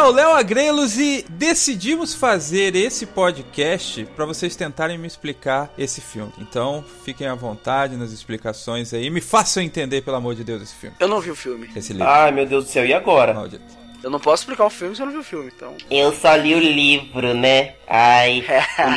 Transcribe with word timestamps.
É 0.00 0.02
o 0.02 0.10
Léo 0.12 0.30
Agrelos 0.30 0.98
e 0.98 1.26
decidimos 1.28 2.14
fazer 2.14 2.74
esse 2.74 3.04
podcast 3.04 4.06
para 4.16 4.24
vocês 4.24 4.56
tentarem 4.56 4.96
me 4.96 5.06
explicar 5.06 5.70
esse 5.76 6.00
filme. 6.00 6.32
Então, 6.38 6.82
fiquem 7.04 7.26
à 7.26 7.34
vontade 7.34 7.96
nas 7.96 8.10
explicações 8.10 8.94
aí. 8.94 9.10
Me 9.10 9.20
façam 9.20 9.62
entender, 9.62 10.00
pelo 10.00 10.16
amor 10.16 10.34
de 10.34 10.42
Deus, 10.42 10.62
esse 10.62 10.74
filme. 10.74 10.96
Eu 10.98 11.06
não 11.06 11.20
vi 11.20 11.30
o 11.30 11.36
filme. 11.36 11.68
Esse 11.76 11.92
livro. 11.92 12.08
Ai, 12.08 12.32
meu 12.32 12.46
Deus 12.46 12.64
do 12.64 12.70
céu, 12.70 12.86
e 12.86 12.94
agora? 12.94 13.34
Maldito. 13.34 13.62
Eu 14.02 14.08
não 14.08 14.18
posso 14.18 14.42
explicar 14.44 14.64
o 14.64 14.70
filme 14.70 14.96
se 14.96 15.02
eu 15.02 15.06
não 15.06 15.12
vi 15.12 15.18
o 15.18 15.22
filme, 15.22 15.52
então. 15.54 15.76
Eu 15.90 16.14
só 16.14 16.34
li 16.34 16.54
o 16.54 16.58
livro, 16.58 17.34
né? 17.34 17.74
Ai, 17.86 18.42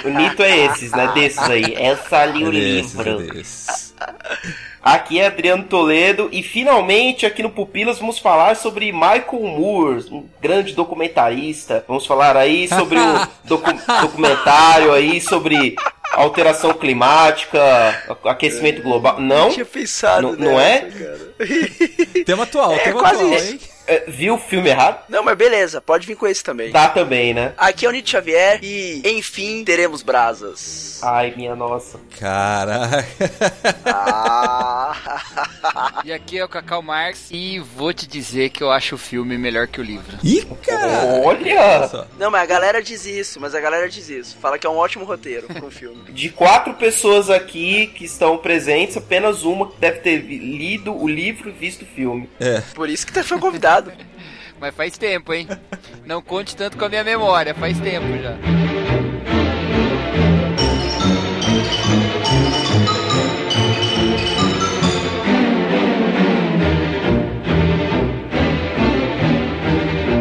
o, 0.06 0.08
o 0.08 0.12
Nito 0.12 0.42
é 0.42 0.68
esses, 0.68 0.92
né? 0.92 1.12
Desses 1.14 1.40
aí. 1.40 1.76
Eu 1.78 1.98
só 2.08 2.24
li 2.24 2.46
o 2.46 2.52
Desses, 2.52 2.94
livro. 2.94 3.18
desses. 3.34 3.94
Aqui 4.84 5.18
é 5.18 5.28
Adriano 5.28 5.64
Toledo 5.64 6.28
e 6.32 6.44
finalmente 6.44 7.26
aqui 7.26 7.42
no 7.42 7.50
Pupilas 7.50 8.00
vamos 8.00 8.20
falar 8.20 8.58
sobre 8.58 8.92
Michael 8.92 9.42
Moore, 9.44 10.06
um 10.12 10.26
grande 10.42 10.74
documentarista. 10.74 11.86
Vamos 11.88 12.06
falar 12.06 12.36
aí 12.36 12.68
sobre 12.68 13.00
o 13.00 13.28
docu- 13.48 13.72
documentário 14.02 14.92
aí 14.92 15.22
sobre 15.22 15.76
alteração 16.12 16.74
climática, 16.74 17.62
aquecimento 18.26 18.82
global. 18.82 19.22
Não? 19.22 19.52
tinha 19.52 19.66
pensado 19.66 20.34
Não- 20.38 20.52
não 20.52 20.60
é? 20.60 20.82
cara. 20.82 21.34
Tema 22.26 22.44
atual, 22.44 22.74
É, 22.74 22.80
tema 22.80 23.00
quase 23.00 23.16
atual, 23.24 23.34
isso. 23.40 23.54
hein? 23.54 23.60
É, 23.88 24.06
viu 24.08 24.36
o 24.36 24.38
filme 24.38 24.70
errado? 24.70 25.04
Não, 25.10 25.24
mas 25.24 25.38
beleza, 25.38 25.82
pode 25.82 26.08
vir 26.08 26.16
com 26.16 26.28
esse 26.28 26.44
também. 26.44 26.72
Dá 26.72 26.88
também, 26.88 27.34
né? 27.34 27.54
Aqui 27.58 27.86
é 27.86 27.90
o 27.90 27.92
Nietzsche 27.92 28.12
Xavier 28.12 28.60
e, 28.62 29.02
enfim, 29.06 29.64
teremos 29.64 30.02
brasas. 30.02 31.00
Ai, 31.04 31.34
minha 31.36 31.56
nossa. 31.56 32.00
Caraca. 32.20 33.06
Ah. 33.86 34.96
E 36.04 36.12
aqui 36.12 36.38
é 36.38 36.44
o 36.44 36.50
Cacau 36.50 36.82
Marx 36.82 37.30
e 37.32 37.60
vou 37.60 37.94
te 37.94 38.06
dizer 38.06 38.50
que 38.50 38.62
eu 38.62 38.70
acho 38.70 38.96
o 38.96 38.98
filme 38.98 39.38
melhor 39.38 39.68
que 39.68 39.80
o 39.80 39.84
livro. 39.84 40.18
Ih, 40.24 40.46
cara. 40.66 41.06
Olha! 41.24 41.88
Só. 41.88 42.06
Não, 42.20 42.30
mas 42.30 42.42
a 42.42 42.46
galera 42.46 42.82
diz 42.82 43.06
isso, 43.06 43.40
mas 43.40 43.56
a 43.56 43.62
galera 43.62 43.88
diz 43.88 44.10
isso. 44.10 44.38
Fala 44.42 44.60
que 44.60 44.68
é 44.68 44.70
um 44.70 44.76
ótimo 44.76 45.06
roteiro 45.06 45.48
pro 45.48 45.72
filme. 45.72 46.04
De 46.12 46.30
quatro 46.30 46.74
pessoas 46.74 47.30
aqui 47.30 47.88
que 47.88 48.04
estão 48.04 48.38
presentes, 48.38 48.98
apenas 48.98 49.44
uma 49.44 49.70
que 49.70 49.80
deve 49.80 50.00
ter 50.00 50.18
lido 50.18 50.94
o 50.94 51.08
livro 51.08 51.50
e 51.50 51.54
visto 51.54 51.84
o 51.84 51.86
filme. 51.86 52.30
É. 52.40 52.62
Por 52.76 52.90
isso 52.90 53.08
que 53.08 53.14
você 53.14 53.24
foi 53.24 53.40
convidado. 53.40 53.73
Mas 54.60 54.76
faz 54.76 54.98
tempo, 54.98 55.34
hein? 55.34 55.48
Não 56.06 56.22
conte 56.22 56.56
tanto 56.56 56.78
com 56.78 56.86
a 56.86 56.90
minha 56.90 57.04
memória, 57.04 57.54
faz 57.54 57.80
tempo 57.80 58.08
já. 58.22 58.38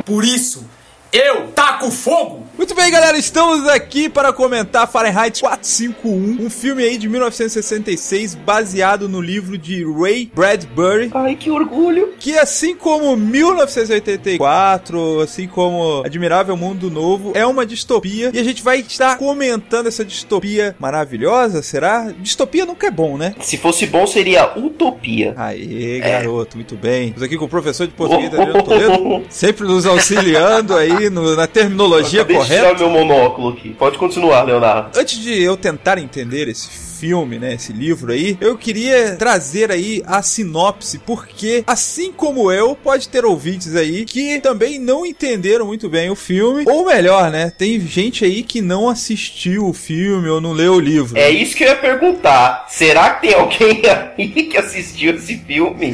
Por 0.05 0.25
isso, 0.25 0.69
eu 1.12 1.49
taco 1.53 1.91
fogo! 1.91 2.47
Muito 2.62 2.77
bem, 2.77 2.93
galera, 2.93 3.19
estamos 3.19 3.67
aqui 3.69 4.09
para 4.09 4.33
comentar 4.33 4.89
Fahrenheit 4.89 5.41
451, 5.41 6.47
um 6.47 6.49
filme 6.49 6.84
aí 6.84 6.97
de 6.97 7.09
1966 7.09 8.37
baseado 8.37 9.09
no 9.09 9.21
livro 9.21 9.59
de 9.59 9.84
Ray 9.84 10.31
Bradbury, 10.33 11.11
Ai, 11.12 11.34
que 11.34 11.50
orgulho! 11.50 12.11
que 12.21 12.39
assim 12.39 12.77
como 12.77 13.17
1984, 13.17 15.21
assim 15.23 15.49
como 15.49 16.05
Admirável 16.06 16.56
Mundo 16.56 16.89
Novo, 16.89 17.33
é 17.34 17.45
uma 17.45 17.67
distopia 17.67 18.31
e 18.33 18.39
a 18.39 18.45
gente 18.45 18.62
vai 18.62 18.79
estar 18.79 19.19
comentando 19.19 19.89
essa 19.89 20.05
distopia 20.05 20.77
maravilhosa, 20.79 21.65
será? 21.65 22.12
Distopia 22.21 22.65
nunca 22.65 22.87
é 22.87 22.93
bom, 22.93 23.19
né? 23.19 23.34
Se 23.41 23.56
fosse 23.59 23.89
bom, 23.89 24.06
seria 24.06 24.56
utopia. 24.56 25.34
Aê, 25.37 25.99
garoto, 25.99 26.56
muito 26.56 26.77
bem. 26.77 27.06
Estamos 27.09 27.25
aqui 27.25 27.37
com 27.37 27.47
o 27.47 27.49
professor 27.49 27.89
de 27.89 27.93
português 27.93 28.33
Adriano 28.39 28.62
Toledo, 28.62 29.25
sempre 29.29 29.67
nos 29.67 29.84
auxiliando 29.84 30.77
aí 30.77 31.11
no- 31.11 31.34
na 31.34 31.49
terminologia 31.49 32.25
correta. 32.25 32.52
Tirar 32.57 32.79
meu 32.79 32.91
monóculo 32.91 33.51
aqui. 33.51 33.71
Pode 33.75 33.99
continuar, 33.99 34.43
Leonardo. 34.43 34.99
Antes 34.99 35.19
de 35.19 35.43
eu 35.43 35.57
tentar 35.57 35.99
entender 35.99 36.49
esse 36.49 36.92
filme, 37.03 37.37
né, 37.37 37.55
esse 37.55 37.73
livro 37.73 38.13
aí, 38.13 38.39
eu 38.41 38.57
queria 38.57 39.17
trazer 39.17 39.73
aí 39.73 40.05
a 40.07 40.23
sinopse, 40.23 41.01
porque 41.01 41.65
assim 41.67 42.13
como 42.13 42.53
eu, 42.53 42.77
pode 42.77 43.09
ter 43.09 43.25
ouvintes 43.25 43.75
aí 43.75 44.05
que 44.05 44.39
também 44.39 44.79
não 44.79 45.05
entenderam 45.05 45.67
muito 45.67 45.89
bem 45.89 46.11
o 46.11 46.15
filme, 46.15 46.62
ou 46.65 46.87
melhor, 46.87 47.29
né, 47.29 47.53
tem 47.59 47.81
gente 47.81 48.25
aí 48.25 48.45
que 48.45 48.62
não 48.62 48.89
assistiu 48.89 49.67
o 49.67 49.73
filme 49.73 50.29
ou 50.29 50.41
não 50.41 50.53
leu 50.53 50.75
o 50.75 50.81
livro. 50.81 51.19
É 51.19 51.29
isso 51.29 51.57
que 51.57 51.65
eu 51.65 51.71
ia 51.71 51.77
perguntar. 51.77 52.67
Será 52.69 53.15
que 53.15 53.27
tem 53.27 53.35
alguém 53.37 53.83
aí 54.17 54.29
que 54.29 54.57
assistiu 54.57 55.17
esse 55.17 55.39
filme? 55.39 55.91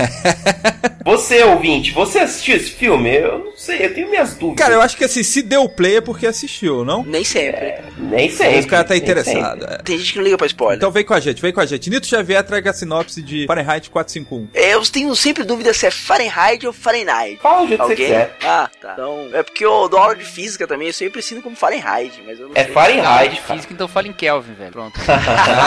você, 1.06 1.42
ouvinte, 1.42 1.90
você 1.92 2.18
assistiu 2.18 2.56
esse 2.56 2.72
filme? 2.72 3.16
Eu 3.16 3.38
não 3.38 3.56
sei, 3.56 3.86
eu 3.86 3.94
tenho 3.94 4.10
minhas 4.10 4.34
dúvidas. 4.34 4.62
Cara, 4.62 4.74
eu 4.74 4.82
acho 4.82 4.94
que 4.94 5.04
assim, 5.04 5.22
se 5.22 5.40
deu 5.40 5.66
play 5.70 5.96
é 5.96 6.00
porque 6.02 6.26
assistiu, 6.26 6.84
não? 6.84 7.02
Nem 7.02 7.24
sempre. 7.24 7.76
Nem 7.96 8.30
sei. 8.30 8.58
Esse 8.58 8.68
cara 8.68 8.84
tá 8.84 8.94
interessado. 8.94 9.64
é. 9.64 9.78
Tem 9.78 9.96
gente 9.96 10.12
que 10.12 10.18
não 10.18 10.24
liga 10.24 10.36
pra 10.36 10.46
spoiler. 10.46 10.76
Então 10.76 10.92
vem 10.98 11.04
com 11.04 11.14
a 11.14 11.20
gente, 11.20 11.40
vem 11.40 11.52
com 11.52 11.60
a 11.60 11.66
gente. 11.66 11.88
Nito 11.90 12.06
Xavier 12.06 12.42
traga 12.42 12.70
a 12.70 12.72
sinopse 12.72 13.22
de 13.22 13.46
Fahrenheit 13.46 13.88
451. 13.90 14.48
Eu 14.52 14.82
tenho 14.82 15.14
sempre 15.14 15.44
dúvida 15.44 15.72
se 15.72 15.86
é 15.86 15.90
Fahrenheit 15.90 16.66
ou 16.66 16.72
Fahrenheit. 16.72 17.38
Fala 17.40 17.62
o 17.62 17.68
jeito 17.68 17.80
que 17.82 17.88
você 17.88 17.96
quiser. 17.96 18.36
Ah, 18.42 18.68
tá. 18.80 18.92
Então, 18.94 19.30
é 19.32 19.42
porque 19.42 19.64
eu 19.64 19.88
dou 19.88 19.98
aula 19.98 20.16
de 20.16 20.24
física 20.24 20.66
também, 20.66 20.88
eu 20.88 20.92
sempre 20.92 21.20
ensino 21.20 21.40
como 21.40 21.54
Fahrenheit, 21.54 22.20
mas 22.26 22.38
eu 22.40 22.48
não 22.48 22.56
É 22.56 22.64
sei. 22.64 22.72
Fahrenheit, 22.72 23.34
de 23.34 23.40
física, 23.42 23.72
então 23.72 23.86
fala 23.86 24.08
em 24.08 24.12
Kelvin, 24.12 24.54
velho. 24.54 24.72
Pronto. 24.72 24.98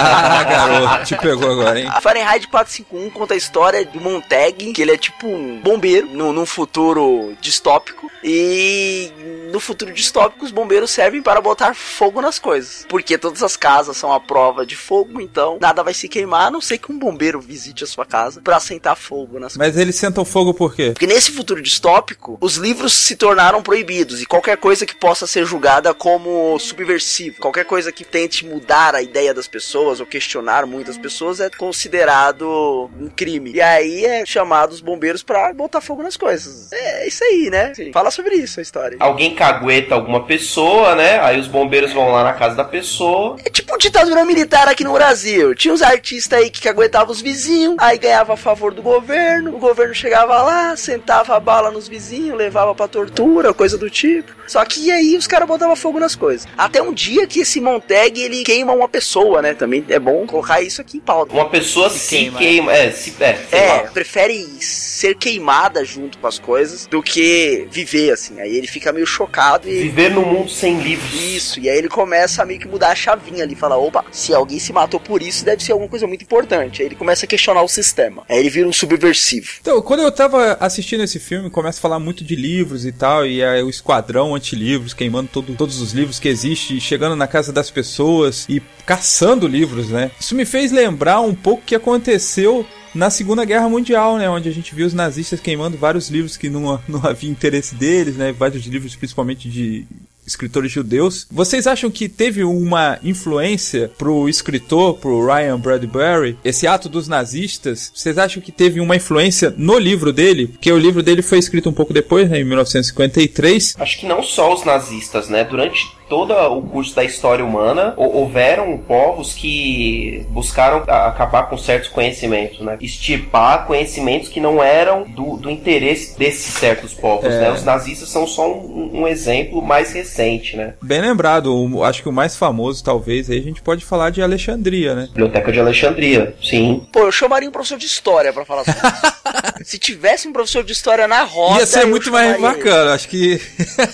Ah, 0.01 0.43
garoto, 0.43 1.05
te 1.05 1.15
pegou 1.17 1.51
agora, 1.51 1.79
hein? 1.79 1.89
Fahrenheit 2.01 2.47
451 2.47 3.09
conta 3.11 3.33
a 3.33 3.37
história 3.37 3.85
do 3.85 3.99
Montag, 3.99 4.73
que 4.73 4.81
ele 4.81 4.91
é 4.91 4.97
tipo 4.97 5.27
um 5.27 5.59
bombeiro 5.61 6.07
no, 6.07 6.31
num 6.33 6.45
futuro 6.45 7.35
distópico. 7.41 8.09
E 8.23 9.11
no 9.51 9.59
futuro 9.59 9.93
distópico, 9.93 10.45
os 10.45 10.51
bombeiros 10.51 10.91
servem 10.91 11.21
para 11.21 11.41
botar 11.41 11.75
fogo 11.75 12.21
nas 12.21 12.39
coisas. 12.39 12.85
Porque 12.87 13.17
todas 13.17 13.43
as 13.43 13.55
casas 13.55 13.97
são 13.97 14.11
a 14.11 14.19
prova 14.19 14.65
de 14.65 14.75
fogo, 14.75 15.19
então 15.21 15.57
nada 15.59 15.83
vai 15.83 15.93
se 15.93 16.07
queimar, 16.07 16.47
a 16.47 16.51
não 16.51 16.61
ser 16.61 16.77
que 16.77 16.91
um 16.91 16.97
bombeiro 16.97 17.39
visite 17.39 17.83
a 17.83 17.87
sua 17.87 18.05
casa 18.05 18.41
para 18.41 18.59
sentar 18.59 18.95
fogo 18.95 19.39
nas 19.39 19.57
Mas 19.57 19.77
eles 19.77 19.95
sentam 19.95 20.25
fogo 20.25 20.53
por 20.53 20.73
quê? 20.73 20.91
Porque 20.91 21.07
nesse 21.07 21.31
futuro 21.31 21.61
distópico, 21.61 22.37
os 22.41 22.55
livros 22.55 22.93
se 22.93 23.15
tornaram 23.15 23.61
proibidos 23.61 24.21
e 24.21 24.25
qualquer 24.25 24.57
coisa 24.57 24.85
que 24.85 24.95
possa 24.95 25.27
ser 25.27 25.45
julgada 25.45 25.93
como 25.93 26.57
subversiva, 26.59 27.37
qualquer 27.39 27.65
coisa 27.65 27.91
que 27.91 28.03
tente 28.03 28.45
mudar 28.45 28.95
a 28.95 29.01
ideia 29.01 29.33
das 29.33 29.47
pessoas 29.47 29.99
ou 29.99 30.05
questionar 30.05 30.65
muitas 30.65 30.97
pessoas 30.97 31.39
é 31.39 31.49
considerado 31.49 32.89
um 32.99 33.09
crime. 33.09 33.51
E 33.53 33.61
aí 33.61 34.05
é 34.05 34.25
chamado 34.25 34.71
os 34.71 34.81
bombeiros 34.81 35.23
pra 35.23 35.53
botar 35.53 35.81
fogo 35.81 36.01
nas 36.01 36.15
coisas. 36.15 36.71
É 36.71 37.07
isso 37.07 37.23
aí, 37.23 37.49
né? 37.49 37.73
Fala 37.93 38.11
sobre 38.11 38.35
isso 38.35 38.59
a 38.59 38.63
história. 38.63 38.97
Alguém 38.99 39.35
cagueta 39.41 39.95
alguma 39.95 40.23
pessoa, 40.23 40.93
né? 40.93 41.19
Aí 41.19 41.39
os 41.39 41.47
bombeiros 41.47 41.91
vão 41.91 42.11
lá 42.11 42.23
na 42.23 42.33
casa 42.33 42.55
da 42.55 42.63
pessoa. 42.63 43.37
É 43.43 43.49
tipo 43.49 43.75
ditadura 43.75 44.23
militar 44.23 44.67
aqui 44.67 44.83
no 44.83 44.93
Brasil. 44.93 45.55
Tinha 45.55 45.73
uns 45.73 45.81
artistas 45.81 46.37
aí 46.37 46.51
que 46.51 46.69
aguentavam 46.69 47.11
os 47.11 47.21
vizinhos, 47.21 47.75
aí 47.79 47.97
ganhava 47.97 48.33
a 48.33 48.37
favor 48.37 48.71
do 48.71 48.83
governo, 48.83 49.55
o 49.55 49.57
governo 49.57 49.95
chegava 49.95 50.39
lá, 50.43 50.75
sentava 50.75 51.35
a 51.35 51.39
bala 51.39 51.71
nos 51.71 51.87
vizinhos, 51.87 52.37
levava 52.37 52.75
pra 52.75 52.87
tortura, 52.87 53.51
coisa 53.51 53.79
do 53.79 53.89
tipo. 53.89 54.31
Só 54.47 54.63
que 54.63 54.91
aí 54.91 55.17
os 55.17 55.25
caras 55.25 55.47
botavam 55.47 55.75
fogo 55.75 55.99
nas 55.99 56.15
coisas. 56.15 56.47
Até 56.55 56.79
um 56.81 56.93
dia 56.93 57.25
que 57.25 57.39
esse 57.39 57.59
Montag, 57.59 58.21
ele 58.21 58.43
queima 58.43 58.73
uma 58.73 58.87
pessoa, 58.87 59.41
né? 59.41 59.55
Também 59.55 59.83
é 59.89 59.97
bom 59.97 60.27
colocar 60.27 60.61
isso 60.61 60.81
aqui 60.81 60.97
em 60.97 60.99
pauta. 60.99 61.33
Uma 61.33 61.49
pessoa 61.49 61.89
se, 61.89 62.09
queima. 62.09 62.37
queima. 62.37 62.71
É, 62.71 62.91
se, 62.91 63.15
é, 63.19 63.39
É, 63.51 63.79
prefere 63.91 64.45
ser 64.59 65.15
queimada 65.15 65.83
junto 65.83 66.19
com 66.19 66.27
as 66.27 66.37
coisas 66.37 66.85
do 66.85 67.01
que 67.01 67.67
viver 67.71 68.11
assim. 68.11 68.39
Aí 68.39 68.55
ele 68.55 68.67
fica 68.67 68.91
meio 68.91 69.07
chocado 69.07 69.30
e 69.67 69.81
Viver 69.83 70.11
num 70.11 70.25
mundo 70.25 70.49
sem 70.49 70.79
livros. 70.79 71.13
Isso, 71.13 71.59
e 71.59 71.69
aí 71.69 71.77
ele 71.77 71.89
começa 71.89 72.43
a 72.43 72.45
meio 72.45 72.59
que 72.59 72.67
mudar 72.67 72.89
a 72.89 72.95
chavinha 72.95 73.43
ali, 73.43 73.55
fala, 73.55 73.77
opa, 73.77 74.05
se 74.11 74.33
alguém 74.33 74.59
se 74.59 74.71
matou 74.73 74.99
por 74.99 75.21
isso, 75.21 75.45
deve 75.45 75.63
ser 75.63 75.71
alguma 75.71 75.89
coisa 75.89 76.05
muito 76.05 76.23
importante. 76.23 76.81
Aí 76.81 76.87
ele 76.87 76.95
começa 76.95 77.25
a 77.25 77.27
questionar 77.27 77.61
o 77.63 77.67
sistema. 77.67 78.23
Aí 78.29 78.37
ele 78.39 78.49
vira 78.49 78.67
um 78.67 78.73
subversivo. 78.73 79.47
Então, 79.61 79.81
quando 79.81 80.01
eu 80.01 80.11
tava 80.11 80.57
assistindo 80.59 81.03
esse 81.03 81.19
filme, 81.19 81.49
começa 81.49 81.79
a 81.79 81.81
falar 81.81 81.99
muito 81.99 82.23
de 82.23 82.35
livros 82.35 82.85
e 82.85 82.91
tal, 82.91 83.25
e 83.25 83.43
aí 83.43 83.63
o 83.63 83.69
esquadrão 83.69 84.35
anti-livros, 84.35 84.93
queimando 84.93 85.29
todo- 85.31 85.53
todos 85.55 85.81
os 85.81 85.93
livros 85.93 86.19
que 86.19 86.27
existem, 86.27 86.77
e 86.77 86.81
chegando 86.81 87.15
na 87.15 87.27
casa 87.27 87.51
das 87.51 87.71
pessoas 87.71 88.45
e 88.49 88.61
caçando 88.85 89.47
livros, 89.47 89.89
né? 89.89 90.11
Isso 90.19 90.35
me 90.35 90.45
fez 90.45 90.71
lembrar 90.71 91.21
um 91.21 91.33
pouco 91.33 91.61
o 91.61 91.65
que 91.65 91.75
aconteceu 91.75 92.65
na 92.93 93.09
Segunda 93.09 93.45
Guerra 93.45 93.69
Mundial, 93.69 94.17
né? 94.17 94.29
Onde 94.29 94.49
a 94.49 94.51
gente 94.51 94.73
viu 94.75 94.85
os 94.85 94.93
nazistas 94.93 95.39
queimando 95.39 95.77
vários 95.77 96.09
livros 96.09 96.37
que 96.37 96.49
não, 96.49 96.79
não 96.87 97.05
havia 97.05 97.29
interesse 97.29 97.75
deles, 97.75 98.15
né? 98.15 98.31
Vários 98.31 98.65
livros, 98.65 98.95
principalmente 98.95 99.49
de 99.49 99.85
escritores 100.25 100.71
judeus. 100.71 101.27
Vocês 101.31 101.67
acham 101.67 101.89
que 101.89 102.07
teve 102.07 102.43
uma 102.43 102.99
influência 103.03 103.91
pro 103.97 104.29
escritor, 104.29 104.97
pro 104.97 105.25
Ryan 105.25 105.59
Bradbury, 105.59 106.37
esse 106.43 106.67
ato 106.67 106.87
dos 106.87 107.07
nazistas? 107.07 107.91
Vocês 107.93 108.17
acham 108.17 108.41
que 108.41 108.51
teve 108.51 108.79
uma 108.79 108.95
influência 108.95 109.53
no 109.57 109.77
livro 109.77 110.13
dele? 110.13 110.47
Porque 110.47 110.71
o 110.71 110.77
livro 110.77 111.01
dele 111.01 111.21
foi 111.21 111.39
escrito 111.39 111.69
um 111.69 111.73
pouco 111.73 111.93
depois, 111.93 112.29
né, 112.29 112.39
em 112.39 112.43
1953. 112.43 113.75
Acho 113.79 113.99
que 113.99 114.05
não 114.05 114.23
só 114.23 114.53
os 114.53 114.63
nazistas, 114.63 115.27
né? 115.27 115.43
Durante 115.43 115.91
todo 116.11 116.33
o 116.33 116.61
curso 116.63 116.93
da 116.93 117.05
história 117.05 117.43
humana, 117.45 117.93
houveram 117.95 118.77
povos 118.77 119.33
que 119.33 120.25
buscaram 120.27 120.83
acabar 120.85 121.43
com 121.43 121.57
certos 121.57 121.87
conhecimentos, 121.87 122.59
né? 122.59 122.77
Estipar 122.81 123.65
conhecimentos 123.65 124.27
que 124.27 124.41
não 124.41 124.61
eram 124.61 125.03
do, 125.03 125.37
do 125.37 125.49
interesse 125.49 126.19
desses 126.19 126.53
certos 126.53 126.93
povos, 126.93 127.33
é. 127.33 127.39
né? 127.39 127.51
Os 127.53 127.63
nazistas 127.63 128.09
são 128.09 128.27
só 128.27 128.51
um, 128.51 129.03
um, 129.03 129.07
exemplo 129.07 129.61
mais 129.61 129.93
recente, 129.93 130.57
né? 130.57 130.73
Bem 130.81 130.99
lembrado, 130.99 131.55
o, 131.55 131.81
acho 131.81 132.03
que 132.03 132.09
o 132.09 132.11
mais 132.11 132.35
famoso, 132.35 132.83
talvez, 132.83 133.29
aí 133.29 133.39
a 133.39 133.43
gente 133.43 133.61
pode 133.61 133.85
falar 133.85 134.09
de 134.09 134.21
Alexandria, 134.21 134.93
né? 134.93 135.07
Biblioteca 135.13 135.49
de 135.49 135.61
Alexandria, 135.61 136.35
sim. 136.43 136.85
Pô, 136.91 137.03
eu 137.03 137.11
chamaria 137.13 137.47
um 137.47 137.53
professor 137.53 137.77
de 137.77 137.85
história 137.85 138.33
para 138.33 138.43
falar 138.43 138.65
sobre 138.65 138.81
isso. 138.85 139.21
Se 139.63 139.77
tivesse 139.77 140.27
um 140.27 140.33
professor 140.33 140.63
de 140.63 140.73
história 140.73 141.07
na 141.07 141.23
roda. 141.23 141.59
Ia 141.59 141.65
ser 141.65 141.85
muito 141.85 142.11
mais 142.11 142.39
bacana, 142.41 142.81
ele. 142.81 142.91
acho 142.91 143.07
que. 143.07 143.39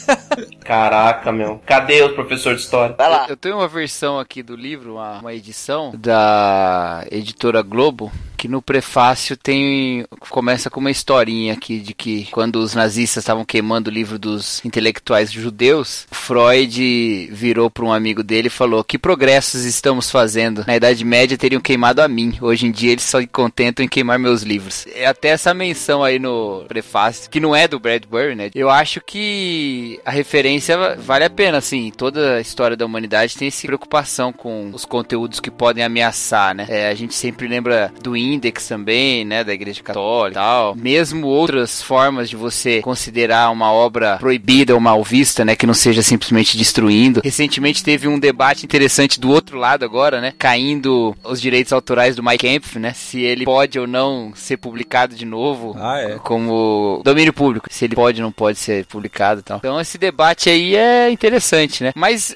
Caraca, 0.66 1.32
meu. 1.32 1.62
Cadê 1.66 2.07
o 2.12 2.16
professor 2.16 2.56
de 2.56 2.62
história? 2.62 2.96
Vai 2.96 3.10
lá. 3.10 3.24
Eu, 3.26 3.30
eu 3.30 3.38
tenho 3.38 3.56
uma 3.56 3.68
versão 3.68 4.20
aqui 4.20 4.42
do 4.42 4.56
livro, 4.56 4.96
uma, 4.96 5.20
uma 5.20 5.34
edição 5.34 5.94
da 5.98 7.06
editora 7.12 7.62
Globo, 7.62 8.12
que 8.38 8.48
no 8.48 8.62
prefácio 8.62 9.36
tem 9.36 10.06
começa 10.30 10.70
com 10.70 10.80
uma 10.80 10.92
historinha 10.92 11.54
aqui 11.54 11.80
de 11.80 11.94
que 11.94 12.28
quando 12.32 12.58
os 12.58 12.76
nazistas 12.76 13.24
estavam 13.24 13.44
queimando 13.44 13.90
o 13.90 13.94
livro 13.94 14.20
dos 14.20 14.64
intelectuais 14.64 15.32
judeus, 15.32 16.08
Freud 16.12 17.30
virou 17.32 17.70
para 17.70 17.86
um 17.86 17.92
amigo 17.92 18.24
dele 18.24 18.48
e 18.48 18.52
falou: 18.52 18.84
"Que 18.84 18.98
progressos 18.98 19.64
estamos 19.64 20.12
fazendo? 20.12 20.64
Na 20.68 20.76
Idade 20.76 21.04
Média 21.04 21.38
teriam 21.38 21.62
queimado 21.62 22.02
a 22.02 22.08
mim. 22.08 22.38
Hoje 22.42 22.68
em 22.68 22.72
dia 22.72 22.92
eles 22.92 23.04
só 23.04 23.20
se 23.20 23.28
contentam 23.28 23.84
em 23.84 23.90
queimar 23.90 24.20
meus 24.20 24.44
livros." 24.44 24.86
É 24.94 25.08
até 25.08 25.30
essa 25.30 25.54
menção 25.54 26.04
aí 26.04 26.20
no 26.20 26.66
prefácio, 26.68 27.30
que 27.30 27.40
não 27.40 27.56
é 27.56 27.68
do 27.68 27.80
Bradbury, 27.80 28.36
né? 28.36 28.52
Eu 28.54 28.70
acho 28.70 29.02
que 29.02 30.00
a 30.06 30.12
referência 30.12 30.96
vale 30.98 31.26
a 31.26 31.30
pena 31.30 31.58
assim. 31.58 31.92
Toda 31.96 32.36
a 32.36 32.42
história 32.42 32.78
da 32.78 32.86
humanidade 32.86 33.36
tem 33.36 33.48
essa 33.48 33.66
preocupação 33.66 34.32
com 34.32 34.70
os 34.74 34.86
conteúdos 34.86 35.40
que 35.40 35.50
podem 35.50 35.84
ameaçar, 35.84 36.54
né? 36.54 36.66
É, 36.70 36.90
a 36.90 36.94
gente 36.94 37.16
sempre 37.16 37.48
lembra 37.48 37.92
do 38.04 38.16
Index 38.34 38.68
também, 38.68 39.26
né, 39.26 39.44
da 39.44 39.54
Igreja 39.54 39.82
Católica 39.84 40.40
e 40.40 40.42
tal. 40.42 40.76
Mesmo 40.76 41.28
outras 41.28 41.82
formas 41.82 42.30
de 42.30 42.36
você 42.36 42.82
considerar 42.82 43.52
uma 43.52 43.72
obra 43.72 44.18
proibida 44.18 44.74
ou 44.74 44.80
mal 44.80 45.04
vista, 45.04 45.44
né, 45.44 45.56
que 45.56 45.68
não 45.68 45.74
seja 45.74 46.02
simplesmente 46.02 46.58
destruindo. 46.58 47.22
Recentemente 47.24 47.84
teve 47.84 48.08
um 48.08 48.20
debate 48.20 48.66
interessante 48.66 49.20
do 49.20 49.30
outro 49.30 49.58
lado 49.58 49.84
agora, 49.84 50.22
né, 50.22 50.34
caindo 50.38 51.16
os 51.24 51.42
direitos 51.42 51.74
autorais 51.74 52.16
do 52.16 52.24
Mike 52.24 52.38
Kempf, 52.38 52.78
né, 52.80 52.94
se 52.94 53.22
ele 53.22 53.46
pode 53.46 53.80
ou 53.80 53.88
não 53.88 54.32
ser 54.36 54.58
publicado 54.58 55.16
de 55.16 55.26
novo 55.26 55.76
ah, 55.80 56.00
é. 56.00 56.20
como 56.20 57.02
domínio 57.04 57.34
público, 57.34 57.68
se 57.70 57.86
ele 57.86 57.96
pode 57.96 58.22
ou 58.22 58.26
não 58.26 58.32
pode 58.32 58.58
ser 58.58 58.86
publicado 58.86 59.42
e 59.42 59.44
tal. 59.44 59.58
Então 59.58 59.80
esse 59.80 59.98
debate 59.98 60.50
aí 60.50 60.76
é 60.76 61.10
interessante, 61.10 61.84
né? 61.84 61.92
Mas 61.96 62.36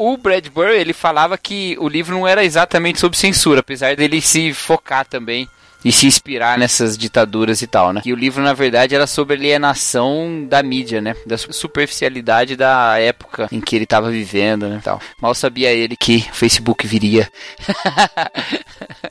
o 0.00 0.16
Bradbury, 0.16 0.78
ele 0.78 0.94
falava 0.94 1.36
que 1.36 1.76
o 1.78 1.86
livro 1.86 2.14
não 2.14 2.26
era 2.26 2.42
exatamente 2.42 2.98
sobre 2.98 3.18
censura, 3.18 3.60
apesar 3.60 3.94
dele 3.96 4.22
se 4.22 4.54
focar 4.54 5.06
também 5.06 5.46
e 5.84 5.90
se 5.92 6.06
inspirar 6.06 6.58
nessas 6.58 6.96
ditaduras 6.96 7.62
e 7.62 7.66
tal, 7.66 7.92
né? 7.92 8.02
E 8.04 8.12
o 8.12 8.16
livro, 8.16 8.42
na 8.42 8.52
verdade, 8.52 8.94
era 8.94 9.06
sobre 9.06 9.36
alienação 9.36 10.46
da 10.48 10.62
mídia, 10.62 11.00
né? 11.00 11.14
Da 11.26 11.38
superficialidade 11.38 12.56
da 12.56 12.98
época 12.98 13.48
em 13.50 13.60
que 13.60 13.76
ele 13.76 13.84
estava 13.84 14.10
vivendo, 14.10 14.68
né? 14.68 14.80
Tal. 14.82 15.00
Mal 15.20 15.34
sabia 15.34 15.72
ele 15.72 15.96
que 15.96 16.26
o 16.30 16.34
Facebook 16.34 16.86
viria. 16.86 17.28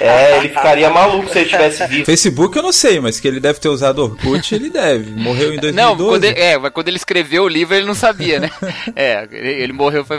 é, 0.00 0.38
ele 0.38 0.48
ficaria 0.48 0.90
maluco 0.90 1.28
se 1.30 1.40
ele 1.40 1.50
tivesse 1.50 1.86
vivo. 1.86 2.04
Facebook 2.06 2.56
eu 2.56 2.62
não 2.62 2.72
sei, 2.72 3.00
mas 3.00 3.18
que 3.20 3.28
ele 3.28 3.40
deve 3.40 3.58
ter 3.58 3.68
usado 3.68 4.02
Orkut, 4.02 4.54
ele 4.54 4.70
deve. 4.70 5.10
Morreu 5.10 5.52
em 5.52 5.58
2012. 5.58 5.72
Não, 5.72 5.96
quando 5.96 6.24
ele, 6.24 6.40
é, 6.40 6.56
mas 6.58 6.72
quando 6.72 6.88
ele 6.88 6.96
escreveu 6.96 7.44
o 7.44 7.48
livro 7.48 7.74
ele 7.74 7.86
não 7.86 7.94
sabia, 7.94 8.40
né? 8.40 8.50
é, 8.94 9.26
ele 9.30 9.72
morreu 9.72 10.04
foi 10.04 10.18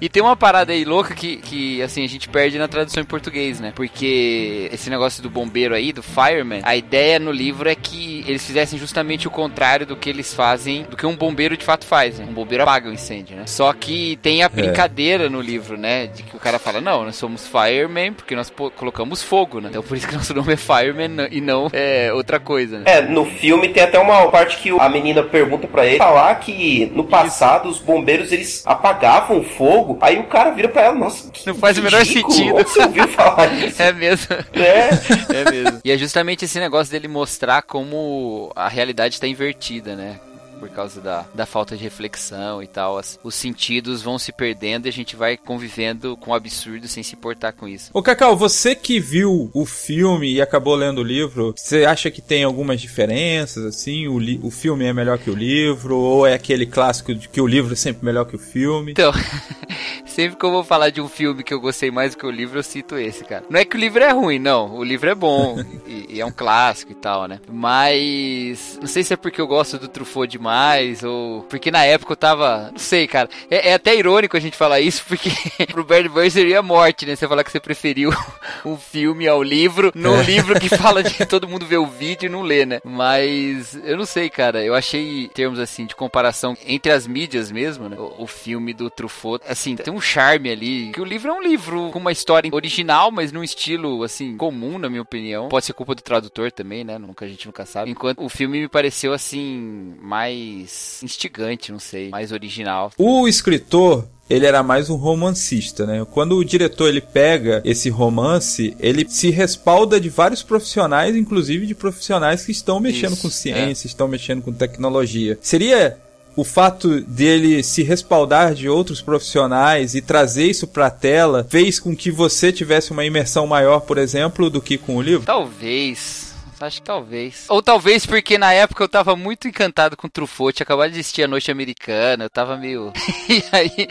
E 0.00 0.08
tem 0.08 0.22
uma 0.22 0.36
parada 0.36 0.72
aí 0.72 0.84
louca 0.84 1.14
que, 1.14 1.36
que, 1.38 1.82
assim, 1.82 2.04
a 2.04 2.08
gente 2.08 2.28
perde 2.28 2.58
na 2.58 2.68
tradução 2.68 3.02
em 3.02 3.06
português, 3.06 3.60
né? 3.60 3.71
Porque 3.74 4.68
esse 4.72 4.90
negócio 4.90 5.22
do 5.22 5.30
bombeiro 5.30 5.74
aí, 5.74 5.92
do 5.92 6.02
fireman, 6.02 6.60
a 6.62 6.76
ideia 6.76 7.18
no 7.18 7.30
livro 7.30 7.68
é 7.68 7.74
que 7.74 8.24
eles 8.26 8.44
fizessem 8.44 8.78
justamente 8.78 9.26
o 9.26 9.30
contrário 9.30 9.86
do 9.86 9.96
que 9.96 10.08
eles 10.08 10.34
fazem, 10.34 10.84
do 10.84 10.96
que 10.96 11.06
um 11.06 11.16
bombeiro 11.16 11.56
de 11.56 11.64
fato 11.64 11.84
faz, 11.86 12.18
né? 12.18 12.26
Um 12.28 12.32
bombeiro 12.32 12.62
apaga 12.62 12.88
o 12.88 12.92
incêndio, 12.92 13.36
né? 13.36 13.44
Só 13.46 13.72
que 13.72 14.18
tem 14.22 14.42
a 14.42 14.46
é. 14.46 14.48
brincadeira 14.48 15.26
é. 15.26 15.28
no 15.28 15.40
livro, 15.40 15.76
né? 15.76 16.06
De 16.06 16.22
que 16.22 16.36
o 16.36 16.40
cara 16.40 16.58
fala, 16.58 16.80
não, 16.80 17.04
nós 17.04 17.16
somos 17.16 17.46
fireman 17.46 18.12
porque 18.12 18.34
nós 18.34 18.52
colocamos 18.76 19.22
fogo, 19.22 19.60
né? 19.60 19.68
Então 19.70 19.82
por 19.82 19.96
isso 19.96 20.06
que 20.06 20.14
nosso 20.16 20.34
nome 20.34 20.52
é 20.52 20.56
fireman 20.56 21.28
e 21.30 21.40
não 21.40 21.68
é 21.72 22.12
outra 22.12 22.38
coisa, 22.38 22.78
né? 22.78 22.84
É, 22.86 23.02
no 23.02 23.24
filme 23.24 23.68
tem 23.68 23.82
até 23.82 23.98
uma 23.98 24.28
parte 24.30 24.58
que 24.58 24.70
a 24.70 24.88
menina 24.88 25.22
pergunta 25.22 25.66
para 25.66 25.86
ele 25.86 25.98
falar 25.98 26.34
que 26.36 26.90
no 26.94 27.04
passado 27.04 27.68
isso. 27.68 27.78
os 27.78 27.78
bombeiros 27.78 28.32
eles 28.32 28.62
apagavam 28.66 29.42
fogo, 29.42 29.98
aí 30.00 30.18
o 30.18 30.24
cara 30.24 30.50
vira 30.50 30.68
para 30.68 30.82
ela, 30.82 30.94
nossa, 30.94 31.30
não 31.46 31.54
faz 31.54 31.78
o 31.78 31.82
menor 31.82 32.04
sentido. 32.04 32.54
Você 32.62 32.82
ouviu 32.82 33.08
falar 33.08 33.48
isso? 33.66 33.82
É 33.82 33.92
mesmo. 33.92 34.34
É. 34.52 34.88
é 35.34 35.50
mesmo. 35.50 35.80
E 35.84 35.90
é 35.90 35.98
justamente 35.98 36.44
esse 36.44 36.58
negócio 36.58 36.90
dele 36.90 37.08
mostrar 37.08 37.62
como 37.62 38.52
a 38.54 38.68
realidade 38.68 39.14
está 39.14 39.26
invertida, 39.26 39.96
né? 39.96 40.18
Por 40.62 40.70
causa 40.70 41.00
da, 41.00 41.26
da 41.34 41.44
falta 41.44 41.76
de 41.76 41.82
reflexão 41.82 42.62
e 42.62 42.68
tal. 42.68 42.96
As, 42.96 43.18
os 43.24 43.34
sentidos 43.34 44.00
vão 44.00 44.16
se 44.16 44.30
perdendo 44.30 44.86
e 44.86 44.88
a 44.88 44.92
gente 44.92 45.16
vai 45.16 45.36
convivendo 45.36 46.16
com 46.16 46.30
o 46.30 46.34
absurdo 46.34 46.86
sem 46.86 47.02
se 47.02 47.16
importar 47.16 47.52
com 47.52 47.66
isso. 47.66 47.90
Ô 47.92 48.00
Cacau, 48.00 48.36
você 48.36 48.76
que 48.76 49.00
viu 49.00 49.50
o 49.52 49.66
filme 49.66 50.34
e 50.34 50.40
acabou 50.40 50.76
lendo 50.76 50.98
o 51.00 51.04
livro, 51.04 51.52
você 51.56 51.84
acha 51.84 52.12
que 52.12 52.22
tem 52.22 52.44
algumas 52.44 52.80
diferenças, 52.80 53.64
assim? 53.64 54.06
O, 54.06 54.46
o 54.46 54.50
filme 54.52 54.84
é 54.84 54.92
melhor 54.92 55.18
que 55.18 55.30
o 55.30 55.34
livro? 55.34 55.96
Ou 55.96 56.24
é 56.24 56.34
aquele 56.34 56.64
clássico 56.64 57.12
de 57.12 57.28
que 57.28 57.40
o 57.40 57.46
livro 57.46 57.72
é 57.72 57.76
sempre 57.76 58.04
melhor 58.04 58.24
que 58.24 58.36
o 58.36 58.38
filme? 58.38 58.92
Então, 58.92 59.12
sempre 60.06 60.38
que 60.38 60.44
eu 60.44 60.52
vou 60.52 60.62
falar 60.62 60.90
de 60.90 61.00
um 61.00 61.08
filme 61.08 61.42
que 61.42 61.52
eu 61.52 61.60
gostei 61.60 61.90
mais 61.90 62.12
do 62.12 62.18
que 62.18 62.26
o 62.26 62.30
livro, 62.30 62.60
eu 62.60 62.62
cito 62.62 62.96
esse, 62.96 63.24
cara. 63.24 63.44
Não 63.50 63.58
é 63.58 63.64
que 63.64 63.76
o 63.76 63.80
livro 63.80 64.00
é 64.00 64.12
ruim, 64.12 64.38
não. 64.38 64.76
O 64.76 64.84
livro 64.84 65.10
é 65.10 65.14
bom 65.14 65.58
e, 65.88 66.06
e, 66.08 66.20
é 66.20 66.24
um 66.24 66.30
clássico 66.30 66.92
e 66.92 66.94
tal, 66.94 67.26
né? 67.26 67.40
Mas 67.50 68.78
não 68.80 68.86
sei 68.86 69.02
se 69.02 69.12
é 69.12 69.16
porque 69.16 69.40
eu 69.40 69.46
gosto 69.48 69.76
do 69.76 69.88
Truffaut 69.88 70.30
demais 70.30 70.51
mais, 70.52 71.02
ou. 71.02 71.42
Porque 71.48 71.70
na 71.70 71.82
época 71.82 72.12
eu 72.12 72.16
tava. 72.16 72.70
Não 72.70 72.78
sei, 72.78 73.06
cara. 73.06 73.26
É, 73.50 73.70
é 73.70 73.74
até 73.74 73.96
irônico 73.96 74.36
a 74.36 74.40
gente 74.40 74.54
falar 74.54 74.80
isso, 74.80 75.02
porque 75.08 75.30
pro 75.72 75.82
Bird 75.82 76.10
Bird 76.10 76.30
seria 76.30 76.60
morte, 76.60 77.06
né? 77.06 77.16
Você 77.16 77.26
falar 77.26 77.42
que 77.42 77.50
você 77.50 77.58
preferiu 77.58 78.10
um 78.62 78.76
filme 78.76 79.26
ao 79.26 79.42
livro, 79.42 79.90
num 79.94 80.20
é. 80.20 80.22
livro 80.22 80.60
que 80.60 80.68
fala 80.68 81.02
de 81.02 81.14
todo 81.24 81.48
mundo 81.48 81.64
ver 81.64 81.78
o 81.78 81.86
vídeo 81.86 82.26
e 82.26 82.28
não 82.28 82.42
lê, 82.42 82.66
né? 82.66 82.80
Mas 82.84 83.74
eu 83.82 83.96
não 83.96 84.04
sei, 84.04 84.28
cara. 84.28 84.62
Eu 84.62 84.74
achei, 84.74 85.24
em 85.24 85.28
termos 85.28 85.58
assim, 85.58 85.86
de 85.86 85.96
comparação 85.96 86.54
entre 86.66 86.92
as 86.92 87.06
mídias 87.06 87.50
mesmo, 87.50 87.88
né? 87.88 87.96
O, 87.98 88.24
o 88.24 88.26
filme 88.26 88.74
do 88.74 88.90
Truffaut, 88.90 89.42
assim, 89.48 89.74
tem 89.74 89.92
um 89.92 90.00
charme 90.02 90.50
ali. 90.50 90.92
Que 90.92 91.00
o 91.00 91.04
livro 91.04 91.30
é 91.30 91.34
um 91.34 91.42
livro 91.42 91.88
com 91.92 91.98
uma 91.98 92.12
história 92.12 92.50
original, 92.52 93.10
mas 93.10 93.32
num 93.32 93.42
estilo, 93.42 94.02
assim, 94.02 94.36
comum, 94.36 94.78
na 94.78 94.90
minha 94.90 95.02
opinião. 95.02 95.48
Pode 95.48 95.64
ser 95.64 95.72
culpa 95.72 95.94
do 95.94 96.02
tradutor 96.02 96.52
também, 96.52 96.84
né? 96.84 96.98
Nunca, 96.98 97.24
a 97.24 97.28
gente 97.28 97.46
nunca 97.46 97.64
sabe. 97.64 97.90
Enquanto 97.90 98.22
o 98.22 98.28
filme 98.28 98.60
me 98.60 98.68
pareceu, 98.68 99.14
assim, 99.14 99.96
mais 99.98 100.41
mais 100.42 101.00
instigante, 101.02 101.70
não 101.72 101.78
sei, 101.78 102.08
mais 102.10 102.32
original. 102.32 102.90
O 102.98 103.28
escritor 103.28 104.06
ele 104.28 104.46
era 104.46 104.62
mais 104.62 104.88
um 104.88 104.96
romancista, 104.96 105.84
né? 105.84 106.06
Quando 106.10 106.36
o 106.36 106.44
diretor 106.44 106.88
ele 106.88 107.02
pega 107.02 107.60
esse 107.64 107.90
romance, 107.90 108.74
ele 108.80 109.06
se 109.08 109.30
respalda 109.30 110.00
de 110.00 110.08
vários 110.08 110.42
profissionais, 110.42 111.14
inclusive 111.14 111.66
de 111.66 111.74
profissionais 111.74 112.44
que 112.46 112.52
estão 112.52 112.80
mexendo 112.80 113.12
Isso, 113.12 113.22
com 113.22 113.30
ciência, 113.30 113.86
é. 113.86 113.88
estão 113.88 114.08
mexendo 114.08 114.40
com 114.40 114.52
tecnologia. 114.52 115.38
Seria 115.42 115.98
o 116.34 116.44
fato 116.44 117.02
dele 117.02 117.62
se 117.62 117.82
respaldar 117.82 118.54
de 118.54 118.70
outros 118.70 119.02
profissionais 119.02 119.94
e 119.94 120.00
trazer 120.00 120.46
isso 120.46 120.66
para 120.66 120.86
a 120.86 120.90
tela 120.90 121.46
fez 121.50 121.78
com 121.78 121.94
que 121.94 122.10
você 122.10 122.50
tivesse 122.50 122.90
uma 122.90 123.04
imersão 123.04 123.46
maior, 123.46 123.80
por 123.80 123.98
exemplo, 123.98 124.48
do 124.48 124.62
que 124.62 124.78
com 124.78 124.96
o 124.96 125.02
livro? 125.02 125.26
Talvez 125.26 126.21
Acho 126.62 126.80
que 126.80 126.86
talvez. 126.86 127.46
Ou 127.48 127.60
talvez 127.60 128.06
porque 128.06 128.38
na 128.38 128.52
época 128.52 128.84
eu 128.84 128.88
tava 128.88 129.16
muito 129.16 129.48
encantado 129.48 129.96
com 129.96 130.08
Truffaut, 130.08 130.54
tinha 130.54 130.64
acabado 130.64 130.92
de 130.92 131.00
assistir 131.00 131.24
a 131.24 131.28
Noite 131.28 131.50
Americana, 131.50 132.24
eu 132.24 132.30
tava 132.30 132.56
meio. 132.56 132.92
e 133.28 133.42
aí. 133.50 133.88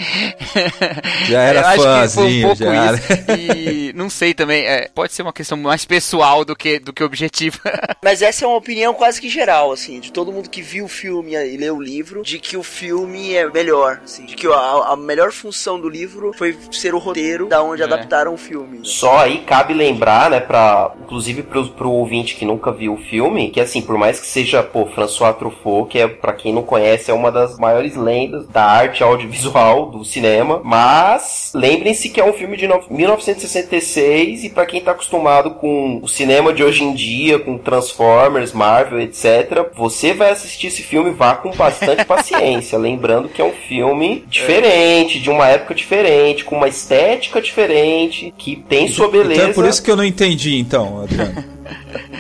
Já 1.27 1.41
era 1.41 1.59
eu 1.59 1.65
acho 1.65 1.77
que 1.77 1.83
foi 1.83 1.91
um 1.91 1.99
fãzinho, 1.99 2.47
pouco 2.47 2.63
já. 2.63 2.93
isso. 2.93 3.31
E 3.37 3.93
não 3.93 4.09
sei 4.09 4.33
também, 4.33 4.65
é, 4.65 4.87
pode 4.93 5.11
ser 5.13 5.21
uma 5.21 5.33
questão 5.33 5.57
mais 5.57 5.83
pessoal 5.85 6.45
do 6.45 6.55
que, 6.55 6.79
do 6.79 6.93
que 6.93 7.03
objetiva. 7.03 7.59
Mas 8.03 8.21
essa 8.21 8.45
é 8.45 8.47
uma 8.47 8.57
opinião 8.57 8.93
quase 8.93 9.19
que 9.19 9.27
geral, 9.29 9.71
assim, 9.71 9.99
de 9.99 10.11
todo 10.11 10.31
mundo 10.31 10.49
que 10.49 10.61
viu 10.61 10.85
o 10.85 10.87
filme 10.87 11.33
e 11.33 11.57
leu 11.57 11.75
o 11.77 11.81
livro, 11.81 12.23
de 12.23 12.39
que 12.39 12.55
o 12.55 12.63
filme 12.63 13.33
é 13.35 13.49
melhor, 13.49 13.99
assim, 14.03 14.25
de 14.25 14.35
que 14.35 14.47
a, 14.47 14.51
a 14.93 14.95
melhor 14.95 15.31
função 15.31 15.79
do 15.79 15.89
livro 15.89 16.31
foi 16.37 16.57
ser 16.71 16.93
o 16.93 16.99
roteiro 16.99 17.47
da 17.47 17.61
onde 17.61 17.81
É. 17.81 17.85
adaptaram 17.85 18.33
o 18.33 18.37
filme. 18.37 18.79
Só 18.83 19.17
aí 19.19 19.39
cabe 19.39 19.73
lembrar, 19.73 20.29
né, 20.29 20.39
pra, 20.39 20.93
inclusive 21.01 21.43
pro, 21.43 21.67
pro 21.69 21.91
ouvinte 21.91 22.35
que 22.35 22.45
nunca 22.61 22.71
viu 22.71 22.93
o 22.93 22.97
filme, 22.97 23.49
que 23.49 23.59
assim, 23.59 23.81
por 23.81 23.97
mais 23.97 24.19
que 24.19 24.27
seja, 24.27 24.61
pô, 24.61 24.85
François 24.85 25.35
Truffaut, 25.35 25.89
que 25.89 25.97
é, 25.97 26.07
pra 26.07 26.31
quem 26.31 26.53
não 26.53 26.61
conhece, 26.61 27.09
é 27.09 27.13
uma 27.13 27.31
das 27.31 27.57
maiores 27.57 27.95
lendas 27.95 28.47
da 28.47 28.63
arte 28.63 29.01
audiovisual 29.03 29.87
do 29.87 30.05
cinema, 30.05 30.61
mas 30.63 31.51
lembrem-se 31.55 32.09
que 32.09 32.19
é 32.21 32.23
um 32.23 32.33
filme 32.33 32.55
de 32.55 32.67
no- 32.67 32.83
1966 32.89 34.43
e 34.43 34.49
pra 34.49 34.65
quem 34.67 34.79
tá 34.79 34.91
acostumado 34.91 35.51
com 35.51 35.99
o 36.03 36.07
cinema 36.07 36.53
de 36.53 36.63
hoje 36.63 36.83
em 36.83 36.93
dia, 36.93 37.39
com 37.39 37.57
Transformers, 37.57 38.53
Marvel, 38.53 38.99
etc, 39.01 39.65
você 39.75 40.13
vai 40.13 40.29
assistir 40.29 40.67
esse 40.67 40.83
filme, 40.83 41.09
vá 41.09 41.33
com 41.33 41.49
bastante 41.51 42.05
paciência, 42.05 42.77
lembrando 42.79 43.27
que 43.27 43.41
é 43.41 43.45
um 43.45 43.53
filme 43.53 44.23
diferente, 44.27 45.19
de 45.19 45.29
uma 45.31 45.47
época 45.47 45.73
diferente, 45.73 46.45
com 46.45 46.55
uma 46.57 46.67
estética 46.67 47.41
diferente, 47.41 48.31
que 48.37 48.55
tem 48.55 48.87
sua 48.87 49.07
beleza. 49.09 49.33
Então 49.41 49.49
é 49.49 49.53
por 49.53 49.65
isso 49.65 49.81
que 49.81 49.89
eu 49.89 49.95
não 49.95 50.05
entendi, 50.05 50.57
então, 50.59 51.01
Adriano. 51.01 51.43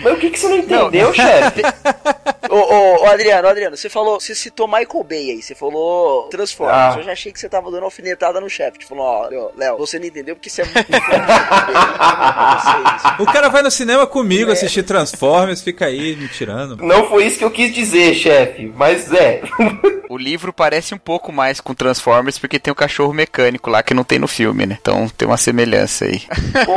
Mas 0.03 0.13
o 0.13 0.17
que, 0.17 0.29
que 0.29 0.39
você 0.39 0.47
não 0.47 0.57
entendeu, 0.57 1.13
chefe? 1.13 1.61
Ô, 2.49 2.55
ô, 2.55 3.03
ô, 3.03 3.05
Adriano, 3.05 3.47
Adriano, 3.47 3.77
você 3.77 3.87
falou, 3.87 4.19
você 4.19 4.35
citou 4.35 4.67
Michael 4.67 5.05
Bay 5.07 5.31
aí, 5.31 5.41
você 5.41 5.55
falou 5.55 6.23
Transformers. 6.23 6.95
Ah. 6.95 6.95
Eu 6.97 7.03
já 7.03 7.13
achei 7.13 7.31
que 7.31 7.39
você 7.39 7.47
tava 7.47 7.71
dando 7.71 7.85
alfinetada 7.85 8.41
no 8.41 8.49
chefe. 8.49 8.85
Falou, 8.85 9.05
ó, 9.05 9.29
Léo, 9.55 9.77
você 9.77 9.97
não 9.97 10.05
entendeu 10.05 10.35
porque 10.35 10.49
você 10.49 10.63
é 10.63 10.65
muito. 10.65 10.91
Vocês. 12.61 13.19
O 13.19 13.25
cara 13.25 13.47
vai 13.47 13.61
no 13.61 13.71
cinema 13.71 14.05
comigo 14.05 14.51
assistir 14.51 14.83
Transformers, 14.83 15.61
fica 15.61 15.85
aí 15.85 16.15
me 16.17 16.27
tirando. 16.27 16.75
Não 16.77 17.07
foi 17.07 17.25
isso 17.25 17.37
que 17.37 17.45
eu 17.45 17.51
quis 17.51 17.73
dizer, 17.73 18.15
chefe, 18.15 18.69
mas 18.75 19.13
é. 19.13 19.41
O 20.09 20.17
livro 20.17 20.51
parece 20.51 20.93
um 20.93 20.97
pouco 20.97 21.31
mais 21.31 21.61
com 21.61 21.73
Transformers 21.73 22.37
porque 22.37 22.59
tem 22.59 22.69
o 22.69 22.75
cachorro 22.75 23.13
mecânico 23.13 23.69
lá 23.69 23.81
que 23.81 23.93
não 23.93 24.03
tem 24.03 24.19
no 24.19 24.27
filme, 24.27 24.65
né? 24.65 24.77
Então 24.81 25.07
tem 25.07 25.25
uma 25.25 25.37
semelhança 25.37 26.03
aí. 26.03 26.21
Pô, 26.65 26.73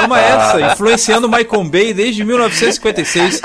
Toma 0.00 0.20
essa, 0.20 0.60
influenciando 0.60 1.26
Michael 1.26 1.64
Bay 1.64 1.94
desde 1.94 2.13
1956. 2.22 3.40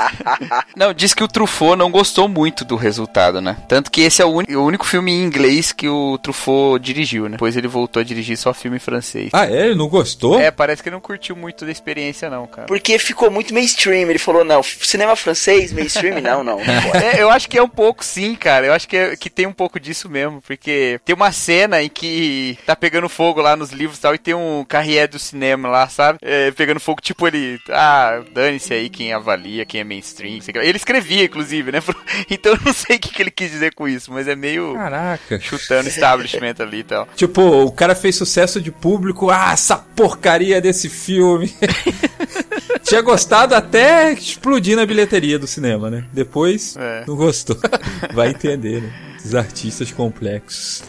Não, 0.76 0.92
diz 0.92 1.14
que 1.14 1.24
o 1.24 1.28
Truffaut 1.28 1.76
não 1.76 1.90
gostou 1.90 2.28
muito 2.28 2.64
do 2.64 2.76
resultado, 2.76 3.40
né? 3.40 3.56
Tanto 3.68 3.90
que 3.90 4.02
esse 4.02 4.22
é 4.22 4.24
o, 4.24 4.30
o 4.40 4.64
único 4.64 4.86
filme 4.86 5.12
em 5.12 5.22
inglês 5.24 5.72
que 5.72 5.88
o 5.88 6.18
Truffaut 6.18 6.82
dirigiu, 6.84 7.24
né? 7.24 7.32
Depois 7.32 7.56
ele 7.56 7.68
voltou 7.68 8.00
a 8.00 8.04
dirigir 8.04 8.36
só 8.36 8.52
filme 8.54 8.76
em 8.76 8.80
francês. 8.80 9.30
Ah, 9.32 9.46
é? 9.46 9.66
Ele 9.66 9.74
não 9.74 9.88
gostou? 9.88 10.38
É, 10.40 10.50
parece 10.50 10.82
que 10.82 10.88
ele 10.88 10.94
não 10.94 11.00
curtiu 11.00 11.34
muito 11.34 11.64
da 11.64 11.72
experiência, 11.72 12.28
não, 12.30 12.46
cara. 12.46 12.66
Porque 12.66 12.98
ficou 12.98 13.30
muito 13.30 13.54
mainstream. 13.54 14.08
Ele 14.10 14.18
falou, 14.18 14.44
não, 14.44 14.62
cinema 14.62 15.16
francês, 15.16 15.72
mainstream, 15.72 16.20
não, 16.20 16.44
não. 16.44 16.60
É, 17.00 17.22
eu 17.22 17.30
acho 17.30 17.48
que 17.48 17.56
é 17.58 17.62
um 17.62 17.68
pouco 17.68 18.04
sim, 18.04 18.34
cara. 18.34 18.66
Eu 18.66 18.72
acho 18.72 18.86
que, 18.88 18.96
é- 18.96 19.16
que 19.16 19.30
tem 19.30 19.46
um 19.46 19.52
pouco 19.52 19.78
disso 19.80 20.08
mesmo. 20.08 20.42
Porque 20.42 21.00
tem 21.04 21.14
uma 21.14 21.32
cena 21.32 21.82
em 21.82 21.88
que 21.88 22.58
tá 22.66 22.74
pegando 22.76 23.08
fogo 23.08 23.40
lá 23.40 23.56
nos 23.56 23.70
livros 23.70 23.98
e 23.98 24.00
tal, 24.02 24.14
e 24.14 24.18
tem 24.18 24.34
um 24.34 24.64
carrié 24.68 25.06
do 25.06 25.18
cinema 25.18 25.68
lá, 25.68 25.88
sabe? 25.88 26.18
É, 26.22 26.50
pegando 26.50 26.80
fogo, 26.80 27.00
tipo 27.00 27.26
ele. 27.26 27.58
Ah, 27.70 28.20
dane-se 28.60 28.74
aí 28.74 28.88
quem 28.90 29.12
avalia, 29.12 29.64
quem 29.64 29.80
é 29.80 29.84
mainstream. 29.84 30.38
Ele 30.54 30.76
escrevia, 30.76 31.24
inclusive, 31.24 31.72
né? 31.72 31.80
Então 32.30 32.52
eu 32.52 32.58
não 32.64 32.72
sei 32.72 32.96
o 32.96 32.98
que, 32.98 33.08
que 33.10 33.22
ele 33.22 33.30
quis 33.30 33.50
dizer 33.50 33.74
com 33.74 33.88
isso, 33.88 34.12
mas 34.12 34.28
é 34.28 34.36
meio 34.36 34.74
Caraca. 34.74 35.40
chutando 35.40 35.88
establishment 35.88 36.54
ali 36.60 36.78
e 36.80 36.84
tal. 36.84 37.08
Tipo, 37.16 37.40
o 37.64 37.72
cara 37.72 37.94
fez 37.94 38.14
sucesso 38.16 38.60
de 38.60 38.70
público. 38.70 39.30
Ah, 39.30 39.52
essa 39.52 39.76
porcaria 39.76 40.60
desse 40.60 40.88
filme. 40.88 41.52
Tinha 42.84 43.00
gostado 43.02 43.54
até 43.54 44.12
explodir 44.12 44.76
na 44.76 44.84
bilheteria 44.86 45.38
do 45.38 45.46
cinema, 45.46 45.90
né? 45.90 46.04
Depois, 46.12 46.76
É. 46.76 47.04
não 47.06 47.16
gostou. 47.16 47.56
Vai 48.12 48.30
entender, 48.30 48.82
né? 48.82 48.92
Esses 49.16 49.34
artistas 49.34 49.90
complexos. 49.90 50.82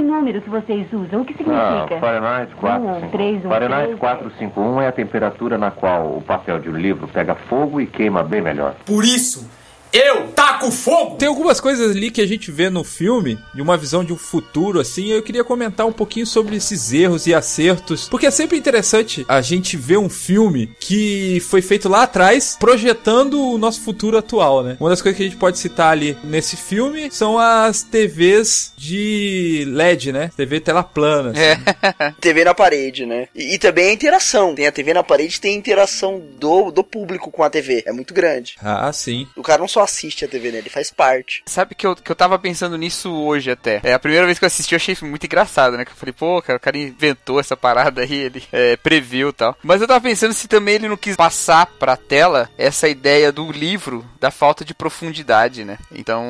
E 0.00 0.02
esse 0.02 0.10
número 0.10 0.40
que 0.40 0.48
vocês 0.48 0.90
usam, 0.92 1.20
o 1.20 1.24
que 1.26 1.34
Ah, 1.34 1.36
significa? 1.36 2.00
Fahrenheit 2.00 2.50
Um, 2.54 3.10
três, 3.10 3.42
451. 3.42 3.46
um, 3.46 3.50
Fahrenheit 3.50 3.84
três. 3.86 3.98
451 3.98 4.80
é 4.80 4.88
a 4.88 4.92
temperatura 4.92 5.58
na 5.58 5.70
qual 5.70 6.16
o 6.16 6.22
papel 6.22 6.58
de 6.58 6.70
um 6.70 6.76
livro 6.76 7.06
pega 7.06 7.34
fogo 7.34 7.80
e 7.80 7.86
queima 7.86 8.22
bem 8.22 8.40
melhor. 8.40 8.74
Por 8.86 9.04
isso, 9.04 9.46
eu 9.92 10.28
taco 10.28 10.70
fogo! 10.70 11.16
Tem 11.16 11.28
algumas 11.28 11.60
coisas 11.60 11.94
ali 11.96 12.10
que 12.10 12.20
a 12.20 12.26
gente 12.26 12.50
vê 12.50 12.70
no 12.70 12.84
filme, 12.84 13.38
de 13.54 13.62
uma 13.62 13.76
visão 13.76 14.04
de 14.04 14.12
um 14.12 14.16
futuro, 14.16 14.80
assim, 14.80 15.08
eu 15.08 15.22
queria 15.22 15.44
comentar 15.44 15.86
um 15.86 15.92
pouquinho 15.92 16.26
sobre 16.26 16.56
esses 16.56 16.92
erros 16.92 17.26
e 17.26 17.34
acertos, 17.34 18.08
porque 18.08 18.26
é 18.26 18.30
sempre 18.30 18.56
interessante 18.56 19.24
a 19.28 19.40
gente 19.40 19.76
ver 19.76 19.98
um 19.98 20.08
filme 20.08 20.68
que 20.78 21.40
foi 21.48 21.62
feito 21.62 21.88
lá 21.88 22.02
atrás, 22.02 22.56
projetando 22.58 23.40
o 23.40 23.58
nosso 23.58 23.80
futuro 23.82 24.16
atual, 24.16 24.62
né? 24.62 24.76
Uma 24.80 24.90
das 24.90 25.02
coisas 25.02 25.16
que 25.16 25.22
a 25.22 25.26
gente 25.26 25.38
pode 25.38 25.58
citar 25.58 25.92
ali 25.92 26.16
nesse 26.22 26.56
filme 26.56 27.10
são 27.10 27.38
as 27.38 27.82
TVs 27.82 28.72
de 28.76 29.64
LED, 29.68 30.12
né? 30.12 30.30
TV 30.36 30.60
tela 30.60 30.82
plana. 30.82 31.30
assim. 31.30 31.40
É. 31.40 32.12
TV 32.20 32.44
na 32.44 32.54
parede, 32.54 33.06
né? 33.06 33.28
E, 33.34 33.54
e 33.54 33.58
também 33.58 33.90
a 33.90 33.92
interação. 33.92 34.54
Tem 34.54 34.66
a 34.66 34.72
TV 34.72 34.94
na 34.94 35.02
parede, 35.02 35.40
tem 35.40 35.54
a 35.54 35.58
interação 35.58 36.22
do, 36.38 36.70
do 36.70 36.84
público 36.84 37.30
com 37.30 37.42
a 37.42 37.50
TV. 37.50 37.82
É 37.86 37.92
muito 37.92 38.14
grande. 38.14 38.56
Ah, 38.62 38.92
sim. 38.92 39.26
O 39.36 39.42
cara 39.42 39.60
não 39.60 39.68
só 39.68 39.79
assiste 39.80 40.24
a 40.24 40.28
TV, 40.28 40.50
né? 40.52 40.58
Ele 40.58 40.70
faz 40.70 40.90
parte. 40.90 41.42
Sabe 41.46 41.74
que 41.74 41.86
eu, 41.86 41.94
que 41.96 42.10
eu 42.10 42.16
tava 42.16 42.38
pensando 42.38 42.76
nisso 42.76 43.12
hoje 43.12 43.50
até. 43.50 43.80
É 43.82 43.92
a 43.92 43.98
primeira 43.98 44.26
vez 44.26 44.38
que 44.38 44.44
eu 44.44 44.48
assisti, 44.48 44.74
eu 44.74 44.76
achei 44.76 44.96
muito 45.02 45.24
engraçado, 45.24 45.76
né? 45.76 45.84
Que 45.84 45.92
eu 45.92 45.96
falei, 45.96 46.12
pô, 46.12 46.40
cara, 46.42 46.56
o 46.56 46.60
cara 46.60 46.76
inventou 46.78 47.40
essa 47.40 47.56
parada 47.56 48.02
aí, 48.02 48.12
ele 48.14 48.42
é, 48.52 48.76
previu 48.76 49.30
e 49.30 49.32
tal. 49.32 49.56
Mas 49.62 49.80
eu 49.80 49.88
tava 49.88 50.00
pensando 50.00 50.32
se 50.34 50.48
também 50.48 50.76
ele 50.76 50.88
não 50.88 50.96
quis 50.96 51.16
passar 51.16 51.66
pra 51.66 51.96
tela 51.96 52.48
essa 52.58 52.88
ideia 52.88 53.30
do 53.32 53.50
livro 53.50 54.04
da 54.20 54.30
falta 54.30 54.64
de 54.64 54.74
profundidade, 54.74 55.64
né? 55.64 55.78
Então, 55.92 56.24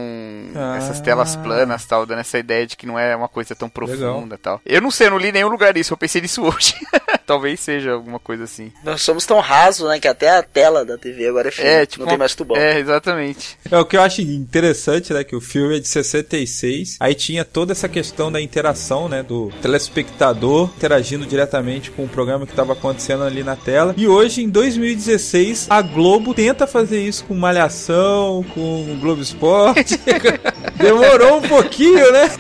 Ah. 0.54 0.76
essas 0.76 1.00
telas 1.00 1.37
planas 1.37 1.85
tal, 1.85 2.07
dando 2.07 2.21
essa 2.21 2.38
ideia 2.38 2.66
de 2.66 2.76
que 2.76 2.87
não 2.87 2.99
é 2.99 3.14
uma 3.14 3.28
coisa 3.28 3.54
tão 3.54 3.69
profunda 3.69 4.38
tal. 4.38 4.61
Eu 4.64 4.80
não 4.80 4.90
sei, 4.90 5.07
eu 5.07 5.11
não 5.12 5.19
li 5.19 5.28
em 5.28 5.33
nenhum 5.33 5.49
lugar 5.49 5.76
isso, 5.76 5.92
eu 5.92 5.97
pensei 5.99 6.21
nisso 6.21 6.42
hoje. 6.42 6.75
Talvez 7.26 7.61
seja 7.61 7.92
alguma 7.92 8.19
coisa 8.19 8.45
assim. 8.45 8.73
Nós 8.83 9.02
somos 9.02 9.25
tão 9.25 9.38
rasos, 9.40 9.88
né? 9.88 10.00
Que 10.00 10.09
até 10.09 10.30
a 10.30 10.42
tela 10.42 10.85
da 10.85 10.99
TV 10.99 11.28
agora 11.28 11.49
é 11.49 11.50
fina. 11.52 11.69
É, 11.69 11.87
tipo. 11.87 12.02
não 12.02 12.09
tem 12.09 12.19
mais 12.19 12.35
tubão. 12.35 12.57
É, 12.57 12.78
exatamente. 12.78 13.39
É 13.70 13.78
o 13.78 13.85
que 13.85 13.97
eu 13.97 14.02
acho 14.02 14.23
interessante, 14.23 15.12
né? 15.12 15.25
Que 15.25 15.37
o 15.37 15.40
filme 15.40 15.76
é 15.76 15.80
de 15.80 15.88
66. 15.88 16.97
Aí 17.00 17.14
tinha 17.14 17.44
toda 17.44 17.73
essa 17.73 17.88
questão 17.88 18.30
da 18.30 18.40
interação, 18.40 19.09
né? 19.09 19.23
Do 19.23 19.50
telespectador 19.62 20.70
interagindo 20.76 21.26
diretamente 21.26 21.90
com 21.90 22.04
o 22.04 22.09
programa 22.09 22.47
que 22.47 22.52
estava 22.52 22.73
acontecendo 22.73 23.25
ali 23.25 23.42
na 23.42 23.56
tela. 23.56 23.94
E 23.97 24.06
hoje, 24.06 24.42
em 24.42 24.49
2016, 24.49 25.66
a 25.70 25.82
Globo 25.82 26.35
tenta 26.35 26.66
fazer 26.66 27.02
isso 27.02 27.25
com 27.25 27.35
Malhação, 27.35 28.44
com 28.54 28.92
o 28.92 28.99
Globo 29.00 29.23
Esporte. 29.23 29.99
Demorou 30.76 31.38
um 31.38 31.42
pouquinho, 31.42 32.11
né? 32.12 32.30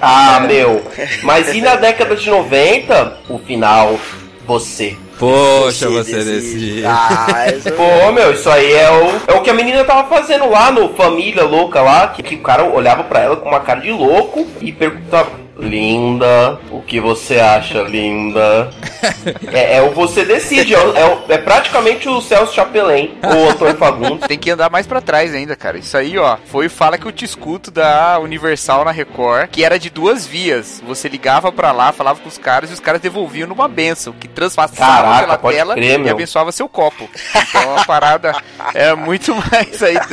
Ah, 0.00 0.40
meu. 0.40 0.82
Mas 1.22 1.54
e 1.54 1.60
na 1.60 1.76
década 1.76 2.16
de 2.16 2.28
90, 2.28 3.20
o 3.28 3.38
final, 3.38 3.98
você. 4.46 4.96
Poxa, 5.18 5.88
você 5.88 6.24
decide. 6.24 6.84
Ah, 6.84 7.44
essa... 7.46 7.70
Pô, 7.72 8.12
meu, 8.12 8.32
isso 8.32 8.48
aí 8.50 8.72
é 8.72 8.90
o, 8.90 9.32
é 9.32 9.34
o 9.36 9.42
que 9.42 9.50
a 9.50 9.54
menina 9.54 9.84
tava 9.84 10.08
fazendo 10.08 10.48
lá 10.48 10.70
no 10.70 10.94
Família 10.94 11.44
Louca 11.44 11.80
lá, 11.80 12.08
que, 12.08 12.22
que 12.22 12.34
o 12.34 12.42
cara 12.42 12.64
olhava 12.64 13.04
pra 13.04 13.20
ela 13.20 13.36
com 13.36 13.48
uma 13.48 13.60
cara 13.60 13.80
de 13.80 13.90
louco 13.90 14.46
e 14.60 14.72
perguntava. 14.72 15.43
Linda, 15.56 16.58
o 16.70 16.82
que 16.82 17.00
você 17.00 17.38
acha, 17.38 17.82
linda? 17.82 18.70
É, 19.52 19.76
é 19.76 19.82
o 19.82 19.92
você 19.92 20.24
decide, 20.24 20.74
é, 20.74 20.78
é, 20.78 21.34
é 21.34 21.38
praticamente 21.38 22.08
o 22.08 22.20
Celso 22.20 22.54
Chapelin, 22.54 23.16
ou 23.22 23.46
o 23.46 23.50
Antônio 23.50 23.76
Fagundes. 23.76 24.26
Tem 24.26 24.38
que 24.38 24.50
andar 24.50 24.70
mais 24.70 24.86
pra 24.86 25.00
trás 25.00 25.32
ainda, 25.32 25.54
cara. 25.54 25.78
Isso 25.78 25.96
aí, 25.96 26.18
ó, 26.18 26.36
foi 26.46 26.68
Fala 26.68 26.98
que 26.98 27.06
eu 27.06 27.12
te 27.12 27.24
escuto 27.24 27.70
da 27.70 28.18
Universal 28.18 28.84
na 28.84 28.90
Record, 28.90 29.48
que 29.50 29.64
era 29.64 29.78
de 29.78 29.90
duas 29.90 30.26
vias. 30.26 30.82
Você 30.86 31.08
ligava 31.08 31.52
pra 31.52 31.70
lá, 31.70 31.92
falava 31.92 32.20
com 32.20 32.28
os 32.28 32.36
caras 32.36 32.70
e 32.70 32.72
os 32.72 32.80
caras 32.80 33.00
devolviam 33.00 33.48
numa 33.48 33.68
benção, 33.68 34.12
que 34.12 34.26
transpassava 34.26 35.04
Caraca, 35.04 35.38
pela 35.38 35.52
tela 35.52 35.74
crer, 35.74 35.94
e 35.94 35.98
meu. 35.98 36.12
abençoava 36.12 36.50
seu 36.50 36.68
copo. 36.68 37.08
Então 37.30 37.76
a 37.76 37.84
parada 37.84 38.34
era 38.74 38.96
muito 38.96 39.32
mais 39.52 39.82
aí. 39.82 39.98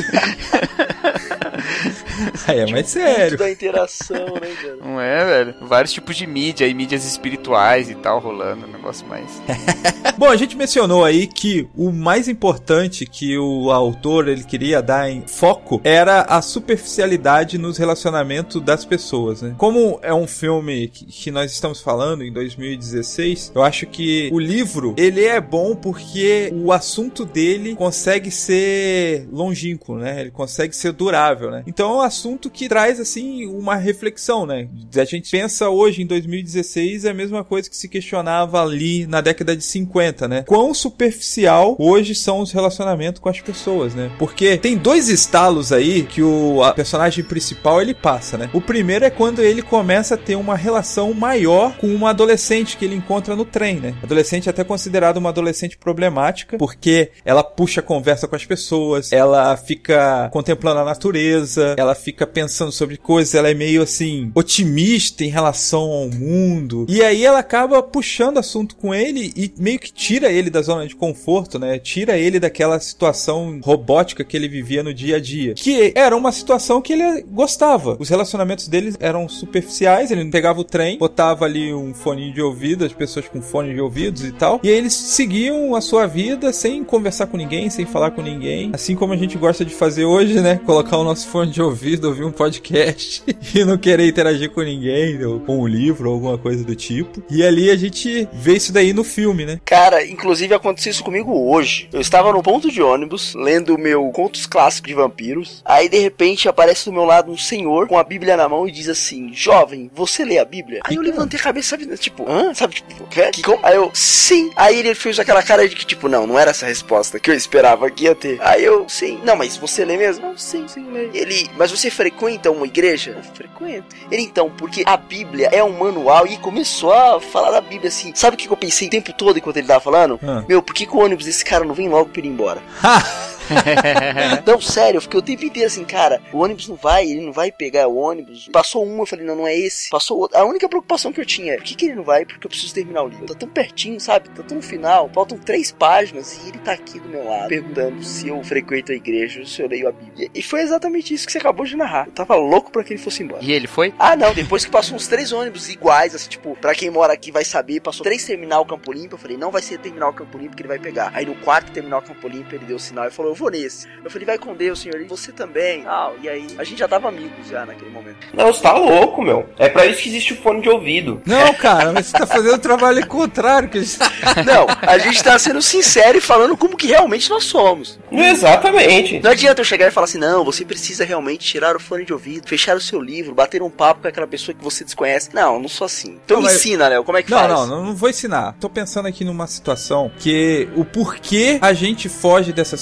Aí 2.48 2.60
é 2.60 2.62
mais 2.62 2.72
Muito 2.72 2.90
sério. 2.90 3.38
da 3.38 3.52
interação, 3.52 4.26
né, 4.26 4.56
cara? 4.62 4.78
Não 4.84 5.00
é, 5.00 5.26
velho? 5.26 5.56
Vários 5.62 5.94
tipos 5.94 6.16
de 6.16 6.28
mídia 6.28 6.68
e 6.68 6.74
mídias 6.74 7.06
espirituais 7.06 7.90
e 7.90 7.96
tal 7.96 8.20
rolando, 8.20 8.66
um 8.66 8.72
negócio 8.72 9.06
mais. 9.08 9.42
Bom, 10.18 10.28
a 10.28 10.36
gente 10.36 10.56
mencionou 10.56 11.04
aí 11.04 11.26
que 11.28 11.68
o 11.76 11.92
mais 11.92 12.28
importante 12.28 13.06
que 13.06 13.38
o 13.38 13.72
autor 13.72 14.28
ele 14.28 14.44
queria 14.44 14.82
dar 14.82 15.10
em 15.10 15.26
foco 15.26 15.82
era 15.84 16.22
a 16.22 16.42
superficialidade 16.42 17.58
nos 17.58 17.78
relacionamentos 17.78 18.62
das 18.62 18.86
pessoas, 18.86 19.42
né? 19.42 19.56
Como 19.58 20.00
é 20.02 20.14
um 20.14 20.28
filme 20.28 20.88
que, 20.90 21.32
nós 21.32 21.52
estamos 21.52 21.82
falando 21.82 22.24
em 22.24 22.32
2016, 22.32 23.54
eu 23.56 23.64
acho 23.64 23.88
que 23.88 24.30
o 24.34 24.40
livro 24.40 24.94
ele 24.98 25.24
é 25.24 25.40
bom 25.40 25.76
porque 25.76 26.52
o 26.54 26.72
assunto 26.72 27.26
dele 27.26 27.76
consegue 27.76 28.30
ser 28.30 29.28
longínquo, 29.32 29.96
né? 29.96 30.22
Ele 30.22 30.32
consegue 30.32 30.76
ser 30.76 30.92
durável, 30.92 31.52
né? 31.52 31.64
Então 31.66 31.92
é 31.92 31.96
um 31.98 32.02
assunto 32.12 32.50
que 32.50 32.68
traz 32.68 33.00
assim 33.00 33.48
uma 33.48 33.76
reflexão, 33.76 34.46
né? 34.46 34.68
A 34.96 35.06
gente 35.06 35.32
pensa 35.32 35.70
hoje 35.70 36.02
em 36.02 36.06
2016 36.06 37.06
é 37.06 37.10
a 37.10 37.14
mesma 37.14 37.44
coisa 37.44 37.70
que 37.70 37.78
se 37.78 37.88
questionava 37.88 38.62
ali 38.62 39.08
na 39.08 39.22
década 39.22 39.56
de 39.56 39.64
50, 39.64 40.28
né? 40.28 40.44
Quão 40.44 40.74
superficial 40.74 41.76
hoje 41.80 42.14
são 42.14 42.42
os 42.42 42.52
relacionamentos 42.52 43.22
com 43.22 43.30
as 43.30 43.40
pessoas, 43.40 43.96
né? 43.96 44.12
Porque 44.20 44.58
tem 44.58 44.78
dois 44.78 45.08
estalos 45.08 45.72
aí 45.72 46.04
que 46.04 46.22
o 46.22 46.60
personagem 46.76 47.24
principal 47.24 47.82
ele 47.82 47.94
passa, 47.94 48.38
né? 48.38 48.50
O 48.54 48.60
primeiro 48.60 49.06
é 49.06 49.10
quando 49.10 49.42
ele 49.42 49.62
começa 49.62 50.16
a 50.16 50.18
ter 50.18 50.36
uma 50.36 50.56
relação 50.56 51.14
maior 51.14 51.78
com 51.78 51.88
uma 51.88 52.10
adolescente 52.10 52.76
que 52.76 52.84
ele 52.84 52.96
encontra 52.96 53.36
no 53.36 53.46
trem, 53.46 53.80
né? 53.80 53.96
Adolescente 54.04 54.48
é 54.48 54.50
até 54.50 54.64
considerada 54.64 55.18
uma 55.18 55.30
adolescente 55.30 55.78
problemática, 55.78 56.58
porque 56.58 57.12
ela 57.24 57.44
puxa 57.44 57.82
conversa 57.82 58.28
com 58.28 58.36
as 58.36 58.46
pessoas, 58.46 59.12
ela 59.14 59.56
fica 59.56 60.30
contemplando 60.34 60.82
a 60.82 60.86
natureza, 60.86 61.76
ela 61.78 61.91
fica 61.96 62.26
pensando 62.26 62.72
sobre 62.72 62.98
coisas, 62.98 63.36
ela 63.36 63.50
é 63.50 63.54
meio 63.54 63.82
assim 63.82 64.32
otimista 64.36 65.24
em 65.24 65.30
relação 65.30 65.84
ao 65.84 66.10
mundo. 66.10 66.86
E 66.90 67.02
aí 67.02 67.26
ela 67.26 67.40
acaba 67.40 67.82
puxando 67.82 68.38
assunto 68.38 68.76
com 68.76 68.94
ele 68.94 69.34
e 69.36 69.52
meio 69.58 69.80
que 69.80 69.92
tira 69.92 70.32
ele 70.32 70.50
da 70.50 70.62
zona 70.62 70.88
de 70.88 70.96
conforto, 70.96 71.58
né? 71.58 71.80
Tira 71.80 72.18
ele 72.18 72.40
daquela 72.40 72.80
situação 72.80 73.60
robótica 73.64 74.24
que 74.24 74.36
ele 74.36 74.48
vivia 74.48 74.84
no 74.84 74.94
dia 74.94 75.18
a 75.18 75.20
dia. 75.20 75.54
Que 75.54 75.94
era 75.96 76.16
uma 76.16 76.32
situação 76.32 76.82
que 76.82 76.94
ele 76.94 77.22
gostava. 77.24 77.98
Os 78.00 78.10
relacionamentos 78.10 78.68
deles 78.68 78.96
eram 79.00 79.28
superficiais, 79.28 80.12
ele 80.12 80.26
pegava 80.30 80.60
o 80.60 80.64
trem, 80.64 80.98
botava 80.98 81.46
ali 81.46 81.74
um 81.74 81.94
fone 81.94 82.32
de 82.32 82.42
ouvido, 82.42 82.86
as 82.86 82.94
pessoas 82.94 83.28
com 83.28 83.42
fone 83.42 83.74
de 83.74 83.82
ouvidos 83.82 84.24
e 84.24 84.32
tal, 84.32 84.60
e 84.64 84.70
aí 84.70 84.76
eles 84.76 84.94
seguiam 84.94 85.76
a 85.76 85.82
sua 85.82 86.08
vida 86.08 86.54
sem 86.54 86.84
conversar 86.84 87.28
com 87.28 87.38
ninguém, 87.38 87.70
sem 87.70 87.86
falar 87.86 88.12
com 88.12 88.22
ninguém, 88.22 88.72
assim 88.74 88.96
como 88.96 89.14
a 89.14 89.18
gente 89.18 89.38
gosta 89.38 89.66
de 89.66 89.74
fazer 89.74 90.06
hoje, 90.06 90.40
né? 90.40 90.60
Colocar 90.66 90.98
o 90.98 91.04
nosso 91.04 91.28
fone 91.28 91.52
de 91.52 91.62
ouvido, 91.62 91.81
ouvir 92.08 92.24
um 92.24 92.32
podcast 92.32 93.24
e 93.54 93.64
não 93.64 93.78
querer 93.78 94.08
interagir 94.08 94.50
com 94.50 94.62
ninguém, 94.62 95.24
ou 95.26 95.40
com 95.40 95.60
um 95.60 95.68
livro, 95.68 96.10
ou 96.10 96.16
alguma 96.16 96.38
coisa 96.38 96.64
do 96.64 96.76
tipo. 96.76 97.24
E 97.30 97.44
ali 97.44 97.70
a 97.70 97.76
gente 97.76 98.28
vê 98.34 98.56
isso 98.56 98.72
daí 98.72 98.94
no 98.94 99.04
filme, 99.04 99.46
né? 99.46 99.60
Cara, 99.66 100.06
inclusive 100.06 100.54
aconteceu 100.54 100.92
isso 100.92 101.04
comigo 101.04 101.32
hoje. 101.52 101.90
Eu 101.92 102.02
estava 102.02 102.32
no 102.32 102.44
ponto 102.44 102.72
de 102.72 102.82
ônibus, 102.82 103.34
lendo 103.36 103.76
o 103.76 103.80
meu 103.80 104.10
Contos 104.10 104.46
Clássicos 104.46 104.90
de 104.90 104.96
Vampiros. 104.96 105.62
Aí, 105.66 105.90
de 105.90 105.98
repente, 105.98 106.48
aparece 106.48 106.86
do 106.86 106.94
meu 106.94 107.06
lado 107.06 107.32
um 107.32 107.38
senhor 107.38 107.88
com 107.88 107.98
a 107.98 108.04
Bíblia 108.04 108.38
na 108.38 108.48
mão 108.48 108.68
e 108.68 108.72
diz 108.72 108.90
assim: 108.90 109.32
Jovem, 109.34 109.90
você 109.94 110.24
lê 110.24 110.38
a 110.38 110.46
Bíblia? 110.46 110.82
Aí 110.84 110.96
eu 110.96 111.02
levantei 111.02 111.40
a 111.40 111.44
cabeça, 111.44 111.70
sabe? 111.70 111.86
Tipo, 111.98 112.30
hã? 112.30 112.54
Sabe? 112.54 112.76
Tipo, 112.76 113.08
"Quê? 113.08 113.32
que 113.32 113.42
como? 113.42 113.60
Aí 113.64 113.76
eu, 113.76 113.92
sim. 113.94 114.52
Aí 114.56 114.80
ele 114.80 114.94
fez 114.96 115.20
aquela 115.20 115.44
cara 115.44 115.68
de 115.68 115.76
que, 115.76 115.86
tipo, 115.86 116.08
não, 116.08 116.28
não 116.28 116.38
era 116.38 116.52
essa 116.52 116.66
resposta 116.66 117.20
que 117.20 117.30
eu 117.30 117.36
esperava 117.36 117.90
que 117.90 118.06
ia 118.06 118.16
ter. 118.16 118.38
Aí 118.42 118.64
eu, 118.64 118.88
sim. 118.88 119.20
Não, 119.24 119.36
mas 119.36 119.58
você 119.58 119.86
lê 119.86 119.98
mesmo? 119.98 120.28
Não, 120.28 120.38
sim, 120.38 120.68
sim, 120.68 120.86
leio. 120.92 121.12
Ele, 121.14 121.50
mas 121.58 121.71
você 121.72 121.90
frequenta 121.90 122.52
uma 122.52 122.66
igreja? 122.66 123.12
Eu 123.18 123.24
frequento. 123.24 123.96
Ele, 124.12 124.24
então, 124.24 124.50
porque 124.50 124.84
a 124.86 124.98
Bíblia 124.98 125.50
é 125.52 125.64
um 125.64 125.78
manual 125.78 126.28
e 126.28 126.38
começou 126.38 126.94
a 126.94 127.20
falar 127.20 127.52
da 127.52 127.62
Bíblia 127.62 127.90
assim. 127.90 128.12
Sabe 128.16 128.36
o 128.36 128.38
que 128.38 128.50
eu 128.50 128.58
pensei 128.58 128.88
o 128.88 128.92
tempo 128.92 129.14
todo 129.14 129.38
enquanto 129.38 129.58
ele 129.58 129.68
tava 129.68 129.80
falando? 129.80 130.20
Ah. 130.24 130.44
Meu, 130.48 130.62
por 130.62 130.76
que, 130.76 130.86
que 130.86 130.96
o 130.96 131.00
ônibus 131.00 131.26
desse 131.26 131.44
cara 131.44 131.66
não 131.66 131.74
vem 131.74 131.90
logo 131.90 132.10
pra 132.10 132.20
ele 132.20 132.30
ir 132.30 132.32
embora? 132.32 132.62
não, 134.46 134.62
sério, 134.62 134.98
eu 134.98 135.02
fiquei 135.02 135.20
o 135.20 135.24
tempo 135.24 135.46
inteiro 135.46 135.68
assim, 135.68 135.84
cara, 135.84 136.22
o 136.32 136.40
ônibus 136.40 136.68
não 136.68 136.76
vai, 136.76 137.06
ele 137.06 137.22
não 137.22 137.34
vai 137.34 137.52
pegar 137.52 137.88
o 137.88 137.98
ônibus. 137.98 138.48
Passou 138.52 138.86
um, 138.86 139.00
eu 139.00 139.06
falei, 139.06 139.26
não, 139.26 139.36
não 139.36 139.48
é 139.48 139.58
esse. 139.58 139.90
Passou 139.90 140.18
outro. 140.18 140.38
A 140.38 140.46
única 140.46 140.70
preocupação 140.70 141.12
que 141.12 141.20
eu 141.20 141.26
tinha 141.26 141.54
é, 141.54 141.58
por 141.58 141.66
que, 141.66 141.76
que 141.76 141.86
ele 141.86 141.96
não 141.96 142.04
vai? 142.04 142.26
Porque 142.26 142.46
eu 142.46 142.50
preciso 142.50 142.74
terminar 142.74 143.04
o 143.04 143.08
livro. 143.08 143.26
Tá 143.26 143.36
tão 143.36 143.50
pertinho, 143.50 144.00
sabe? 144.00 144.30
Tá 144.30 144.44
tão 144.44 144.62
no 144.62 144.64
final. 144.64 145.10
Faltam 145.14 145.38
três 145.38 145.72
páginas 145.72 146.40
e 146.44 146.50
ele 146.50 146.60
tá 146.60 146.72
aqui 146.72 147.00
do 147.00 147.10
meu 147.10 147.26
lado, 147.26 147.50
perguntando 147.50 148.04
se 148.04 148.28
eu 148.28 148.42
frequento 148.44 148.92
a 148.92 148.96
igreja, 148.96 149.46
se 149.46 149.62
eu 149.62 149.68
leio 149.68 149.90
a 149.90 149.92
Bíblia. 149.92 150.30
E 150.34 150.42
foi 150.42 150.62
exatamente 150.62 151.14
isso 151.14 151.26
que 151.26 151.32
você 151.32 151.40
acabou 151.40 151.66
de 151.66 151.76
narrar. 151.76 152.08
Eu 152.08 152.14
tava 152.14 152.36
louco 152.36 152.72
pra 152.72 152.84
que 152.84 152.94
ele 152.94 153.02
fosse 153.02 153.24
embora. 153.24 153.44
E 153.44 153.52
ele 153.52 153.68
foi? 153.68 153.94
Ah, 153.98 154.16
não, 154.16 154.34
depois 154.34 154.64
que 154.64 154.72
passou 154.72 154.96
uns 154.96 155.08
três 155.08 155.32
ônibus 155.32 155.70
iguais, 155.70 156.14
assim, 156.14 156.30
tipo, 156.30 156.56
pra 156.56 156.76
quem 156.76 156.90
mora 156.90 157.14
aqui 157.14 157.32
vai 157.32 157.44
saber, 157.44 157.82
passou 157.82 158.04
três 158.04 158.24
terminal 158.24 158.66
Campo 158.66 158.92
Limpo, 158.92 159.16
eu 159.16 159.20
falei, 159.20 159.38
não 159.38 159.52
vai 159.52 159.62
ser 159.62 159.80
terminal 159.80 160.14
Campo 160.14 160.38
Limpo 160.38 160.56
que 160.56 160.62
ele 160.62 160.70
vai 160.70 160.80
pegar. 160.80 161.12
Aí 161.14 161.26
no 161.26 161.36
quarto 161.36 161.72
terminal 161.72 162.02
Campo 162.02 162.28
Limpo 162.28 162.54
ele 162.54 162.66
deu 162.66 162.76
o 162.76 162.80
sinal 162.80 163.08
e 163.08 163.12
falou, 163.12 163.32
eu 163.32 163.36
vou 163.42 163.52
nesse. 163.52 163.88
Eu 164.04 164.10
falei, 164.10 164.26
vai 164.26 164.38
com 164.38 164.54
Deus, 164.56 164.80
senhor, 164.80 165.02
e 165.02 165.06
você 165.06 165.32
também. 165.32 165.84
Ah, 165.88 166.12
e 166.22 166.30
aí, 166.30 166.48
a 166.58 166.64
gente 166.64 166.80
já 166.80 166.88
tava 166.88 167.10
amigos 167.10 167.48
já 167.50 167.66
naquele 167.66 167.90
momento. 167.92 168.18
Não, 168.34 168.48
você 168.54 168.62
tá 168.62 168.74
louco, 168.74 169.22
meu. 169.22 169.50
É 169.58 169.68
pra 169.68 169.86
isso 169.86 170.02
que 170.04 170.10
existe 170.10 170.34
o 170.34 170.38
fone 170.38 170.62
de 170.62 170.70
ouvido. 170.70 171.22
Não, 171.26 171.54
cara, 171.56 171.92
mas 171.92 172.06
você 172.08 172.18
tá 172.18 172.26
fazendo 172.28 172.56
o 172.56 172.60
trabalho 172.60 173.06
contrário 173.08 173.68
que 173.70 173.78
a 173.80 173.82
gente 173.82 173.98
Não, 174.46 174.66
a 174.82 174.98
gente 174.98 175.24
tá 175.24 175.38
sendo 175.40 175.62
sincero 175.62 176.18
e 176.18 176.22
falando 176.22 176.56
como 176.56 176.78
que 176.78 176.88
realmente 176.88 177.30
nós 177.30 177.44
somos. 177.46 178.00
Exatamente. 178.12 179.20
Não 179.20 179.32
adianta 179.32 179.62
eu 179.62 179.66
chegar 179.66 179.88
e 179.88 179.92
falar 179.92 180.06
assim, 180.06 180.18
não, 180.18 180.44
você 180.44 180.66
precisa 180.66 181.04
realmente 181.06 181.46
tirar 181.46 181.76
o 181.76 181.80
fone 181.80 182.06
de 182.06 182.14
ouvido, 182.14 182.48
fechar 182.48 182.76
o 182.76 182.82
seu 182.82 183.02
livro, 183.02 183.34
bater 183.36 183.62
um 183.62 183.70
papo 183.70 184.02
com 184.02 184.08
aquela 184.08 184.28
pessoa 184.28 184.56
que 184.56 184.64
você 184.64 184.84
desconhece. 184.84 185.30
Não, 185.34 185.60
não 185.60 185.70
sou 185.70 185.86
assim. 185.86 186.20
Então 186.26 186.38
Não, 186.38 186.44
me 186.44 186.50
mas- 186.50 186.58
ensina, 186.58 186.88
Léo, 186.88 187.04
como 187.04 187.18
é 187.18 187.24
que 187.24 187.32
Não, 187.32 187.38
faz? 187.38 187.52
não, 187.52 187.68
não, 187.68 187.86
não 187.86 187.96
vou 187.96 188.10
ensinar. 188.10 188.56
Tô 188.60 188.70
pensando 188.70 189.08
aqui 189.08 189.24
numa 189.24 189.48
situação 189.48 190.12
que 190.20 190.68
o 190.76 190.84
porquê 190.86 191.60
a 191.62 191.74
gente 191.74 192.10
foge 192.10 192.52
dessas 192.54 192.80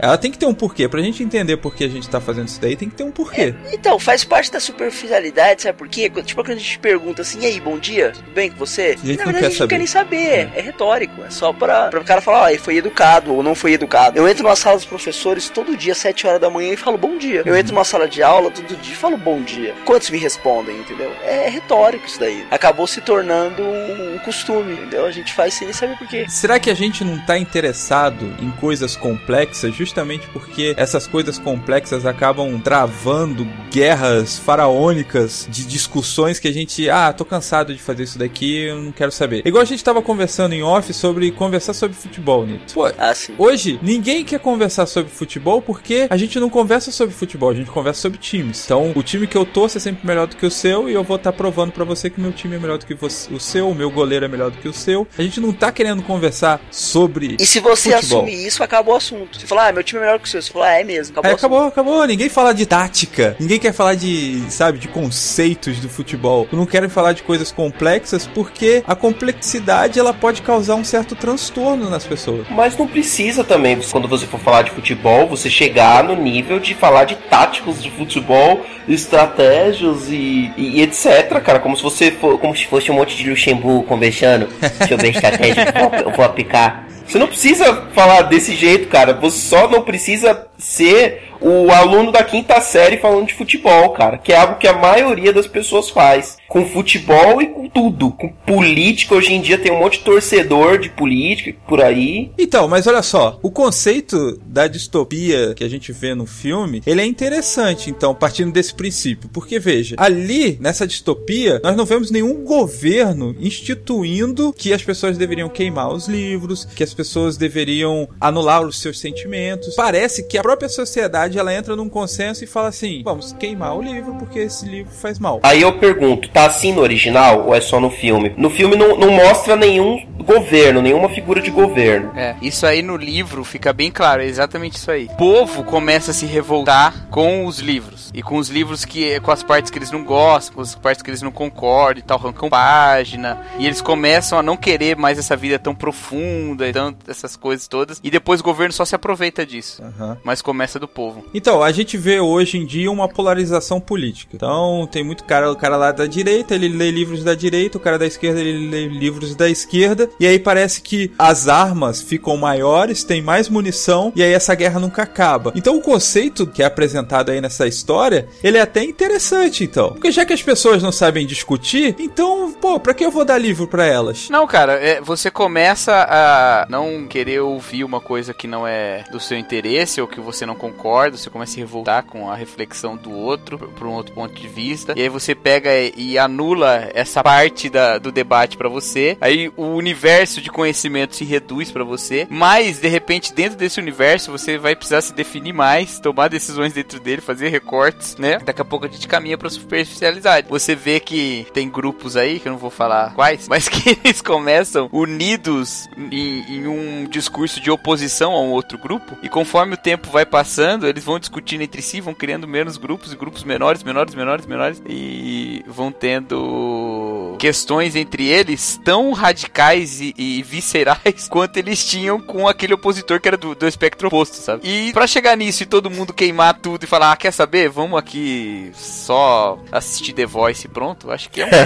Ela 0.00 0.16
tem 0.18 0.30
que 0.30 0.38
ter 0.38 0.46
um 0.46 0.54
porquê. 0.54 0.88
Pra 0.88 1.00
gente 1.00 1.22
entender 1.22 1.56
por 1.56 1.74
que 1.74 1.84
a 1.84 1.88
gente 1.88 2.08
tá 2.08 2.20
fazendo 2.20 2.48
isso 2.48 2.60
daí, 2.60 2.76
tem 2.76 2.88
que 2.88 2.94
ter 2.94 3.04
um 3.04 3.10
porquê. 3.10 3.54
Então, 3.72 3.98
faz 3.98 4.24
parte 4.24 4.50
da 4.50 4.60
superficialidade, 4.60 5.62
sabe 5.62 5.78
por 5.78 5.88
quê? 5.88 6.10
Tipo, 6.24 6.42
quando 6.44 6.56
a 6.56 6.60
gente 6.60 6.78
pergunta 6.78 7.22
assim, 7.22 7.40
e 7.40 7.46
aí, 7.46 7.60
bom 7.60 7.78
dia, 7.78 8.12
tudo 8.12 8.30
bem 8.32 8.50
com 8.50 8.56
você? 8.56 8.96
A 9.02 9.06
gente 9.06 9.18
Na 9.18 9.24
não 9.26 9.32
verdade, 9.32 9.38
quer 9.40 9.46
a 9.46 9.50
gente 9.50 9.60
não 9.60 9.68
quer 9.68 9.78
nem 9.78 9.86
saber. 9.86 10.16
saber, 10.46 10.58
é 10.58 10.60
retórico, 10.60 11.22
é 11.24 11.30
só 11.30 11.52
pra, 11.52 11.88
pra 11.88 12.00
o 12.00 12.04
cara 12.04 12.20
falar, 12.20 12.42
ó, 12.44 12.48
ele 12.48 12.58
foi 12.58 12.76
educado 12.76 13.34
ou 13.34 13.42
não 13.42 13.54
foi 13.54 13.72
educado. 13.72 14.18
Eu 14.18 14.28
entro 14.28 14.42
numa 14.44 14.56
sala 14.56 14.76
dos 14.76 14.84
professores 14.86 15.48
todo 15.48 15.76
dia, 15.76 15.94
7 15.94 16.26
horas 16.26 16.40
da 16.40 16.50
manhã, 16.50 16.72
e 16.72 16.76
falo 16.76 16.96
bom 16.98 17.16
dia. 17.16 17.42
Eu 17.44 17.56
entro 17.56 17.72
numa 17.74 17.84
sala 17.84 18.06
de 18.08 18.22
aula 18.22 18.50
todo 18.50 18.76
dia 18.76 18.92
e 18.92 18.96
falo 18.96 19.16
bom 19.16 19.42
dia. 19.42 19.74
Quantos 19.84 20.10
me 20.10 20.18
respondem, 20.18 20.76
entendeu? 20.78 21.10
É 21.24 21.48
retórico 21.48 22.06
isso 22.06 22.20
daí. 22.20 22.46
Acabou 22.50 22.86
se 22.86 23.00
tornando 23.00 23.62
um 23.62 24.18
costume, 24.24 24.74
entendeu? 24.74 25.06
A 25.06 25.10
gente 25.10 25.32
faz 25.32 25.54
sem 25.54 25.66
nem 25.66 25.74
saber 25.74 25.96
por 25.98 26.06
quê. 26.06 26.26
Será 26.28 26.58
que 26.58 26.70
a 26.70 26.74
gente 26.74 27.04
não 27.04 27.18
tá 27.24 27.36
interessado 27.38 28.34
em 28.40 28.50
coisas 28.52 28.96
complexas 28.96 29.55
justamente 29.72 30.26
porque 30.32 30.74
essas 30.76 31.06
coisas 31.06 31.38
complexas 31.38 32.04
acabam 32.06 32.60
travando 32.60 33.46
guerras 33.70 34.38
faraônicas 34.38 35.46
de 35.50 35.64
discussões 35.66 36.38
que 36.38 36.48
a 36.48 36.52
gente, 36.52 36.88
ah, 36.90 37.12
tô 37.12 37.24
cansado 37.24 37.74
de 37.74 37.80
fazer 37.80 38.04
isso 38.04 38.18
daqui, 38.18 38.64
eu 38.66 38.76
não 38.82 38.92
quero 38.92 39.10
saber. 39.12 39.42
Igual 39.44 39.62
a 39.62 39.66
gente 39.66 39.82
tava 39.82 40.02
conversando 40.02 40.52
em 40.54 40.62
off 40.62 40.92
sobre 40.92 41.30
conversar 41.30 41.72
sobre 41.72 41.96
futebol, 41.96 42.46
Nito. 42.46 42.74
Pô, 42.74 42.86
Ah. 42.86 43.12
Hoje, 43.38 43.78
ninguém 43.82 44.24
quer 44.24 44.38
conversar 44.40 44.86
sobre 44.86 45.10
futebol 45.12 45.60
porque 45.62 46.06
a 46.10 46.16
gente 46.16 46.38
não 46.38 46.48
conversa 46.50 46.90
sobre 46.90 47.14
futebol, 47.14 47.50
a 47.50 47.54
gente 47.54 47.70
conversa 47.70 48.02
sobre 48.02 48.18
times. 48.18 48.64
Então, 48.64 48.92
o 48.94 49.02
time 49.02 49.26
que 49.26 49.36
eu 49.36 49.44
torço 49.44 49.78
é 49.78 49.80
sempre 49.80 50.06
melhor 50.06 50.26
do 50.26 50.36
que 50.36 50.44
o 50.46 50.50
seu 50.50 50.88
e 50.88 50.92
eu 50.92 51.02
vou 51.04 51.16
estar 51.16 51.32
provando 51.32 51.72
pra 51.72 51.84
você 51.84 52.10
que 52.10 52.20
meu 52.20 52.32
time 52.32 52.56
é 52.56 52.58
melhor 52.58 52.78
do 52.78 52.86
que 52.86 52.94
você- 52.94 53.32
o 53.32 53.38
seu, 53.40 53.68
o 53.70 53.74
meu 53.74 53.90
goleiro 53.90 54.24
é 54.24 54.28
melhor 54.28 54.50
do 54.50 54.58
que 54.58 54.68
o 54.68 54.72
seu. 54.72 55.06
A 55.18 55.22
gente 55.22 55.40
não 55.40 55.52
tá 55.52 55.70
querendo 55.72 56.02
conversar 56.02 56.60
sobre 56.70 57.36
E 57.40 57.46
se 57.46 57.60
você 57.60 57.92
futebol. 57.92 58.20
assumir 58.22 58.46
isso, 58.46 58.62
acabou 58.62 58.94
o 58.94 58.96
assunto. 58.96 59.45
Você 59.46 59.50
fala, 59.54 59.68
ah, 59.68 59.72
meu 59.72 59.84
time 59.84 60.02
é 60.02 60.04
melhor 60.06 60.18
que 60.18 60.26
o 60.26 60.28
seu. 60.30 60.42
Você 60.42 60.52
fala, 60.52 60.66
ah, 60.66 60.80
é 60.80 60.82
mesmo. 60.84 61.12
Acabou 61.12 61.30
assunto. 61.30 61.38
acabou, 61.46 61.66
acabou. 61.68 62.04
Ninguém 62.06 62.28
fala 62.28 62.52
de 62.52 62.66
tática. 62.66 63.36
Ninguém 63.38 63.60
quer 63.60 63.72
falar 63.72 63.94
de, 63.94 64.42
sabe, 64.50 64.76
de 64.78 64.88
conceitos 64.88 65.78
do 65.78 65.88
futebol. 65.88 66.48
Não 66.50 66.66
querem 66.66 66.88
falar 66.88 67.12
de 67.12 67.22
coisas 67.22 67.52
complexas 67.52 68.26
porque 68.26 68.82
a 68.86 68.96
complexidade 68.96 70.00
ela 70.00 70.12
pode 70.12 70.42
causar 70.42 70.74
um 70.74 70.82
certo 70.82 71.14
transtorno 71.14 71.88
nas 71.88 72.04
pessoas. 72.04 72.44
Mas 72.50 72.76
não 72.76 72.88
precisa 72.88 73.44
também, 73.44 73.78
quando 73.92 74.08
você 74.08 74.26
for 74.26 74.40
falar 74.40 74.62
de 74.62 74.72
futebol, 74.72 75.28
você 75.28 75.48
chegar 75.48 76.02
no 76.02 76.16
nível 76.16 76.58
de 76.58 76.74
falar 76.74 77.04
de 77.04 77.14
táticos 77.14 77.80
de 77.80 77.90
futebol, 77.90 78.66
estratégias 78.88 80.08
e, 80.08 80.50
e 80.56 80.82
etc, 80.82 81.40
cara. 81.40 81.60
Como 81.60 81.76
se 81.76 81.82
você 81.84 82.10
for, 82.10 82.36
como 82.38 82.54
se 82.56 82.66
fosse 82.66 82.90
um 82.90 82.94
monte 82.94 83.16
de 83.16 83.30
Luxemburgo 83.30 83.84
conversando. 83.84 84.48
Deixa 84.78 84.94
eu 84.94 84.98
ver 84.98 85.06
a 85.06 85.10
estratégia 85.10 85.72
que 85.72 85.78
eu 85.78 85.88
vou- 85.90 85.98
eu 86.10 86.10
vou 86.16 86.24
aplicar. 86.24 86.86
Você 87.06 87.18
não 87.18 87.28
precisa 87.28 87.86
falar 87.94 88.22
desse 88.22 88.54
jeito, 88.54 88.88
cara. 88.88 89.12
Você 89.14 89.48
só 89.48 89.68
não 89.68 89.82
precisa 89.82 90.46
ser 90.58 91.32
o 91.40 91.70
aluno 91.70 92.12
da 92.12 92.22
quinta 92.24 92.60
série 92.60 92.98
falando 92.98 93.26
de 93.26 93.34
futebol, 93.34 93.90
cara. 93.90 94.18
Que 94.18 94.32
é 94.32 94.36
algo 94.36 94.58
que 94.58 94.66
a 94.66 94.72
maioria 94.72 95.32
das 95.32 95.46
pessoas 95.46 95.90
faz. 95.90 96.36
Com 96.48 96.66
futebol 96.66 97.40
e 97.42 97.46
com 97.46 97.68
tudo. 97.68 98.10
Com 98.12 98.28
política, 98.28 99.14
hoje 99.14 99.32
em 99.32 99.40
dia 99.40 99.58
tem 99.58 99.72
um 99.72 99.78
monte 99.78 99.98
de 99.98 100.04
torcedor 100.04 100.78
de 100.78 100.88
política 100.88 101.56
por 101.66 101.82
aí. 101.82 102.30
Então, 102.38 102.68
mas 102.68 102.86
olha 102.86 103.02
só, 103.02 103.38
o 103.42 103.50
conceito 103.50 104.38
da 104.46 104.66
distopia 104.66 105.54
que 105.54 105.64
a 105.64 105.68
gente 105.68 105.92
vê 105.92 106.14
no 106.14 106.26
filme, 106.26 106.82
ele 106.86 107.00
é 107.00 107.06
interessante, 107.06 107.90
então, 107.90 108.14
partindo 108.14 108.52
desse 108.52 108.74
princípio. 108.74 109.28
Porque, 109.32 109.58
veja, 109.58 109.96
ali, 109.98 110.56
nessa 110.60 110.86
distopia, 110.86 111.60
nós 111.62 111.76
não 111.76 111.84
vemos 111.84 112.10
nenhum 112.10 112.44
governo 112.44 113.34
instituindo 113.38 114.52
que 114.52 114.72
as 114.72 114.82
pessoas 114.82 115.18
deveriam 115.18 115.48
queimar 115.48 115.92
os 115.92 116.06
livros, 116.06 116.64
que 116.64 116.82
as 116.82 116.94
pessoas 116.94 117.36
deveriam 117.36 118.08
anular 118.20 118.64
os 118.64 118.80
seus 118.80 118.98
sentimentos. 118.98 119.74
Parece 119.74 120.26
que 120.26 120.38
a 120.38 120.42
própria 120.42 120.68
sociedade, 120.68 121.25
ela 121.34 121.54
entra 121.54 121.74
num 121.74 121.88
consenso 121.88 122.44
e 122.44 122.46
fala 122.46 122.68
assim, 122.68 123.02
vamos 123.04 123.32
queimar 123.32 123.76
o 123.76 123.82
livro 123.82 124.14
porque 124.14 124.40
esse 124.40 124.66
livro 124.66 124.92
faz 124.92 125.18
mal. 125.18 125.40
Aí 125.42 125.62
eu 125.62 125.78
pergunto, 125.78 126.28
tá 126.28 126.46
assim 126.46 126.72
no 126.72 126.82
original 126.82 127.46
ou 127.46 127.54
é 127.54 127.60
só 127.60 127.80
no 127.80 127.90
filme? 127.90 128.34
No 128.36 128.50
filme 128.50 128.76
não, 128.76 128.96
não 128.96 129.10
mostra 129.10 129.56
nenhum 129.56 130.04
governo, 130.26 130.82
nenhuma 130.82 131.08
figura 131.08 131.40
de 131.40 131.50
governo. 131.50 132.12
É, 132.16 132.36
isso 132.42 132.66
aí 132.66 132.82
no 132.82 132.96
livro 132.96 133.44
fica 133.44 133.72
bem 133.72 133.90
claro, 133.90 134.22
é 134.22 134.26
exatamente 134.26 134.76
isso 134.76 134.90
aí. 134.90 135.06
O 135.06 135.16
povo 135.16 135.64
começa 135.64 136.10
a 136.10 136.14
se 136.14 136.26
revoltar 136.26 137.08
com 137.10 137.46
os 137.46 137.58
livros. 137.58 138.10
E 138.12 138.22
com 138.22 138.36
os 138.36 138.48
livros 138.48 138.84
que. 138.84 139.20
com 139.20 139.30
as 139.30 139.42
partes 139.42 139.70
que 139.70 139.78
eles 139.78 139.90
não 139.90 140.02
gostam, 140.02 140.54
com 140.56 140.60
as 140.62 140.74
partes 140.74 141.02
que 141.02 141.10
eles 141.10 141.22
não 141.22 141.30
concordam 141.30 142.02
e 142.02 142.02
tal, 142.02 142.18
arrancam 142.18 142.48
página. 142.48 143.38
E 143.58 143.66
eles 143.66 143.80
começam 143.80 144.38
a 144.38 144.42
não 144.42 144.56
querer 144.56 144.96
mais 144.96 145.18
essa 145.18 145.36
vida 145.36 145.58
tão 145.58 145.74
profunda 145.74 146.66
e 146.68 146.72
tanto 146.72 147.10
essas 147.10 147.36
coisas 147.36 147.68
todas. 147.68 148.00
E 148.02 148.10
depois 148.10 148.40
o 148.40 148.44
governo 148.44 148.72
só 148.72 148.84
se 148.84 148.94
aproveita 148.94 149.44
disso. 149.44 149.82
Aham. 149.82 150.18
Mas 150.24 150.42
começa 150.42 150.78
do 150.78 150.88
povo. 150.88 151.15
Então, 151.34 151.62
a 151.62 151.72
gente 151.72 151.96
vê 151.96 152.20
hoje 152.20 152.58
em 152.58 152.66
dia 152.66 152.90
uma 152.90 153.08
polarização 153.08 153.80
política. 153.80 154.32
Então, 154.34 154.88
tem 154.90 155.02
muito 155.02 155.24
cara, 155.24 155.50
o 155.50 155.56
cara 155.56 155.76
lá 155.76 155.92
da 155.92 156.06
direita, 156.06 156.54
ele 156.54 156.68
lê 156.68 156.90
livros 156.90 157.22
da 157.22 157.34
direita, 157.34 157.78
o 157.78 157.80
cara 157.80 157.98
da 157.98 158.06
esquerda, 158.06 158.40
ele 158.40 158.68
lê 158.68 158.88
livros 158.88 159.34
da 159.34 159.48
esquerda, 159.48 160.08
e 160.18 160.26
aí 160.26 160.38
parece 160.38 160.80
que 160.80 161.12
as 161.18 161.48
armas 161.48 162.00
ficam 162.00 162.36
maiores, 162.36 163.04
tem 163.04 163.22
mais 163.22 163.48
munição, 163.48 164.12
e 164.14 164.22
aí 164.22 164.32
essa 164.32 164.54
guerra 164.54 164.80
nunca 164.80 165.02
acaba. 165.02 165.52
Então, 165.54 165.76
o 165.76 165.82
conceito 165.82 166.46
que 166.46 166.62
é 166.62 166.66
apresentado 166.66 167.30
aí 167.30 167.40
nessa 167.40 167.66
história, 167.66 168.28
ele 168.42 168.58
é 168.58 168.60
até 168.60 168.82
interessante, 168.84 169.64
então. 169.64 169.90
Porque 169.92 170.10
já 170.10 170.24
que 170.24 170.32
as 170.32 170.42
pessoas 170.42 170.82
não 170.82 170.92
sabem 170.92 171.26
discutir, 171.26 171.94
então, 171.98 172.52
pô, 172.60 172.78
pra 172.78 172.94
que 172.94 173.04
eu 173.04 173.10
vou 173.10 173.24
dar 173.24 173.38
livro 173.38 173.66
pra 173.66 173.84
elas? 173.84 174.28
Não, 174.30 174.46
cara, 174.46 174.74
é, 174.74 175.00
você 175.00 175.30
começa 175.30 176.06
a 176.08 176.66
não 176.68 177.06
querer 177.06 177.40
ouvir 177.40 177.84
uma 177.84 178.00
coisa 178.00 178.32
que 178.32 178.46
não 178.46 178.66
é 178.66 179.04
do 179.10 179.20
seu 179.20 179.38
interesse 179.38 180.00
ou 180.00 180.08
que 180.08 180.20
você 180.20 180.44
não 180.46 180.54
concorda, 180.54 181.05
você 181.10 181.28
começa 181.30 181.52
a 181.52 181.54
se 181.54 181.60
revoltar 181.60 182.04
com 182.04 182.30
a 182.30 182.34
reflexão 182.36 182.96
do 182.96 183.10
outro, 183.12 183.58
por 183.58 183.86
um 183.86 183.92
outro 183.92 184.14
ponto 184.14 184.34
de 184.34 184.48
vista, 184.48 184.94
e 184.96 185.02
aí 185.02 185.08
você 185.08 185.34
pega 185.34 185.70
e, 185.96 186.18
anula 186.18 186.90
essa 186.94 187.22
parte 187.22 187.68
da- 187.68 187.98
do 187.98 188.10
debate 188.12 188.56
pra 188.56 188.68
você, 188.68 189.16
aí 189.20 189.50
o 189.56 189.64
universo 189.66 190.40
de 190.40 190.50
conhecimento 190.50 191.14
se 191.16 191.24
reduz 191.24 191.70
pra 191.70 191.84
você, 191.84 192.26
mas 192.30 192.78
de 192.80 192.88
repente 192.88 193.32
dentro 193.32 193.56
desse 193.58 193.78
universo 193.80 194.30
você 194.32 194.58
vai 194.58 194.74
precisar 194.74 195.00
se 195.02 195.12
definir 195.12 195.52
mais, 195.52 195.98
tomar 195.98 196.28
decisões 196.28 196.72
dentro 196.72 196.98
dele, 197.00 197.20
fazer 197.20 197.48
recortes, 197.48 198.16
né? 198.16 198.38
Daqui 198.44 198.60
a 198.60 198.64
pouco 198.64 198.86
a 198.86 198.88
gente 198.88 199.06
caminha 199.08 199.36
pra 199.38 199.48
superficialidade. 199.50 200.48
Você 200.48 200.74
vê 200.74 201.00
que 201.00 201.46
tem 201.52 201.68
grupos 201.68 202.16
aí, 202.16 202.40
que 202.40 202.48
eu 202.48 202.52
não 202.52 202.58
vou 202.58 202.70
falar 202.70 203.14
quais, 203.14 203.46
mas 203.48 203.68
que 203.68 203.98
eles 204.04 204.20
começam 204.20 204.88
unidos 204.92 205.88
em, 206.10 206.44
em 206.48 206.66
um 206.66 207.06
discurso 207.08 207.60
de 207.60 207.70
oposição 207.70 208.32
a 208.32 208.40
um 208.40 208.50
outro 208.50 208.78
grupo, 208.78 209.16
e 209.22 209.28
conforme 209.28 209.74
o 209.74 209.78
tempo 209.78 210.10
vai 210.10 210.24
passando, 210.26 210.86
eles 210.96 211.04
vão 211.04 211.18
discutindo 211.18 211.60
entre 211.60 211.82
si, 211.82 212.00
vão 212.00 212.14
criando 212.14 212.48
menos 212.48 212.78
grupos 212.78 213.12
e 213.12 213.16
grupos 213.16 213.44
menores, 213.44 213.82
menores, 213.82 214.14
menores, 214.14 214.46
menores, 214.46 214.82
e 214.88 215.62
vão 215.68 215.92
tendo 215.92 217.36
questões 217.38 217.94
entre 217.94 218.26
eles 218.26 218.80
tão 218.82 219.12
radicais 219.12 220.00
e, 220.00 220.14
e 220.16 220.42
viscerais 220.42 221.28
quanto 221.28 221.58
eles 221.58 221.84
tinham 221.84 222.18
com 222.18 222.48
aquele 222.48 222.72
opositor 222.72 223.20
que 223.20 223.28
era 223.28 223.36
do, 223.36 223.54
do 223.54 223.68
espectro 223.68 224.08
oposto, 224.08 224.36
sabe? 224.36 224.66
E 224.66 224.90
pra 224.94 225.06
chegar 225.06 225.36
nisso 225.36 225.62
e 225.62 225.66
todo 225.66 225.90
mundo 225.90 226.14
queimar 226.14 226.54
tudo 226.54 226.84
e 226.84 226.86
falar, 226.86 227.12
ah, 227.12 227.16
quer 227.16 227.30
saber? 227.30 227.68
Vamos 227.68 227.98
aqui 227.98 228.70
só 228.72 229.58
assistir 229.70 230.14
The 230.14 230.24
Voice 230.24 230.66
e 230.66 230.70
pronto, 230.70 231.10
acho 231.10 231.28
que 231.28 231.42
é 231.42 231.46
um. 231.46 231.48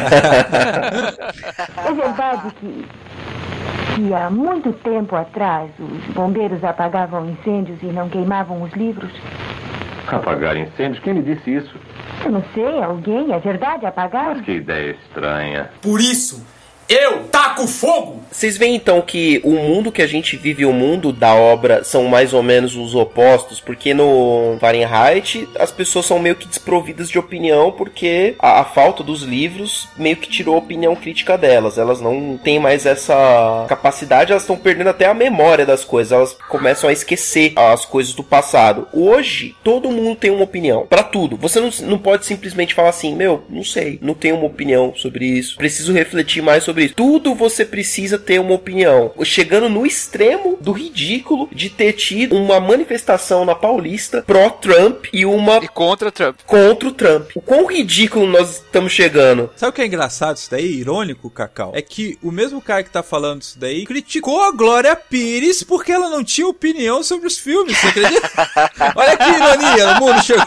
É 1.80 1.92
verdade 1.92 2.54
que, 2.60 2.84
que 4.00 4.14
há 4.14 4.30
muito 4.30 4.72
tempo 4.72 5.14
atrás 5.14 5.70
os 5.78 6.14
bombeiros 6.14 6.64
apagavam 6.64 7.28
incêndios 7.28 7.78
e 7.82 7.86
não 7.86 8.08
queimavam 8.08 8.62
os 8.62 8.72
livros? 8.72 9.12
Apagar 10.06 10.56
incêndios? 10.56 11.02
Quem 11.02 11.14
lhe 11.14 11.22
disse 11.22 11.54
isso? 11.54 11.76
Eu 12.24 12.32
não 12.32 12.42
sei, 12.54 12.82
alguém, 12.82 13.32
é 13.32 13.38
verdade, 13.38 13.84
apagaram? 13.84 14.40
Que 14.40 14.52
ideia 14.52 14.92
estranha. 14.92 15.70
Por 15.82 16.00
isso, 16.00 16.44
eu 16.90 17.24
taco 17.30 17.68
fogo! 17.68 18.20
Vocês 18.32 18.56
veem 18.56 18.76
então 18.76 19.02
que 19.02 19.40
o 19.44 19.52
mundo 19.52 19.92
que 19.92 20.02
a 20.02 20.06
gente 20.06 20.36
vive 20.36 20.62
e 20.62 20.66
o 20.66 20.72
mundo 20.72 21.12
da 21.12 21.34
obra 21.34 21.84
são 21.84 22.04
mais 22.04 22.32
ou 22.32 22.42
menos 22.42 22.76
os 22.76 22.94
opostos, 22.94 23.60
porque 23.60 23.92
no 23.92 24.56
Fahrenheit 24.60 25.48
as 25.58 25.70
pessoas 25.70 26.06
são 26.06 26.18
meio 26.18 26.36
que 26.36 26.46
desprovidas 26.46 27.10
de 27.10 27.18
opinião, 27.18 27.72
porque 27.72 28.34
a, 28.38 28.60
a 28.60 28.64
falta 28.64 29.02
dos 29.02 29.22
livros 29.22 29.88
meio 29.96 30.16
que 30.16 30.28
tirou 30.28 30.54
a 30.54 30.58
opinião 30.58 30.94
crítica 30.96 31.36
delas. 31.36 31.76
Elas 31.76 32.00
não 32.00 32.38
têm 32.42 32.58
mais 32.58 32.86
essa 32.86 33.66
capacidade, 33.68 34.30
elas 34.32 34.42
estão 34.42 34.56
perdendo 34.56 34.90
até 34.90 35.06
a 35.06 35.14
memória 35.14 35.66
das 35.66 35.84
coisas, 35.84 36.12
elas 36.12 36.36
começam 36.48 36.88
a 36.88 36.92
esquecer 36.92 37.52
as 37.56 37.84
coisas 37.84 38.14
do 38.14 38.24
passado. 38.24 38.88
Hoje, 38.92 39.54
todo 39.62 39.90
mundo 39.90 40.16
tem 40.16 40.30
uma 40.30 40.44
opinião, 40.44 40.86
Pra 40.88 41.02
tudo. 41.02 41.36
Você 41.36 41.60
não, 41.60 41.70
não 41.82 41.98
pode 41.98 42.26
simplesmente 42.26 42.74
falar 42.74 42.90
assim, 42.90 43.14
meu, 43.14 43.44
não 43.48 43.64
sei, 43.64 43.98
não 44.00 44.14
tenho 44.14 44.36
uma 44.36 44.46
opinião 44.46 44.94
sobre 44.94 45.26
isso, 45.26 45.56
preciso 45.56 45.92
refletir 45.92 46.42
mais 46.42 46.64
sobre 46.64 46.79
isso. 46.82 46.94
Tudo 46.94 47.34
você 47.34 47.64
precisa 47.64 48.18
ter 48.18 48.40
uma 48.40 48.54
opinião. 48.54 49.12
Chegando 49.22 49.68
no 49.68 49.86
extremo 49.86 50.58
do 50.60 50.72
ridículo 50.72 51.48
de 51.52 51.70
ter 51.70 51.92
tido 51.92 52.36
uma 52.36 52.60
manifestação 52.60 53.44
na 53.44 53.54
Paulista 53.54 54.22
pró-Trump 54.26 55.06
e 55.12 55.24
uma 55.24 55.58
e 55.58 55.68
contra 55.68 56.10
Trump. 56.10 56.36
contra 56.46 56.88
o 56.88 56.92
Trump. 56.92 57.30
O 57.34 57.40
quão 57.40 57.66
ridículo 57.66 58.26
nós 58.26 58.56
estamos 58.56 58.92
chegando. 58.92 59.50
Sabe 59.56 59.70
o 59.70 59.72
que 59.72 59.82
é 59.82 59.86
engraçado 59.86 60.36
isso 60.36 60.50
daí? 60.50 60.80
Irônico, 60.80 61.30
Cacau? 61.30 61.72
É 61.74 61.82
que 61.82 62.18
o 62.22 62.30
mesmo 62.30 62.60
cara 62.60 62.82
que 62.82 62.90
tá 62.90 63.02
falando 63.02 63.42
isso 63.42 63.58
daí 63.58 63.84
criticou 63.84 64.42
a 64.42 64.52
Glória 64.52 64.94
Pires 64.96 65.62
porque 65.62 65.92
ela 65.92 66.08
não 66.08 66.24
tinha 66.24 66.46
opinião 66.46 67.02
sobre 67.02 67.26
os 67.26 67.38
filmes, 67.38 67.76
você 67.76 67.88
acredita? 67.88 68.30
Olha 68.96 69.16
que 69.16 69.28
ironia, 69.28 69.88
o 69.88 70.00
mundo 70.00 70.22
chegou. 70.22 70.46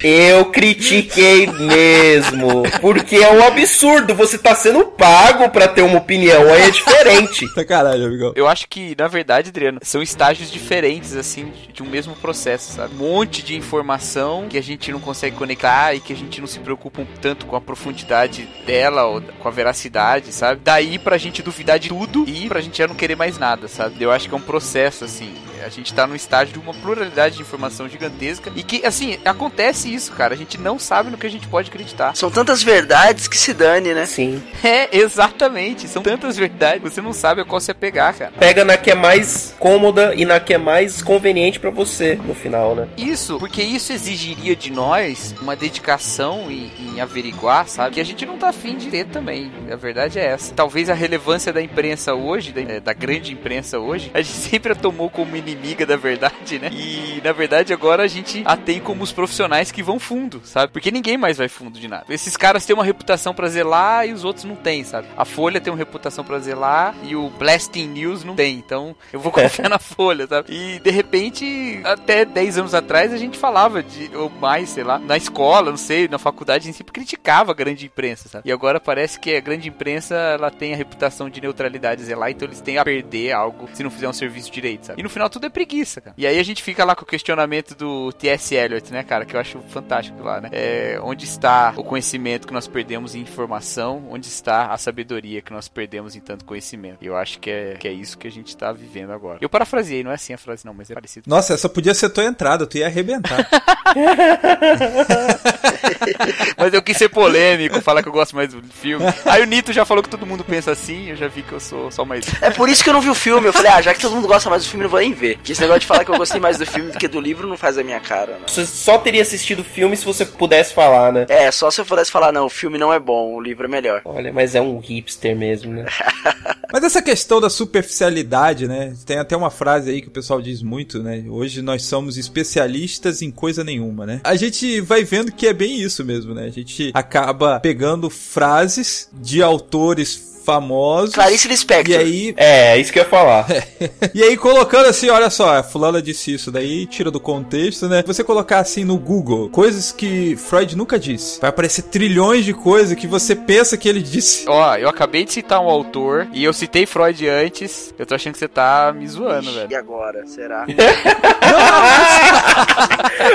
Eu 0.00 0.46
critiquei 0.46 1.46
mesmo. 1.46 2.62
Porque 2.80 3.16
é 3.16 3.30
um 3.32 3.44
absurdo. 3.44 4.14
Você 4.14 4.38
tá 4.38 4.54
sendo 4.54 4.84
pago 4.84 5.48
pra 5.52 5.68
ter 5.68 5.82
uma 5.82 5.98
opinião. 5.98 6.42
Aí 6.52 6.62
é 6.62 6.70
diferente. 6.70 7.46
Caralho, 7.66 8.06
amigão. 8.06 8.32
Eu 8.34 8.48
acho 8.48 8.66
que, 8.68 8.94
na 8.98 9.06
verdade, 9.08 9.50
Adriano, 9.50 9.78
são 9.82 10.02
estágios 10.02 10.50
diferentes, 10.50 11.14
assim, 11.14 11.46
de- 11.50 11.72
de 11.72 11.82
um 11.82 11.86
mesmo 11.86 12.14
processo, 12.16 12.72
sabe? 12.72 12.94
Um 12.94 12.98
monte 12.98 13.42
de 13.42 13.54
informação 13.56 14.46
que 14.48 14.58
a 14.58 14.62
gente 14.62 14.90
não 14.90 15.00
consegue 15.00 15.36
conectar 15.36 15.94
e 15.94 16.00
que 16.00 16.12
a 16.12 16.16
gente 16.16 16.40
não 16.40 16.46
se 16.48 16.58
preocupa 16.58 17.02
um 17.02 17.06
tanto 17.20 17.46
com 17.46 17.54
a 17.56 17.60
profundidade 17.60 18.48
dela 18.66 19.04
ou 19.04 19.20
com 19.20 19.48
a 19.48 19.50
veracidade, 19.50 20.32
sabe? 20.32 20.60
Daí 20.64 20.98
pra 20.98 21.18
gente 21.18 21.42
duvidar 21.42 21.78
de 21.78 21.88
tudo 21.88 22.24
e 22.26 22.48
pra 22.48 22.60
gente 22.60 22.78
já 22.78 22.86
não 22.86 22.94
querer 22.94 23.16
mais 23.16 23.38
nada, 23.38 23.68
sabe? 23.68 24.02
Eu 24.02 24.10
acho 24.10 24.28
que 24.28 24.34
é 24.34 24.38
um 24.38 24.40
processo, 24.40 25.04
assim. 25.04 25.32
A 25.62 25.68
gente 25.68 25.92
tá 25.94 26.06
num 26.06 26.14
estágio 26.14 26.54
de 26.54 26.58
uma 26.58 26.74
pluralidade 26.74 27.36
de 27.36 27.42
informação 27.42 27.88
gigantesca 27.88 28.52
e 28.54 28.62
que, 28.62 28.84
assim, 28.84 29.18
acontece 29.24 29.92
isso, 29.92 30.12
cara. 30.12 30.34
A 30.34 30.36
gente 30.36 30.58
não 30.58 30.78
sabe 30.78 31.10
no 31.10 31.18
que 31.18 31.26
a 31.26 31.30
gente 31.30 31.46
pode 31.46 31.68
acreditar. 31.68 32.16
São 32.16 32.30
tantas 32.30 32.62
verdades 32.62 33.28
que 33.28 33.36
se 33.36 33.54
dane, 33.54 33.94
né? 33.94 34.06
Sim. 34.06 34.42
É, 34.62 34.96
exatamente. 34.96 35.88
São 35.88 36.02
tantas 36.02 36.36
verdades. 36.36 36.82
Você 36.82 37.00
não 37.00 37.12
sabe 37.12 37.40
a 37.40 37.44
qual 37.44 37.60
você 37.60 37.74
pegar, 37.74 38.12
cara. 38.14 38.32
Pega 38.38 38.64
na 38.64 38.76
que 38.76 38.90
é 38.90 38.94
mais 38.94 39.54
cômoda 39.58 40.14
e 40.14 40.24
na 40.24 40.40
que 40.40 40.54
é 40.54 40.58
mais 40.58 41.02
conveniente 41.02 41.60
pra 41.60 41.70
você 41.70 42.18
no 42.24 42.34
final, 42.34 42.74
né? 42.74 42.88
Isso, 42.96 43.38
porque 43.38 43.62
isso 43.62 43.92
exigiria 43.92 44.56
de 44.56 44.70
nós 44.70 45.34
uma 45.40 45.54
dedicação 45.54 46.50
em, 46.50 46.70
em 46.78 47.00
averiguar, 47.00 47.68
sabe? 47.68 47.94
Que 47.94 48.00
a 48.00 48.04
gente 48.04 48.26
não 48.26 48.36
tá 48.36 48.48
afim 48.48 48.76
de 48.76 48.88
ter 48.88 49.06
também. 49.06 49.50
A 49.70 49.76
verdade 49.76 50.18
é 50.18 50.26
essa. 50.26 50.54
Talvez 50.54 50.90
a 50.90 50.94
relevância 50.94 51.52
da 51.52 51.62
imprensa 51.62 52.14
hoje, 52.14 52.52
da, 52.52 52.60
eh, 52.60 52.80
da 52.80 52.92
grande 52.92 53.32
imprensa 53.32 53.78
hoje, 53.78 54.10
a 54.14 54.20
gente 54.20 54.36
sempre 54.36 54.72
a 54.72 54.74
tomou 54.74 55.08
como 55.10 55.36
inimiga 55.52 55.86
da 55.86 55.96
verdade, 55.96 56.58
né? 56.58 56.70
E 56.72 57.20
na 57.22 57.32
verdade 57.32 57.72
agora 57.72 58.02
a 58.02 58.06
gente 58.06 58.42
a 58.44 58.56
tem 58.56 58.80
como 58.80 59.02
os 59.02 59.12
profissionais 59.12 59.70
que 59.70 59.82
vão 59.82 59.98
fundo, 59.98 60.40
sabe? 60.44 60.72
Porque 60.72 60.90
ninguém 60.90 61.16
mais 61.16 61.38
vai 61.38 61.48
fundo 61.48 61.78
de 61.78 61.88
nada. 61.88 62.06
Esses 62.08 62.36
caras 62.36 62.64
têm 62.64 62.74
uma 62.74 62.84
reputação 62.84 63.34
pra 63.34 63.48
zelar 63.48 64.06
e 64.06 64.12
os 64.12 64.24
outros 64.24 64.44
não 64.44 64.56
têm, 64.56 64.84
sabe? 64.84 65.08
A 65.16 65.24
Folha 65.24 65.60
tem 65.60 65.72
uma 65.72 65.78
reputação 65.78 66.24
pra 66.24 66.38
zelar 66.38 66.94
e 67.02 67.14
o 67.14 67.30
Blasting 67.30 67.86
News 67.88 68.24
não 68.24 68.34
tem. 68.34 68.56
Então 68.56 68.96
eu 69.12 69.20
vou 69.20 69.30
confiar 69.32 69.68
na 69.68 69.78
Folha, 69.78 70.26
sabe? 70.26 70.52
E 70.52 70.80
de 70.80 70.90
repente, 70.90 71.80
até 71.84 72.24
10 72.24 72.58
anos 72.58 72.74
atrás, 72.74 73.12
a 73.12 73.16
gente 73.16 73.38
falava 73.38 73.82
de, 73.82 74.10
ou 74.16 74.30
mais, 74.30 74.70
sei 74.70 74.84
lá, 74.84 74.98
na 74.98 75.16
escola, 75.16 75.70
não 75.70 75.76
sei, 75.76 76.08
na 76.08 76.18
faculdade, 76.18 76.64
a 76.64 76.66
gente 76.66 76.76
sempre 76.76 76.92
criticava 76.92 77.52
a 77.52 77.54
grande 77.54 77.86
imprensa, 77.86 78.28
sabe? 78.28 78.48
E 78.48 78.52
agora 78.52 78.80
parece 78.80 79.18
que 79.18 79.34
a 79.34 79.40
grande 79.40 79.68
imprensa, 79.68 80.14
ela 80.14 80.50
tem 80.50 80.72
a 80.72 80.76
reputação 80.76 81.28
de 81.28 81.40
neutralidade 81.40 82.02
zelar, 82.02 82.30
então 82.30 82.46
eles 82.46 82.60
têm 82.60 82.78
a 82.78 82.84
perder 82.84 83.32
algo 83.32 83.68
se 83.72 83.82
não 83.82 83.90
fizer 83.90 84.08
um 84.08 84.12
serviço 84.12 84.50
direito, 84.50 84.86
sabe? 84.86 85.00
E 85.00 85.02
no 85.02 85.10
final 85.10 85.28
tudo 85.28 85.41
tudo 85.42 85.46
é 85.46 85.50
preguiça, 85.50 86.00
cara. 86.00 86.14
E 86.16 86.24
aí 86.26 86.38
a 86.38 86.42
gente 86.42 86.62
fica 86.62 86.84
lá 86.84 86.94
com 86.94 87.02
o 87.02 87.06
questionamento 87.06 87.74
do 87.74 88.12
T.S. 88.12 88.54
Eliot, 88.54 88.92
né, 88.92 89.02
cara? 89.02 89.24
Que 89.24 89.34
eu 89.34 89.40
acho 89.40 89.58
fantástico 89.68 90.22
lá, 90.22 90.40
né? 90.40 90.48
É, 90.52 91.00
onde 91.02 91.24
está 91.24 91.72
o 91.76 91.82
conhecimento 91.82 92.46
que 92.46 92.52
nós 92.52 92.68
perdemos 92.68 93.16
em 93.16 93.20
informação? 93.20 94.06
Onde 94.10 94.28
está 94.28 94.66
a 94.66 94.78
sabedoria 94.78 95.42
que 95.42 95.52
nós 95.52 95.66
perdemos 95.68 96.14
em 96.14 96.20
tanto 96.20 96.44
conhecimento? 96.44 96.98
E 97.00 97.06
eu 97.06 97.16
acho 97.16 97.40
que 97.40 97.50
é, 97.50 97.74
que 97.74 97.88
é 97.88 97.92
isso 97.92 98.16
que 98.16 98.28
a 98.28 98.30
gente 98.30 98.56
tá 98.56 98.72
vivendo 98.72 99.12
agora. 99.12 99.38
Eu 99.40 99.48
parafraseei, 99.48 100.04
não 100.04 100.12
é 100.12 100.14
assim 100.14 100.32
a 100.32 100.38
frase, 100.38 100.64
não, 100.64 100.74
mas 100.74 100.88
é 100.90 100.94
parecido. 100.94 101.28
Nossa, 101.28 101.54
essa 101.54 101.68
podia 101.68 101.94
ser 101.94 102.10
tua 102.10 102.24
entrada, 102.24 102.64
tu 102.66 102.78
ia 102.78 102.86
arrebentar. 102.86 103.48
Mas 106.56 106.72
eu 106.72 106.82
quis 106.82 106.96
ser 106.96 107.08
polêmico, 107.08 107.80
falar 107.80 108.02
que 108.02 108.08
eu 108.08 108.12
gosto 108.12 108.34
mais 108.34 108.52
do 108.52 108.62
filme. 108.62 109.04
Aí 109.24 109.42
o 109.42 109.46
Nito 109.46 109.72
já 109.72 109.84
falou 109.84 110.02
que 110.02 110.08
todo 110.08 110.26
mundo 110.26 110.44
pensa 110.44 110.72
assim, 110.72 111.10
eu 111.10 111.16
já 111.16 111.28
vi 111.28 111.42
que 111.42 111.52
eu 111.52 111.60
sou 111.60 111.90
só 111.90 112.04
mais. 112.04 112.24
É 112.40 112.50
por 112.50 112.68
isso 112.68 112.82
que 112.82 112.90
eu 112.90 112.94
não 112.94 113.00
vi 113.00 113.10
o 113.10 113.14
filme. 113.14 113.46
Eu 113.46 113.52
falei, 113.52 113.70
ah, 113.70 113.82
já 113.82 113.94
que 113.94 114.00
todo 114.00 114.14
mundo 114.14 114.28
gosta 114.28 114.50
mais 114.50 114.64
do 114.64 114.68
filme, 114.68 114.84
eu 114.84 114.88
não 114.88 114.90
vou 114.90 115.00
nem 115.00 115.12
ver. 115.12 115.31
Porque 115.36 115.52
esse 115.52 115.60
negócio 115.60 115.80
de 115.80 115.86
falar 115.86 116.04
que 116.04 116.10
eu 116.10 116.16
gostei 116.16 116.40
mais 116.40 116.58
do 116.58 116.66
filme 116.66 116.90
do 116.90 116.98
que 116.98 117.08
do 117.08 117.20
livro 117.20 117.46
não 117.48 117.56
faz 117.56 117.78
a 117.78 117.82
minha 117.82 118.00
cara, 118.00 118.38
não. 118.38 118.48
Você 118.48 118.66
só 118.66 118.98
teria 118.98 119.22
assistido 119.22 119.60
o 119.60 119.64
filme 119.64 119.96
se 119.96 120.04
você 120.04 120.24
pudesse 120.24 120.74
falar, 120.74 121.12
né? 121.12 121.26
É, 121.28 121.50
só 121.50 121.70
se 121.70 121.80
eu 121.80 121.84
pudesse 121.84 122.10
falar, 122.10 122.32
não, 122.32 122.46
o 122.46 122.50
filme 122.50 122.78
não 122.78 122.92
é 122.92 122.98
bom, 122.98 123.34
o 123.34 123.40
livro 123.40 123.64
é 123.64 123.68
melhor. 123.68 124.02
Olha, 124.04 124.32
mas 124.32 124.54
é 124.54 124.60
um 124.60 124.78
hipster 124.78 125.36
mesmo, 125.36 125.72
né? 125.72 125.86
Mas 126.72 126.84
essa 126.84 127.02
questão 127.02 127.38
da 127.38 127.50
superficialidade, 127.50 128.66
né? 128.66 128.94
Tem 129.04 129.18
até 129.18 129.36
uma 129.36 129.50
frase 129.50 129.90
aí 129.90 130.00
que 130.00 130.08
o 130.08 130.10
pessoal 130.10 130.40
diz 130.40 130.62
muito, 130.62 131.02
né? 131.02 131.22
Hoje 131.28 131.60
nós 131.60 131.84
somos 131.84 132.16
especialistas 132.16 133.20
em 133.20 133.30
coisa 133.30 133.62
nenhuma, 133.62 134.06
né? 134.06 134.22
A 134.24 134.34
gente 134.36 134.80
vai 134.80 135.04
vendo 135.04 135.30
que 135.30 135.46
é 135.46 135.52
bem 135.52 135.82
isso 135.82 136.02
mesmo, 136.02 136.32
né? 136.32 136.46
A 136.46 136.50
gente 136.50 136.90
acaba 136.94 137.60
pegando 137.60 138.08
frases 138.08 139.10
de 139.12 139.42
autores 139.42 140.31
famosos. 140.44 141.14
Clarice 141.14 141.48
Lispector. 141.48 141.94
E 141.94 141.96
aí, 141.96 142.34
É, 142.36 142.72
é 142.72 142.78
isso 142.78 142.92
que 142.92 142.98
eu 142.98 143.04
ia 143.04 143.08
falar. 143.08 143.46
e 144.14 144.22
aí 144.22 144.36
colocando 144.36 144.86
assim, 144.86 145.08
olha 145.10 145.30
só, 145.30 145.58
a 145.58 145.62
fulana 145.62 146.00
disse 146.02 146.34
isso, 146.34 146.50
daí 146.50 146.86
tira 146.86 147.10
do 147.10 147.20
contexto, 147.20 147.88
né? 147.88 148.02
Você 148.06 148.22
colocar 148.24 148.58
assim 148.58 148.84
no 148.84 148.98
Google, 148.98 149.48
coisas 149.50 149.92
que 149.92 150.36
Freud 150.36 150.76
nunca 150.76 150.98
disse. 150.98 151.40
Vai 151.40 151.50
aparecer 151.50 151.82
trilhões 151.82 152.44
de 152.44 152.52
coisas 152.54 152.96
que 152.96 153.06
você 153.06 153.34
pensa 153.34 153.76
que 153.76 153.88
ele 153.88 154.02
disse. 154.02 154.44
Ó, 154.48 154.76
eu 154.76 154.88
acabei 154.88 155.24
de 155.24 155.32
citar 155.32 155.60
um 155.60 155.68
autor 155.68 156.26
e 156.32 156.42
eu 156.44 156.52
citei 156.52 156.86
Freud 156.86 157.28
antes. 157.28 157.94
Eu 157.98 158.06
tô 158.06 158.14
achando 158.14 158.32
que 158.34 158.38
você 158.38 158.48
tá 158.48 158.92
me 158.96 159.06
zoando, 159.06 159.50
E 159.50 159.54
velho. 159.54 159.76
agora, 159.78 160.26
será? 160.26 160.66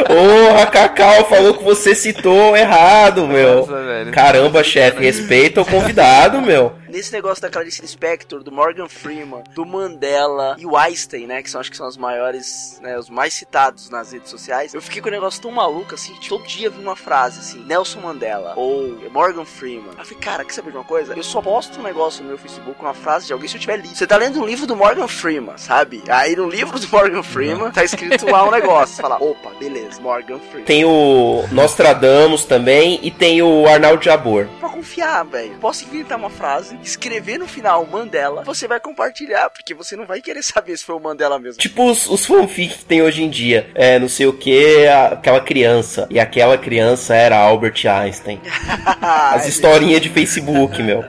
Ô, 0.09 0.61
a 0.61 0.65
Cacau 0.65 1.25
falou 1.29 1.53
que 1.53 1.63
você 1.63 1.95
citou 1.95 2.55
errado, 2.55 3.27
meu. 3.27 3.59
Nossa, 3.61 3.83
velho. 3.83 4.11
Caramba, 4.11 4.63
chefe, 4.63 5.01
respeita 5.03 5.61
o 5.61 5.65
convidado, 5.65 6.41
meu. 6.41 6.73
Nesse 6.89 7.11
negócio 7.11 7.41
da 7.41 7.49
Clarice 7.49 7.81
Lispector, 7.81 8.43
do 8.43 8.51
Morgan 8.51 8.87
Freeman, 8.87 9.43
do 9.53 9.65
Mandela 9.65 10.55
e 10.57 10.65
o 10.65 10.75
Einstein, 10.77 11.27
né? 11.27 11.41
Que 11.41 11.49
são, 11.49 11.59
acho 11.59 11.69
que 11.71 11.77
são 11.77 11.87
os 11.87 11.97
maiores, 11.97 12.79
né? 12.81 12.97
Os 12.97 13.09
mais 13.09 13.33
citados 13.33 13.89
nas 13.89 14.11
redes 14.11 14.29
sociais. 14.29 14.73
Eu 14.73 14.81
fiquei 14.81 15.01
com 15.01 15.09
um 15.09 15.11
negócio 15.11 15.41
tão 15.41 15.51
maluco, 15.51 15.93
assim, 15.95 16.13
que 16.15 16.29
todo 16.29 16.45
dia 16.45 16.69
vi 16.69 16.79
uma 16.81 16.95
frase, 16.95 17.39
assim, 17.39 17.63
Nelson 17.65 17.99
Mandela 18.01 18.53
ou 18.55 18.97
Morgan 19.11 19.45
Freeman. 19.45 19.91
Eu 19.97 20.05
falei, 20.05 20.19
cara, 20.19 20.45
quer 20.45 20.53
saber 20.53 20.71
de 20.71 20.77
uma 20.77 20.83
coisa? 20.83 21.13
Eu 21.13 21.23
só 21.23 21.41
posto 21.41 21.79
um 21.79 21.83
negócio 21.83 22.23
no 22.23 22.29
meu 22.29 22.37
Facebook 22.37 22.79
uma 22.79 22.93
frase 22.93 23.27
de 23.27 23.33
alguém 23.33 23.47
se 23.47 23.55
eu 23.55 23.61
tiver 23.61 23.77
lido. 23.77 23.95
Você 23.95 24.07
tá 24.07 24.17
lendo 24.17 24.41
um 24.41 24.45
livro 24.45 24.65
do 24.65 24.75
Morgan 24.75 25.07
Freeman, 25.07 25.57
sabe? 25.57 26.03
Aí 26.07 26.35
no 26.35 26.47
livro 26.49 26.79
do 26.79 26.87
Morgan 26.89 27.23
Freeman 27.23 27.71
tá 27.71 27.83
escrito 27.83 28.25
lá 28.29 28.47
um 28.47 28.51
negócio. 28.51 28.95
Você 28.95 29.01
fala, 29.01 29.17
opa, 29.21 29.49
beleza, 29.59 30.01
Morgan 30.01 30.39
Freeman. 30.39 30.65
Tem 30.65 30.85
o 30.85 31.43
Nostradamus 31.51 32.45
também 32.45 32.99
e 33.03 33.11
tem 33.11 33.41
o 33.41 33.67
Arnaldo 33.67 34.03
Jabor. 34.03 34.47
pra 34.59 34.69
confiar, 34.69 35.23
velho. 35.25 35.55
Posso 35.59 35.83
inventar 35.85 36.17
uma 36.17 36.29
frase, 36.29 36.76
escrever 36.81 37.37
no 37.37 37.47
final 37.47 37.85
Mandela, 37.85 38.43
você 38.43 38.67
vai 38.67 38.79
compartilhar, 38.79 39.49
porque 39.49 39.73
você 39.73 39.95
não 39.95 40.05
vai 40.05 40.21
querer 40.21 40.43
saber 40.43 40.77
se 40.77 40.83
foi 40.83 40.95
o 40.95 40.99
Mandela 40.99 41.39
mesmo. 41.39 41.59
Tipo 41.59 41.89
os, 41.89 42.07
os 42.07 42.25
fanfic 42.25 42.77
que 42.77 42.85
tem 42.85 43.01
hoje 43.01 43.23
em 43.23 43.29
dia. 43.29 43.69
É, 43.75 43.99
não 43.99 44.09
sei 44.09 44.27
o 44.27 44.33
que, 44.33 44.87
aquela 44.87 45.39
criança. 45.39 46.07
E 46.09 46.19
aquela 46.19 46.57
criança 46.57 47.15
era 47.15 47.37
Albert 47.37 47.85
Einstein. 47.85 48.41
As 49.01 49.47
historinhas 49.47 50.01
de 50.01 50.09
Facebook, 50.09 50.81
meu. 50.81 51.03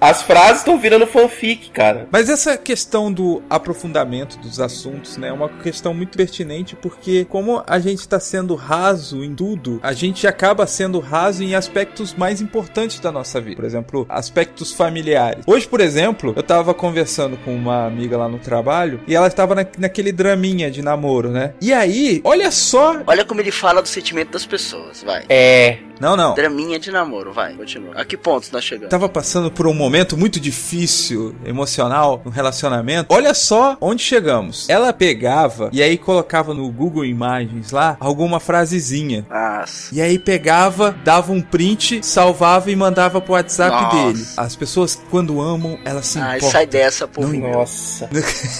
As 0.00 0.22
frases 0.22 0.58
estão 0.58 0.78
virando 0.78 1.06
fanfic, 1.06 1.70
cara. 1.70 2.08
Mas 2.10 2.28
essa 2.28 2.56
questão 2.56 3.12
do 3.12 3.42
aprofundamento 3.48 4.38
dos 4.38 4.60
assuntos, 4.60 5.16
né, 5.16 5.28
é 5.28 5.32
uma 5.32 5.48
questão 5.48 5.92
muito 5.94 6.16
pertinente 6.16 6.76
porque 6.76 7.24
como 7.24 7.62
a 7.66 7.78
gente 7.78 8.00
está 8.00 8.18
sendo 8.18 8.54
raso 8.54 9.22
em 9.22 9.34
tudo, 9.34 9.80
a 9.82 9.92
gente 9.92 10.26
acaba 10.26 10.66
sendo 10.66 10.98
raso 10.98 11.42
em 11.42 11.54
aspectos 11.54 12.14
mais 12.14 12.40
importantes 12.40 13.00
da 13.00 13.12
nossa 13.12 13.40
vida. 13.40 13.56
Por 13.56 13.64
exemplo, 13.64 14.06
aspectos 14.08 14.72
familiares. 14.72 15.09
Hoje, 15.46 15.66
por 15.66 15.80
exemplo, 15.80 16.32
eu 16.36 16.42
tava 16.42 16.74
conversando 16.74 17.36
com 17.38 17.54
uma 17.54 17.86
amiga 17.86 18.16
lá 18.16 18.28
no 18.28 18.38
trabalho 18.38 19.00
e 19.06 19.14
ela 19.14 19.26
estava 19.26 19.54
na, 19.54 19.66
naquele 19.78 20.12
draminha 20.12 20.70
de 20.70 20.82
namoro, 20.82 21.30
né? 21.30 21.54
E 21.60 21.72
aí, 21.72 22.20
olha 22.24 22.50
só. 22.50 23.00
Olha 23.06 23.24
como 23.24 23.40
ele 23.40 23.50
fala 23.50 23.82
do 23.82 23.88
sentimento 23.88 24.30
das 24.30 24.46
pessoas, 24.46 25.02
vai. 25.02 25.24
É. 25.28 25.78
Não, 26.00 26.16
não. 26.16 26.34
Draminha 26.34 26.78
de 26.78 26.90
namoro, 26.90 27.30
vai, 27.30 27.52
continua. 27.52 27.94
A 27.94 28.06
que 28.06 28.16
ponto 28.16 28.48
nós 28.52 28.64
chegamos? 28.64 28.88
Tava 28.88 29.06
passando 29.06 29.50
por 29.50 29.66
um 29.66 29.74
momento 29.74 30.16
muito 30.16 30.40
difícil, 30.40 31.34
emocional, 31.44 32.22
no 32.24 32.30
relacionamento. 32.30 33.14
Olha 33.14 33.34
só 33.34 33.76
onde 33.78 34.02
chegamos. 34.02 34.66
Ela 34.70 34.94
pegava 34.94 35.68
e 35.72 35.82
aí 35.82 35.98
colocava 35.98 36.54
no 36.54 36.70
Google 36.72 37.04
Imagens 37.04 37.70
lá 37.70 37.98
alguma 38.00 38.40
frasezinha. 38.40 39.26
Nossa. 39.28 39.94
E 39.94 40.00
aí 40.00 40.18
pegava, 40.18 40.96
dava 41.04 41.32
um 41.32 41.42
print, 41.42 42.00
salvava 42.02 42.70
e 42.70 42.76
mandava 42.76 43.20
pro 43.20 43.34
WhatsApp 43.34 43.70
Nossa. 43.70 43.96
dele. 43.96 44.26
As 44.38 44.56
pessoas, 44.56 44.99
quando 45.10 45.40
amam, 45.40 45.78
elas 45.84 46.06
se 46.06 46.18
Ai, 46.18 46.36
importam. 46.36 46.50
sai 46.50 46.66
dessa, 46.66 47.06
povinho. 47.06 47.50
Nossa. 47.52 48.08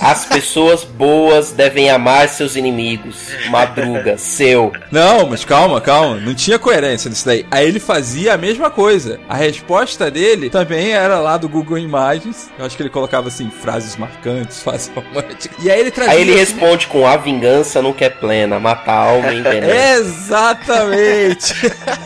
As 0.01 0.25
pessoas 0.27 0.85
boas 0.85 1.53
devem 1.53 1.91
amar 1.91 2.29
seus 2.29 2.57
inimigos. 2.57 3.29
Madruga, 3.51 4.17
seu. 4.19 4.73
Não, 4.91 5.27
mas 5.27 5.45
calma, 5.45 5.81
calma. 5.81 6.17
Não 6.17 6.35
tinha 6.35 6.59
coerência 6.59 7.09
nisso 7.09 7.27
daí. 7.27 7.47
Aí 7.51 7.67
ele 7.67 7.81
fazia 7.81 8.35
a 8.35 8.39
mesma 8.39 8.71
coisa. 8.71 9.21
A 9.29 9.37
resposta 9.37 10.11
dele 10.11 10.51
também 10.51 10.93
era 10.93 11.21
lá 11.21 11.37
do 11.37 11.49
Google 11.49 11.79
Imagens. 11.79 12.51
Eu 12.59 12.65
acho 12.65 12.77
que 12.77 12.83
ele 12.83 12.91
colocava 12.91 13.29
assim, 13.29 13.51
frases 13.51 13.97
marcantes, 13.97 14.61
frases 14.63 14.91
românticas. 14.95 15.57
E 15.63 15.71
aí 15.71 15.81
ele 15.81 15.91
trazia. 15.91 16.15
Aí 16.15 16.21
ele 16.23 16.33
assim, 16.33 16.55
responde 16.55 16.87
com 16.87 17.07
a 17.07 17.17
vingança 17.17 17.81
nunca 17.83 18.05
é 18.05 18.11
plena, 18.11 18.59
mata 18.59 18.91
a 18.91 18.97
alma 18.97 19.33
e. 19.33 19.41
Exatamente! 20.01 21.55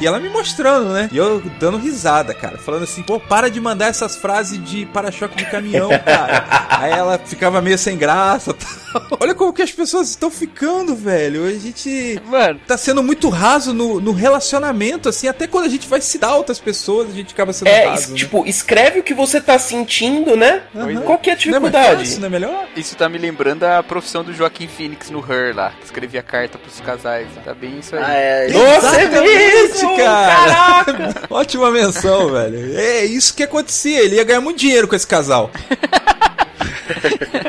e 0.00 0.06
ela 0.06 0.18
me 0.18 0.28
mostrando, 0.28 0.90
né? 0.90 1.08
E 1.12 1.16
eu 1.16 1.42
dando 1.58 1.78
risada, 1.78 2.34
cara. 2.34 2.58
Falando 2.58 2.84
assim, 2.84 3.02
pô, 3.02 3.18
para 3.18 3.50
de 3.50 3.60
mandar 3.60 3.88
essas 3.88 4.16
frases 4.24 4.58
de 4.64 4.86
para-choque 4.86 5.36
de 5.36 5.44
caminhão, 5.50 5.90
cara. 6.02 6.66
Aí 6.70 6.90
ela 6.92 7.18
ficava 7.18 7.60
meio 7.60 7.76
sem 7.76 7.98
graça. 7.98 8.54
tal. 8.54 9.18
Olha 9.20 9.34
como 9.34 9.52
que 9.52 9.60
as 9.60 9.70
pessoas 9.70 10.08
estão 10.08 10.30
ficando, 10.30 10.94
velho. 10.96 11.44
A 11.44 11.50
gente 11.52 12.18
Mano, 12.24 12.58
tá 12.66 12.78
sendo 12.78 13.02
muito 13.02 13.28
raso 13.28 13.74
no, 13.74 14.00
no 14.00 14.12
relacionamento, 14.12 15.10
assim. 15.10 15.28
Até 15.28 15.46
quando 15.46 15.66
a 15.66 15.68
gente 15.68 15.86
vai 15.86 16.00
citar 16.00 16.34
outras 16.36 16.58
pessoas, 16.58 17.10
a 17.10 17.12
gente 17.12 17.34
acaba 17.34 17.52
sendo 17.52 17.68
É, 17.68 17.84
raso. 17.86 18.02
es- 18.04 18.08
né? 18.08 18.16
tipo, 18.16 18.46
escreve 18.46 19.00
o 19.00 19.02
que 19.02 19.12
você 19.12 19.42
tá 19.42 19.58
sentindo, 19.58 20.34
né? 20.36 20.62
Aham. 20.74 21.02
Qual 21.02 21.18
que 21.18 21.28
é 21.28 21.34
a 21.34 21.36
Não 21.36 21.40
é 21.42 21.44
dificuldade? 21.44 21.96
fácil, 22.06 22.20
não 22.20 22.26
é 22.26 22.30
melhor? 22.30 22.64
isso 22.76 22.96
tá 22.96 23.08
me 23.10 23.18
lembrando 23.18 23.64
a 23.64 23.82
profissão 23.82 24.24
do 24.24 24.32
Joaquim 24.32 24.66
Phoenix 24.68 25.10
no 25.10 25.18
Her 25.20 25.54
lá, 25.54 25.70
que 25.78 25.84
escrevia 25.84 26.22
carta 26.22 26.56
pros 26.56 26.80
casais. 26.80 27.26
Tá 27.44 27.52
bem 27.52 27.78
isso 27.80 27.94
aí. 27.94 28.02
Ah, 28.02 28.14
é. 28.14 28.48
Nossa, 28.48 28.96
é 28.96 29.02
Exatamente, 29.04 29.74
mesmo, 29.74 29.96
cara! 29.96 31.14
Ótima 31.28 31.70
menção, 31.70 32.30
velho. 32.32 32.78
É 32.78 33.04
isso 33.04 33.34
que 33.34 33.42
acontecia. 33.42 34.00
Ele 34.00 34.13
ia 34.14 34.24
ganhar 34.24 34.40
muito 34.40 34.58
dinheiro 34.58 34.88
com 34.88 34.94
esse 34.94 35.06
casal. 35.06 35.50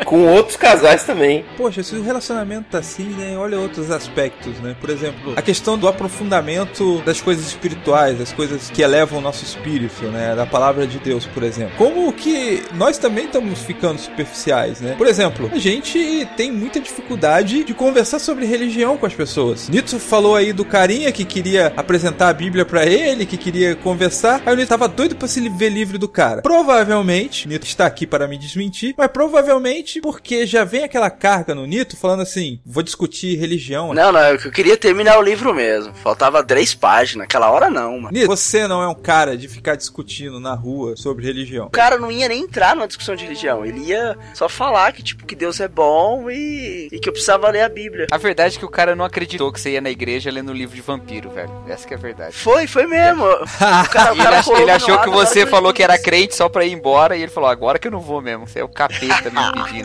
Com 0.06 0.28
outros 0.28 0.56
casais 0.56 1.04
também. 1.04 1.44
Poxa, 1.58 1.82
se 1.82 1.96
o 1.96 2.04
relacionamento 2.04 2.68
tá 2.70 2.78
assim, 2.78 3.06
né? 3.06 3.36
Olha 3.38 3.60
outros 3.60 3.90
aspectos, 3.90 4.60
né? 4.60 4.76
Por 4.80 4.90
exemplo, 4.90 5.34
a 5.36 5.42
questão 5.42 5.78
do 5.78 5.88
aprofundamento 5.88 7.02
das 7.02 7.20
coisas 7.20 7.48
espirituais, 7.48 8.18
das 8.18 8.32
coisas 8.32 8.70
que 8.70 8.82
elevam 8.82 9.20
o 9.20 9.22
nosso 9.22 9.44
espírito, 9.44 10.06
né? 10.06 10.36
Da 10.36 10.46
palavra 10.46 10.86
de 10.86 11.00
Deus, 11.00 11.26
por 11.26 11.44
exemplo. 11.44 11.74
Como 11.78 12.14
que 12.14 12.64
nós 12.74 12.98
também 12.98 13.26
estamos 13.26 13.60
ficando 13.60 14.00
superficiais, 14.00 14.80
né? 14.80 14.94
Por 14.98 15.08
exemplo, 15.08 15.50
a 15.52 15.58
gente 15.58 16.28
tem 16.38 16.52
muita 16.52 16.80
dificuldade 16.80 17.64
de 17.64 17.74
conversar 17.74 18.20
sobre 18.20 18.46
religião 18.46 18.98
com 18.98 19.06
as 19.06 19.14
pessoas. 19.14 19.68
Nito 19.70 20.00
falou 20.00 20.36
aí 20.36 20.54
do 20.54 20.64
carinha 20.64 21.12
que 21.12 21.26
queria 21.26 21.74
apresentar 21.76 22.30
a 22.30 22.34
Bíblia 22.34 22.64
pra 22.64 22.86
ele, 22.86 23.26
que 23.26 23.38
queria 23.38 23.76
conversar. 23.76 24.42
Aí 24.46 24.56
Nito 24.56 24.70
tava 24.70 24.88
doido 24.88 25.16
pra 25.16 25.28
se 25.28 25.48
ver 25.50 25.70
livre 25.70 25.98
do 25.98 26.08
cara. 26.08 26.42
Provavelmente, 26.42 27.48
Nito 27.48 27.66
está 27.66 27.86
aqui 27.86 28.06
para 28.06 28.28
me 28.28 28.38
desmentir, 28.38 28.94
mas 28.98 29.08
provavelmente 29.08 29.95
porque 30.02 30.46
já 30.46 30.64
vem 30.64 30.84
aquela 30.84 31.10
carga 31.10 31.56
no 31.56 31.66
Nito 31.66 31.98
falando 31.98 32.22
assim: 32.22 32.60
vou 32.66 32.84
discutir 32.84 33.38
religião. 33.38 33.94
Não, 33.94 34.12
não, 34.12 34.20
eu 34.20 34.52
queria 34.52 34.78
terminar 34.78 35.18
o 35.18 35.22
livro 35.22 35.54
mesmo. 35.54 35.94
Faltava 35.96 36.44
três 36.44 36.74
páginas. 36.74 37.26
Aquela 37.26 37.50
hora 37.52 37.70
não, 37.70 38.00
mano. 38.00 38.12
Nito, 38.12 38.28
você 38.28 38.68
não 38.68 38.82
é 38.82 38.88
um 38.88 38.96
cara 38.96 39.38
de 39.38 39.48
ficar 39.48 39.76
discutindo 39.76 40.40
na 40.40 40.54
rua 40.54 40.96
sobre 40.96 41.26
religião. 41.26 41.68
O 41.68 41.72
cara 41.72 41.98
não 41.98 42.12
ia 42.12 42.28
nem 42.28 42.44
entrar 42.44 42.76
numa 42.76 42.88
discussão 42.88 43.16
de 43.16 43.24
religião. 43.24 43.66
Ele 43.66 43.80
ia 43.80 44.18
só 44.34 44.48
falar 44.48 44.92
que, 44.92 45.04
tipo, 45.04 45.26
que 45.26 45.36
Deus 45.36 45.60
é 45.60 45.68
bom 45.68 46.30
e, 46.30 46.90
e 46.92 47.00
que 47.00 47.10
eu 47.10 47.14
precisava 47.14 47.50
ler 47.50 47.62
a 47.62 47.70
Bíblia. 47.70 48.08
A 48.12 48.18
verdade 48.18 48.56
é 48.56 48.60
que 48.60 48.66
o 48.66 48.70
cara 48.70 48.96
não 48.96 49.06
acreditou 49.06 49.52
que 49.52 49.60
você 49.60 49.72
ia 49.72 49.82
na 49.82 49.90
igreja 49.90 50.32
lendo 50.32 50.52
um 50.52 50.56
livro 50.56 50.76
de 50.76 50.82
vampiro, 50.82 51.30
velho. 51.30 51.52
Essa 51.68 51.88
que 51.88 51.94
é 51.94 51.98
a 51.98 52.00
verdade. 52.00 52.36
Foi, 52.36 52.68
foi 52.68 52.86
mesmo. 52.88 53.26
O 53.66 53.90
cara, 53.90 54.12
o 54.12 54.16
ele, 54.16 54.24
cara 54.24 54.44
ele 54.58 54.66
do 54.66 54.72
achou 54.72 55.00
que 55.00 55.10
o 55.10 55.12
você 55.12 55.46
falou 55.46 55.74
que 55.74 55.84
era 55.84 55.98
crente 55.98 56.36
só 56.36 56.48
pra 56.50 56.66
ir 56.66 56.72
embora 56.72 57.16
e 57.16 57.22
ele 57.22 57.32
falou, 57.32 57.50
agora 57.50 57.80
que 57.80 57.88
eu 57.88 57.92
não 57.92 58.00
vou 58.00 58.22
mesmo. 58.22 58.48
Você 58.48 58.60
é 58.60 58.64
o 58.64 58.70
capeta 58.70 59.30
me 59.30 59.40
impedindo. 59.40 59.85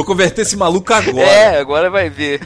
Vou 0.00 0.06
converter 0.06 0.40
esse 0.40 0.56
maluco 0.56 0.94
agora. 0.94 1.20
É, 1.26 1.58
agora 1.58 1.90
vai 1.90 2.08
ver. 2.08 2.40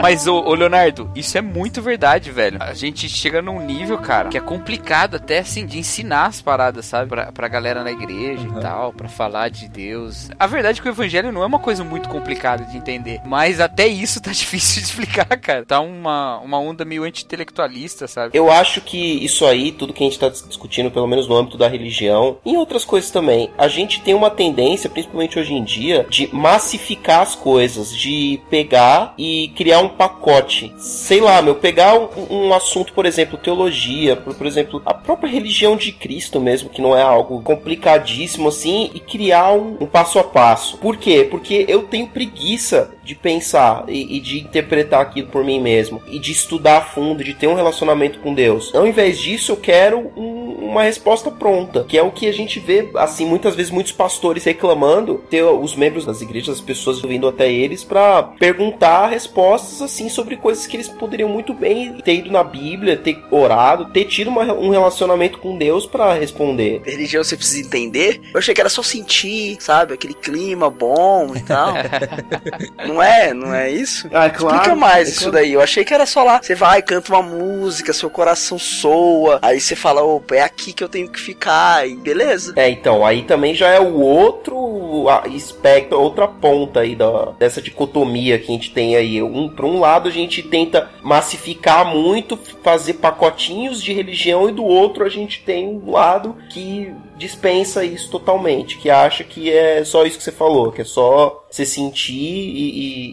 Mas, 0.00 0.26
ô, 0.26 0.36
ô, 0.40 0.54
Leonardo, 0.54 1.10
isso 1.14 1.36
é 1.36 1.42
muito 1.42 1.82
verdade, 1.82 2.30
velho. 2.30 2.56
A 2.62 2.72
gente 2.72 3.10
chega 3.10 3.42
num 3.42 3.60
nível, 3.60 3.98
cara, 3.98 4.30
que 4.30 4.38
é 4.38 4.40
complicado 4.40 5.16
até, 5.16 5.40
assim, 5.40 5.66
de 5.66 5.78
ensinar 5.78 6.24
as 6.28 6.40
paradas, 6.40 6.86
sabe? 6.86 7.10
Pra, 7.10 7.30
pra 7.30 7.46
galera 7.46 7.84
na 7.84 7.92
igreja 7.92 8.48
Uhum. 8.48 8.58
e 8.58 8.62
tal, 8.62 8.90
pra 8.94 9.06
falar 9.06 9.50
de 9.50 9.68
Deus. 9.68 10.30
A 10.38 10.46
verdade 10.46 10.80
é 10.80 10.82
que 10.82 10.88
o 10.88 10.92
evangelho 10.92 11.30
não 11.30 11.42
é 11.42 11.46
uma 11.46 11.58
coisa 11.58 11.84
muito 11.84 12.08
complicada 12.08 12.64
de 12.64 12.74
entender. 12.78 13.20
Mas 13.26 13.60
até 13.60 13.86
isso 13.86 14.18
tá 14.22 14.30
difícil 14.32 14.80
de 14.80 14.88
explicar, 14.88 15.26
cara. 15.26 15.62
Tá 15.66 15.80
uma, 15.80 16.38
uma 16.38 16.58
onda 16.58 16.86
meio 16.86 17.04
anti-intelectualista, 17.04 18.08
sabe? 18.08 18.30
Eu 18.36 18.50
acho 18.50 18.80
que 18.80 19.22
isso 19.22 19.44
aí, 19.44 19.72
tudo 19.72 19.92
que 19.92 20.02
a 20.02 20.06
gente 20.06 20.18
tá 20.18 20.30
discutindo, 20.30 20.90
pelo 20.90 21.06
menos 21.06 21.28
no 21.28 21.36
âmbito 21.36 21.58
da 21.58 21.68
religião, 21.68 22.38
e 22.46 22.56
outras 22.56 22.82
coisas 22.82 23.10
também, 23.10 23.50
a 23.58 23.68
gente 23.68 24.00
tem 24.00 24.14
uma 24.14 24.30
tendência, 24.30 24.88
principalmente 24.88 25.38
hoje 25.38 25.52
em 25.52 25.62
dia, 25.62 26.06
de 26.08 26.30
massificar 26.34 26.93
as 27.22 27.34
coisas, 27.34 27.94
de 27.96 28.40
pegar 28.50 29.14
e 29.18 29.48
criar 29.56 29.80
um 29.80 29.88
pacote. 29.88 30.72
Sei 30.78 31.20
lá, 31.20 31.40
meu, 31.42 31.54
pegar 31.54 31.94
um, 31.98 32.08
um 32.30 32.54
assunto, 32.54 32.92
por 32.92 33.06
exemplo, 33.06 33.38
teologia, 33.38 34.16
por, 34.16 34.34
por 34.34 34.46
exemplo, 34.46 34.82
a 34.84 34.94
própria 34.94 35.30
religião 35.30 35.76
de 35.76 35.92
Cristo 35.92 36.40
mesmo, 36.40 36.70
que 36.70 36.82
não 36.82 36.96
é 36.96 37.02
algo 37.02 37.40
complicadíssimo 37.42 38.48
assim, 38.48 38.90
e 38.94 39.00
criar 39.00 39.52
um, 39.52 39.76
um 39.80 39.86
passo 39.86 40.18
a 40.18 40.24
passo. 40.24 40.78
Por 40.78 40.96
quê? 40.96 41.26
Porque 41.30 41.64
eu 41.68 41.84
tenho 41.84 42.06
preguiça 42.08 42.92
de 43.02 43.14
pensar 43.14 43.84
e, 43.88 44.16
e 44.16 44.20
de 44.20 44.40
interpretar 44.40 45.00
aquilo 45.00 45.28
por 45.28 45.44
mim 45.44 45.60
mesmo, 45.60 46.02
e 46.08 46.18
de 46.18 46.32
estudar 46.32 46.78
a 46.78 46.82
fundo, 46.82 47.22
de 47.22 47.34
ter 47.34 47.46
um 47.46 47.54
relacionamento 47.54 48.18
com 48.20 48.32
Deus. 48.34 48.74
Ao 48.74 48.86
invés 48.86 49.18
disso, 49.18 49.52
eu 49.52 49.56
quero 49.56 50.12
um- 50.16 50.44
uma 50.64 50.82
resposta 50.82 51.30
pronta, 51.30 51.84
que 51.84 51.96
é 51.96 52.02
o 52.02 52.10
que 52.10 52.26
a 52.26 52.32
gente 52.32 52.58
vê, 52.58 52.90
assim, 52.96 53.24
muitas 53.24 53.54
vezes 53.54 53.70
muitos 53.70 53.92
pastores 53.92 54.42
reclamando, 54.44 55.22
ter 55.30 55.42
os 55.44 55.76
membros 55.76 56.04
das 56.04 56.20
igrejas, 56.20 56.56
as 56.56 56.60
pessoas 56.60 56.73
vindo 57.06 57.28
até 57.28 57.50
eles 57.50 57.84
pra 57.84 58.22
perguntar 58.22 59.08
respostas, 59.08 59.80
assim, 59.82 60.08
sobre 60.08 60.36
coisas 60.36 60.66
que 60.66 60.76
eles 60.76 60.88
poderiam 60.88 61.28
muito 61.28 61.52
bem 61.54 61.94
ter 62.04 62.14
ido 62.16 62.30
na 62.30 62.42
Bíblia, 62.44 62.96
ter 62.96 63.22
orado, 63.30 63.86
ter 63.86 64.04
tido 64.04 64.28
uma- 64.28 64.52
um 64.52 64.70
relacionamento 64.70 65.38
com 65.38 65.56
Deus 65.56 65.86
pra 65.86 66.14
responder. 66.14 66.82
Religião 66.84 67.22
você 67.22 67.36
precisa 67.36 67.60
entender. 67.66 68.20
Eu 68.32 68.38
achei 68.38 68.54
que 68.54 68.60
era 68.60 68.70
só 68.70 68.82
sentir, 68.82 69.56
sabe? 69.60 69.94
Aquele 69.94 70.14
clima 70.14 70.70
bom 70.70 71.32
e 71.34 71.40
tal. 71.40 71.74
não 72.86 73.02
é? 73.02 73.32
Não 73.32 73.54
é 73.54 73.70
isso? 73.70 74.08
Ah, 74.12 74.26
Explica 74.26 74.74
mais 74.74 75.08
isso 75.08 75.30
daí. 75.30 75.52
Eu 75.52 75.60
achei 75.60 75.84
que 75.84 75.94
era 75.94 76.06
só 76.06 76.22
lá. 76.22 76.40
Você 76.42 76.54
vai, 76.54 76.82
canta 76.82 77.12
uma 77.12 77.22
música, 77.22 77.92
seu 77.92 78.10
coração 78.10 78.58
soa. 78.58 79.38
Aí 79.42 79.60
você 79.60 79.74
fala, 79.76 80.02
opa, 80.02 80.36
é 80.36 80.40
aqui 80.42 80.72
que 80.72 80.82
eu 80.82 80.88
tenho 80.88 81.08
que 81.08 81.20
ficar. 81.20 81.88
E 81.88 81.94
beleza. 81.96 82.52
É, 82.56 82.68
então, 82.68 83.04
aí 83.04 83.22
também 83.22 83.54
já 83.54 83.68
é 83.68 83.80
o 83.80 83.94
outro 84.00 85.08
a- 85.08 85.26
espectro, 85.28 86.00
outra 86.00 86.26
ponta 86.28 86.63
aí 86.80 86.94
da, 86.94 87.32
dessa 87.38 87.60
dicotomia 87.60 88.38
que 88.38 88.44
a 88.44 88.54
gente 88.54 88.70
tem 88.70 88.96
aí. 88.96 89.22
Um, 89.22 89.48
por 89.48 89.64
um 89.64 89.80
lado, 89.80 90.08
a 90.08 90.12
gente 90.12 90.42
tenta 90.42 90.90
massificar 91.02 91.84
muito, 91.84 92.36
fazer 92.62 92.94
pacotinhos 92.94 93.82
de 93.82 93.92
religião, 93.92 94.48
e 94.48 94.52
do 94.52 94.64
outro, 94.64 95.04
a 95.04 95.08
gente 95.08 95.42
tem 95.42 95.66
um 95.66 95.90
lado 95.90 96.36
que 96.50 96.92
dispensa 97.16 97.84
isso 97.84 98.10
totalmente, 98.10 98.78
que 98.78 98.90
acha 98.90 99.22
que 99.24 99.50
é 99.50 99.84
só 99.84 100.04
isso 100.04 100.18
que 100.18 100.24
você 100.24 100.32
falou, 100.32 100.72
que 100.72 100.80
é 100.82 100.84
só 100.84 101.46
você 101.50 101.64
sentir 101.64 102.12
e, 102.14 102.70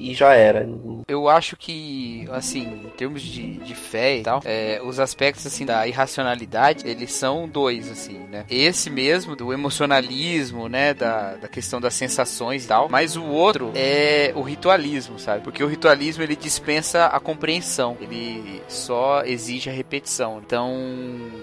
e- 0.08 0.12
e 0.12 0.16
já 0.16 0.34
era. 0.34 0.68
Eu 1.08 1.30
acho 1.30 1.56
que, 1.56 2.26
assim, 2.32 2.62
em 2.64 2.90
termos 2.98 3.22
de, 3.22 3.54
de 3.60 3.76
fé 3.76 4.18
e 4.18 4.24
tal, 4.24 4.42
é, 4.44 4.82
os 4.84 5.00
aspectos, 5.00 5.46
assim, 5.46 5.64
da 5.66 5.88
irracionalidade, 5.88 6.88
eles 6.90 7.14
são 7.14 7.48
dois, 7.48 7.92
assim, 7.92 8.18
né? 8.32 8.46
Esse 8.50 8.90
mesmo, 8.90 9.36
do 9.36 9.54
emocionalismo, 9.54 10.68
né? 10.68 10.94
Da, 10.96 11.36
da 11.36 11.48
questão 11.48 11.80
das 11.80 11.94
sensações 11.94 12.66
e 12.66 12.68
tal. 12.68 12.90
Mas 12.90 13.16
o 13.16 13.24
outro 13.26 13.72
é 13.76 14.32
o 14.36 14.42
ritualismo, 14.42 15.20
sabe? 15.20 15.44
Porque 15.44 15.64
o 15.64 15.68
ritualismo, 15.68 16.24
ele 16.24 16.36
dispensa 16.36 17.06
a 17.06 17.20
compreensão. 17.20 17.96
Ele 18.02 18.62
só 18.68 19.24
exige 19.24 19.70
a 19.70 19.74
repetição. 19.74 20.42
Então, 20.44 20.72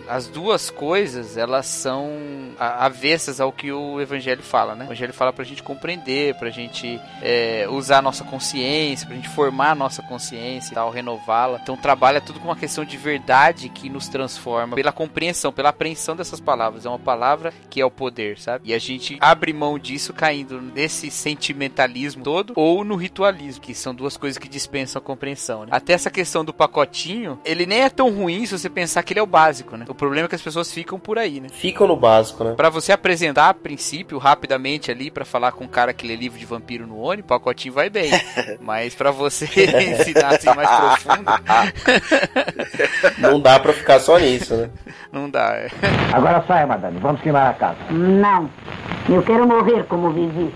as 0.08 0.26
duas 0.26 0.70
coisas, 0.70 1.36
elas 1.36 1.66
são 1.66 2.10
avessas 2.58 3.40
ao 3.40 3.52
que 3.52 3.72
o 3.72 4.00
evangelho 4.00 4.42
fala, 4.42 4.74
né? 4.74 4.84
O 4.84 4.88
evangelho 4.88 5.12
fala 5.12 5.32
pra 5.32 5.44
gente 5.44 5.62
compreender, 5.62 6.34
pra 6.34 6.50
gente 6.50 7.00
é, 7.22 7.66
usar 7.68 7.98
a 7.98 8.02
nossa 8.02 8.24
consciência, 8.24 9.06
pra 9.06 9.16
gente 9.16 9.28
formar 9.28 9.72
a 9.72 9.74
nossa 9.74 10.02
consciência 10.02 10.72
e 10.72 10.74
tal, 10.74 10.90
renová-la. 10.90 11.58
Então 11.62 11.76
trabalha 11.76 12.20
tudo 12.20 12.40
com 12.40 12.48
uma 12.48 12.56
questão 12.56 12.84
de 12.84 12.96
verdade 12.96 13.68
que 13.68 13.88
nos 13.88 14.08
transforma 14.08 14.74
pela 14.74 14.92
compreensão, 14.92 15.52
pela 15.52 15.70
apreensão 15.70 16.16
dessas 16.16 16.40
palavras. 16.40 16.86
É 16.86 16.88
uma 16.88 16.98
palavra 16.98 17.52
que 17.68 17.80
é 17.80 17.84
o 17.84 17.90
poder, 17.90 18.38
sabe? 18.38 18.70
E 18.70 18.74
a 18.74 18.78
gente 18.78 19.16
abre 19.20 19.52
mão 19.52 19.78
disso 19.78 20.12
caindo 20.12 20.60
nesse 20.60 21.10
sentimentalismo 21.10 22.22
todo 22.22 22.52
ou 22.56 22.84
no 22.84 22.96
ritualismo, 22.96 23.62
que 23.62 23.74
são 23.74 23.94
duas 23.94 24.16
coisas 24.16 24.38
que 24.38 24.48
dispensam 24.48 25.00
a 25.00 25.02
compreensão, 25.02 25.62
né? 25.64 25.68
Até 25.70 25.92
essa 25.92 26.10
questão 26.10 26.44
do 26.44 26.52
pacotinho, 26.52 27.38
ele 27.44 27.66
nem 27.66 27.80
é 27.80 27.90
tão 27.90 28.10
ruim 28.10 28.44
se 28.46 28.58
você 28.58 28.68
pensar 28.68 29.02
que 29.02 29.12
ele 29.12 29.20
é 29.20 29.22
o 29.22 29.26
básico, 29.26 29.76
né? 29.76 29.84
O 29.88 29.94
problema 29.94 30.26
é 30.26 30.28
que 30.28 30.34
as 30.34 30.42
pessoas 30.42 30.72
ficam 30.72 30.98
por 30.98 31.18
aí, 31.18 31.40
né? 31.40 31.48
Ficam 31.48 31.86
no 31.86 31.96
básico, 31.96 32.37
né? 32.44 32.54
Pra 32.56 32.70
você 32.70 32.92
apresentar 32.92 33.48
a 33.48 33.54
princípio, 33.54 34.18
rapidamente 34.18 34.90
ali, 34.90 35.10
pra 35.10 35.24
falar 35.24 35.52
com 35.52 35.64
um 35.64 35.68
cara 35.68 35.92
que 35.92 36.06
lê 36.06 36.16
livro 36.16 36.38
de 36.38 36.44
vampiro 36.46 36.86
no 36.86 36.98
ônibus, 36.98 37.24
o 37.24 37.28
pacotinho 37.28 37.74
vai 37.74 37.88
bem. 37.90 38.10
Mas 38.60 38.94
pra 38.94 39.10
você 39.10 39.44
ensinar 39.46 40.34
assim 40.34 40.48
mais 40.54 40.68
profundo, 40.68 41.30
Não 43.18 43.40
dá 43.40 43.58
pra 43.58 43.72
ficar 43.72 44.00
só 44.00 44.18
nisso, 44.18 44.54
né? 44.56 44.70
não 45.12 45.28
dá. 45.30 45.54
é. 45.54 45.68
Agora 46.12 46.44
saia, 46.46 46.66
madame. 46.66 46.98
Vamos 47.00 47.20
queimar 47.20 47.50
a 47.50 47.54
casa. 47.54 47.78
Não. 47.90 48.50
Eu 49.08 49.22
quero 49.22 49.46
morrer 49.46 49.84
como 49.84 50.10
vivi. 50.10 50.52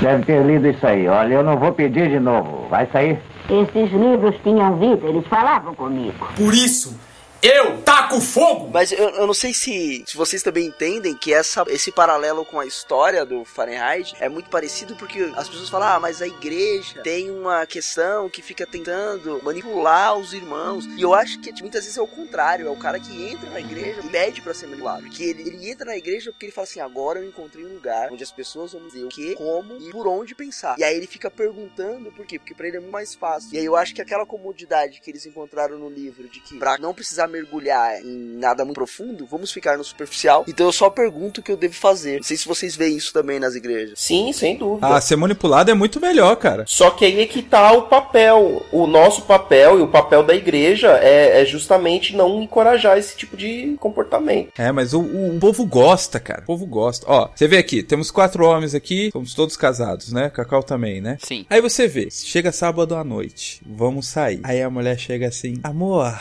Deve 0.00 0.24
ter 0.24 0.44
lido 0.44 0.68
isso 0.68 0.86
aí. 0.86 1.06
Olha, 1.08 1.34
eu 1.34 1.42
não 1.42 1.56
vou 1.58 1.72
pedir 1.72 2.08
de 2.08 2.18
novo. 2.20 2.68
Vai 2.68 2.86
sair? 2.92 3.18
Esses 3.50 3.90
livros 3.92 4.34
tinham 4.42 4.76
vida, 4.78 5.06
eles 5.06 5.26
falavam 5.26 5.74
comigo. 5.74 6.28
Por 6.36 6.54
isso, 6.54 6.96
eu 7.42 7.82
taco 7.82 8.20
fogo! 8.20 8.70
Mas 8.72 8.92
eu, 8.92 9.08
eu 9.10 9.26
não 9.26 9.34
sei 9.34 9.52
se, 9.52 10.04
se 10.06 10.16
vocês 10.16 10.44
também 10.44 10.66
entendem 10.66 11.16
que 11.16 11.34
essa, 11.34 11.64
esse 11.66 11.90
paralelo 11.90 12.44
com 12.44 12.60
a 12.60 12.66
história 12.66 13.24
do 13.24 13.44
Fahrenheit 13.44 14.14
é 14.20 14.28
muito 14.28 14.48
parecido 14.48 14.94
porque 14.94 15.32
as 15.36 15.48
pessoas 15.48 15.68
falam, 15.68 15.88
ah, 15.88 16.00
mas 16.00 16.22
a 16.22 16.26
igreja 16.26 17.02
tem 17.02 17.30
uma 17.30 17.66
questão 17.66 18.30
que 18.30 18.40
fica 18.40 18.64
tentando 18.64 19.40
manipular 19.42 20.16
os 20.16 20.32
irmãos. 20.32 20.86
E 20.86 21.02
eu 21.02 21.12
acho 21.14 21.40
que 21.40 21.50
muitas 21.60 21.82
vezes 21.82 21.98
é 21.98 22.02
o 22.02 22.06
contrário, 22.06 22.68
é 22.68 22.70
o 22.70 22.76
cara 22.76 23.00
que 23.00 23.30
entra 23.30 23.50
na 23.50 23.58
igreja 23.58 24.00
e 24.04 24.08
pede 24.08 24.40
pra 24.40 24.54
ser 24.54 24.68
manipulado. 24.68 25.02
Porque 25.02 25.24
ele, 25.24 25.42
ele 25.42 25.68
entra 25.68 25.86
na 25.86 25.96
igreja 25.96 26.30
porque 26.30 26.46
ele 26.46 26.52
fala 26.52 26.66
assim, 26.66 26.80
agora 26.80 27.18
eu 27.18 27.28
encontrei 27.28 27.64
um 27.64 27.74
lugar 27.74 28.12
onde 28.12 28.22
as 28.22 28.30
pessoas 28.30 28.72
vão 28.72 28.86
dizer 28.86 29.04
o 29.04 29.08
que, 29.08 29.34
como 29.34 29.78
e 29.80 29.90
por 29.90 30.06
onde 30.06 30.34
pensar. 30.34 30.78
E 30.78 30.84
aí 30.84 30.96
ele 30.96 31.08
fica 31.08 31.28
perguntando 31.28 32.12
por 32.12 32.24
quê? 32.24 32.38
Porque 32.38 32.54
pra 32.54 32.68
ele 32.68 32.76
é 32.76 32.80
muito 32.80 32.92
mais 32.92 33.14
fácil. 33.14 33.50
E 33.52 33.58
aí 33.58 33.64
eu 33.64 33.74
acho 33.74 33.92
que 33.94 34.00
aquela 34.00 34.24
comodidade 34.24 35.00
que 35.00 35.10
eles 35.10 35.26
encontraram 35.26 35.76
no 35.76 35.90
livro 35.90 36.28
de 36.28 36.38
que 36.38 36.56
pra 36.58 36.78
não 36.78 36.94
precisar 36.94 37.31
mergulhar 37.32 38.00
em 38.04 38.36
nada 38.36 38.64
muito 38.64 38.76
profundo, 38.76 39.26
vamos 39.26 39.50
ficar 39.50 39.78
no 39.78 39.84
superficial. 39.84 40.44
Então 40.46 40.66
eu 40.66 40.72
só 40.72 40.90
pergunto 40.90 41.40
o 41.40 41.42
que 41.42 41.50
eu 41.50 41.56
devo 41.56 41.74
fazer. 41.74 42.16
Não 42.16 42.22
sei 42.22 42.36
se 42.36 42.46
vocês 42.46 42.76
veem 42.76 42.96
isso 42.96 43.12
também 43.12 43.40
nas 43.40 43.54
igrejas. 43.54 43.98
Sim, 43.98 44.32
sem 44.32 44.56
dúvida. 44.56 44.86
Ah, 44.86 45.00
ser 45.00 45.16
manipulado 45.16 45.70
é 45.70 45.74
muito 45.74 46.00
melhor, 46.00 46.36
cara. 46.36 46.64
Só 46.66 46.90
que 46.90 47.04
aí 47.04 47.20
é 47.20 47.26
que 47.26 47.42
tá 47.42 47.72
o 47.72 47.82
papel. 47.82 48.64
O 48.70 48.86
nosso 48.86 49.22
papel 49.22 49.78
e 49.78 49.82
o 49.82 49.88
papel 49.88 50.22
da 50.22 50.34
igreja 50.34 50.98
é, 50.98 51.40
é 51.40 51.44
justamente 51.44 52.14
não 52.14 52.42
encorajar 52.42 52.98
esse 52.98 53.16
tipo 53.16 53.36
de 53.36 53.76
comportamento. 53.80 54.52
É, 54.58 54.70
mas 54.70 54.92
o, 54.92 55.00
o 55.00 55.38
povo 55.40 55.64
gosta, 55.64 56.20
cara. 56.20 56.42
O 56.42 56.46
povo 56.46 56.66
gosta. 56.66 57.06
Ó, 57.08 57.30
você 57.34 57.48
vê 57.48 57.58
aqui, 57.58 57.82
temos 57.82 58.10
quatro 58.10 58.44
homens 58.44 58.74
aqui, 58.74 59.10
somos 59.12 59.34
todos 59.34 59.56
casados, 59.56 60.12
né? 60.12 60.30
Cacau 60.30 60.62
também, 60.62 61.00
né? 61.00 61.16
Sim. 61.22 61.46
Aí 61.48 61.60
você 61.60 61.86
vê, 61.86 62.08
chega 62.10 62.52
sábado 62.52 62.94
à 62.94 63.04
noite, 63.04 63.62
vamos 63.64 64.08
sair. 64.08 64.40
Aí 64.42 64.60
a 64.62 64.70
mulher 64.70 64.98
chega 64.98 65.28
assim, 65.28 65.58
amor. 65.62 66.12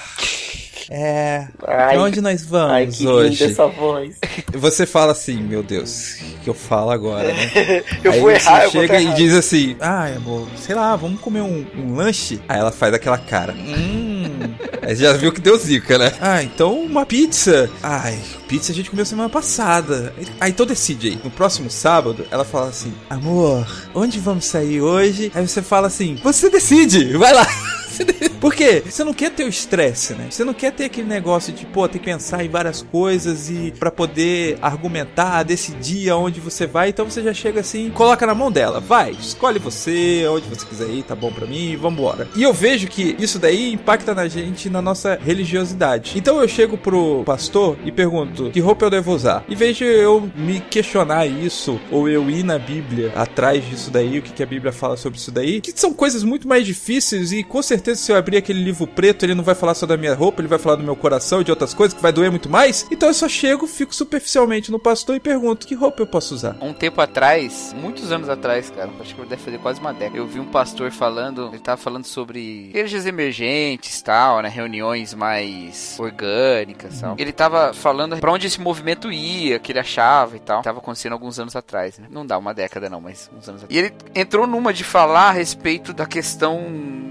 É. 0.89 1.47
Ai, 1.67 1.93
pra 1.95 2.03
onde 2.03 2.21
nós 2.21 2.45
vamos 2.45 2.71
Ai, 2.71 2.87
que 2.87 3.07
hoje? 3.07 3.29
linda 3.43 3.51
essa 3.51 3.67
voz. 3.67 4.15
Você 4.53 4.85
fala 4.85 5.11
assim, 5.11 5.37
meu 5.41 5.61
Deus, 5.63 6.15
o 6.21 6.39
que 6.43 6.49
eu 6.49 6.53
falo 6.53 6.91
agora, 6.91 7.27
né? 7.33 7.51
Eu 8.03 8.11
Aí 8.11 8.19
vou 8.19 8.31
você 8.31 8.35
errar, 8.47 8.63
eu 8.63 8.71
vou 8.71 8.81
chega 8.81 9.01
e 9.01 9.13
diz 9.13 9.33
assim, 9.33 9.75
ah, 9.79 10.07
amor, 10.07 10.47
sei 10.57 10.75
lá, 10.75 10.95
vamos 10.95 11.19
comer 11.21 11.41
um, 11.41 11.65
um 11.75 11.95
lanche? 11.95 12.39
Aí 12.47 12.59
ela 12.59 12.71
faz 12.71 12.93
aquela 12.93 13.17
cara, 13.17 13.53
hum. 13.53 14.53
Aí 14.81 14.95
você 14.95 15.03
já 15.03 15.13
viu 15.13 15.31
que 15.31 15.39
deu 15.39 15.57
zica, 15.57 15.97
né? 15.97 16.11
Ah, 16.19 16.41
então 16.41 16.79
uma 16.79 17.05
pizza. 17.05 17.69
Ai, 17.83 18.17
pizza 18.47 18.71
a 18.71 18.75
gente 18.75 18.89
comeu 18.89 19.05
semana 19.05 19.29
passada. 19.29 20.13
Ah, 20.39 20.49
então 20.49 20.65
decide 20.65 21.09
aí. 21.09 21.19
No 21.23 21.29
próximo 21.29 21.69
sábado, 21.69 22.25
ela 22.31 22.43
fala 22.43 22.69
assim, 22.69 22.93
amor, 23.09 23.67
onde 23.93 24.19
vamos 24.19 24.45
sair 24.45 24.81
hoje? 24.81 25.31
Aí 25.35 25.47
você 25.47 25.61
fala 25.61 25.87
assim, 25.87 26.19
você 26.23 26.49
decide, 26.49 27.15
vai 27.17 27.33
lá. 27.33 27.45
Porque 28.41 28.81
você 28.83 29.03
não 29.03 29.13
quer 29.13 29.29
ter 29.31 29.43
o 29.43 29.47
estresse, 29.47 30.13
né? 30.13 30.27
Você 30.29 30.43
não 30.43 30.53
quer 30.53 30.71
ter 30.71 30.85
aquele 30.85 31.07
negócio 31.07 31.53
de, 31.53 31.63
pô, 31.65 31.87
ter 31.87 31.99
que 31.99 32.05
pensar 32.05 32.43
em 32.43 32.49
várias 32.49 32.81
coisas 32.81 33.49
e 33.49 33.71
para 33.77 33.91
poder 33.91 34.57
argumentar, 34.61 35.43
decidir 35.43 36.09
aonde 36.09 36.39
você 36.39 36.65
vai. 36.65 36.89
Então 36.89 37.05
você 37.05 37.21
já 37.21 37.33
chega 37.33 37.59
assim, 37.59 37.91
coloca 37.91 38.25
na 38.25 38.33
mão 38.33 38.51
dela, 38.51 38.79
vai, 38.79 39.11
escolhe 39.11 39.59
você, 39.59 40.25
onde 40.27 40.47
você 40.47 40.65
quiser 40.65 40.89
ir, 40.89 41.03
tá 41.03 41.15
bom 41.15 41.31
para 41.31 41.45
mim, 41.45 41.77
vambora. 41.77 42.27
E 42.35 42.41
eu 42.41 42.51
vejo 42.51 42.87
que 42.87 43.15
isso 43.19 43.37
daí 43.37 43.73
impacta 43.73 44.15
na 44.15 44.27
gente, 44.27 44.69
na 44.69 44.81
nossa 44.81 45.19
religiosidade. 45.23 46.13
Então 46.15 46.41
eu 46.41 46.47
chego 46.47 46.77
pro 46.77 47.23
pastor 47.23 47.77
e 47.85 47.91
pergunto, 47.91 48.49
que 48.49 48.59
roupa 48.59 48.85
eu 48.85 48.89
devo 48.89 49.13
usar? 49.13 49.45
E 49.47 49.55
vejo 49.55 49.83
eu 49.85 50.29
me 50.35 50.59
questionar 50.59 51.27
isso, 51.27 51.79
ou 51.91 52.09
eu 52.09 52.27
ir 52.29 52.43
na 52.43 52.57
Bíblia 52.57 53.11
atrás 53.15 53.63
disso 53.69 53.91
daí, 53.91 54.17
o 54.17 54.21
que, 54.21 54.33
que 54.33 54.43
a 54.43 54.47
Bíblia 54.47 54.71
fala 54.71 54.97
sobre 54.97 55.19
isso 55.19 55.31
daí, 55.31 55.61
que 55.61 55.71
são 55.75 55.93
coisas 55.93 56.23
muito 56.23 56.47
mais 56.47 56.65
difíceis 56.65 57.31
e 57.31 57.43
com 57.43 57.61
certeza 57.61 57.80
se 57.95 58.11
eu 58.11 58.15
abrir 58.15 58.37
aquele 58.37 58.63
livro 58.63 58.87
preto, 58.87 59.25
ele 59.25 59.35
não 59.35 59.43
vai 59.43 59.55
falar 59.55 59.73
só 59.73 59.85
da 59.85 59.97
minha 59.97 60.13
roupa, 60.13 60.41
ele 60.41 60.47
vai 60.47 60.59
falar 60.59 60.75
do 60.75 60.83
meu 60.83 60.95
coração 60.95 61.41
e 61.41 61.43
de 61.43 61.51
outras 61.51 61.73
coisas 61.73 61.95
que 61.95 62.01
vai 62.01 62.11
doer 62.11 62.29
muito 62.29 62.49
mais. 62.49 62.85
Então 62.91 63.09
eu 63.09 63.13
só 63.13 63.27
chego, 63.27 63.67
fico 63.67 63.93
superficialmente 63.93 64.71
no 64.71 64.79
pastor 64.79 65.15
e 65.15 65.19
pergunto, 65.19 65.67
que 65.67 65.75
roupa 65.75 66.01
eu 66.01 66.07
posso 66.07 66.35
usar? 66.35 66.55
Um 66.61 66.73
tempo 66.73 67.01
atrás, 67.01 67.75
muitos 67.77 68.11
anos 68.11 68.29
atrás, 68.29 68.69
cara, 68.69 68.89
acho 68.99 69.15
que 69.15 69.25
deve 69.25 69.41
fazer 69.41 69.57
quase 69.59 69.79
uma 69.79 69.93
década, 69.93 70.17
eu 70.17 70.27
vi 70.27 70.39
um 70.39 70.45
pastor 70.45 70.91
falando, 70.91 71.49
ele 71.49 71.59
tava 71.59 71.77
falando 71.81 72.05
sobre 72.05 72.69
igrejas 72.69 73.05
emergentes, 73.05 74.01
tal, 74.01 74.41
né, 74.41 74.49
reuniões 74.49 75.13
mais 75.13 75.97
orgânicas. 75.99 77.01
Ele 77.17 77.31
tava 77.31 77.73
falando 77.73 78.17
para 78.17 78.31
onde 78.31 78.47
esse 78.47 78.59
movimento 78.59 79.11
ia, 79.11 79.59
que 79.59 79.71
ele 79.71 79.79
achava 79.79 80.35
e 80.35 80.39
tal. 80.39 80.61
Tava 80.61 80.79
acontecendo 80.79 81.13
alguns 81.13 81.39
anos 81.39 81.55
atrás, 81.55 81.97
né? 81.97 82.07
Não 82.09 82.25
dá 82.25 82.37
uma 82.37 82.53
década 82.53 82.89
não, 82.89 83.01
mas 83.01 83.29
uns 83.35 83.47
anos 83.47 83.63
atrás. 83.63 83.67
E 83.69 83.77
ele 83.77 83.93
entrou 84.13 84.45
numa 84.45 84.73
de 84.73 84.83
falar 84.83 85.29
a 85.29 85.31
respeito 85.31 85.93
da 85.93 86.05
questão 86.05 86.61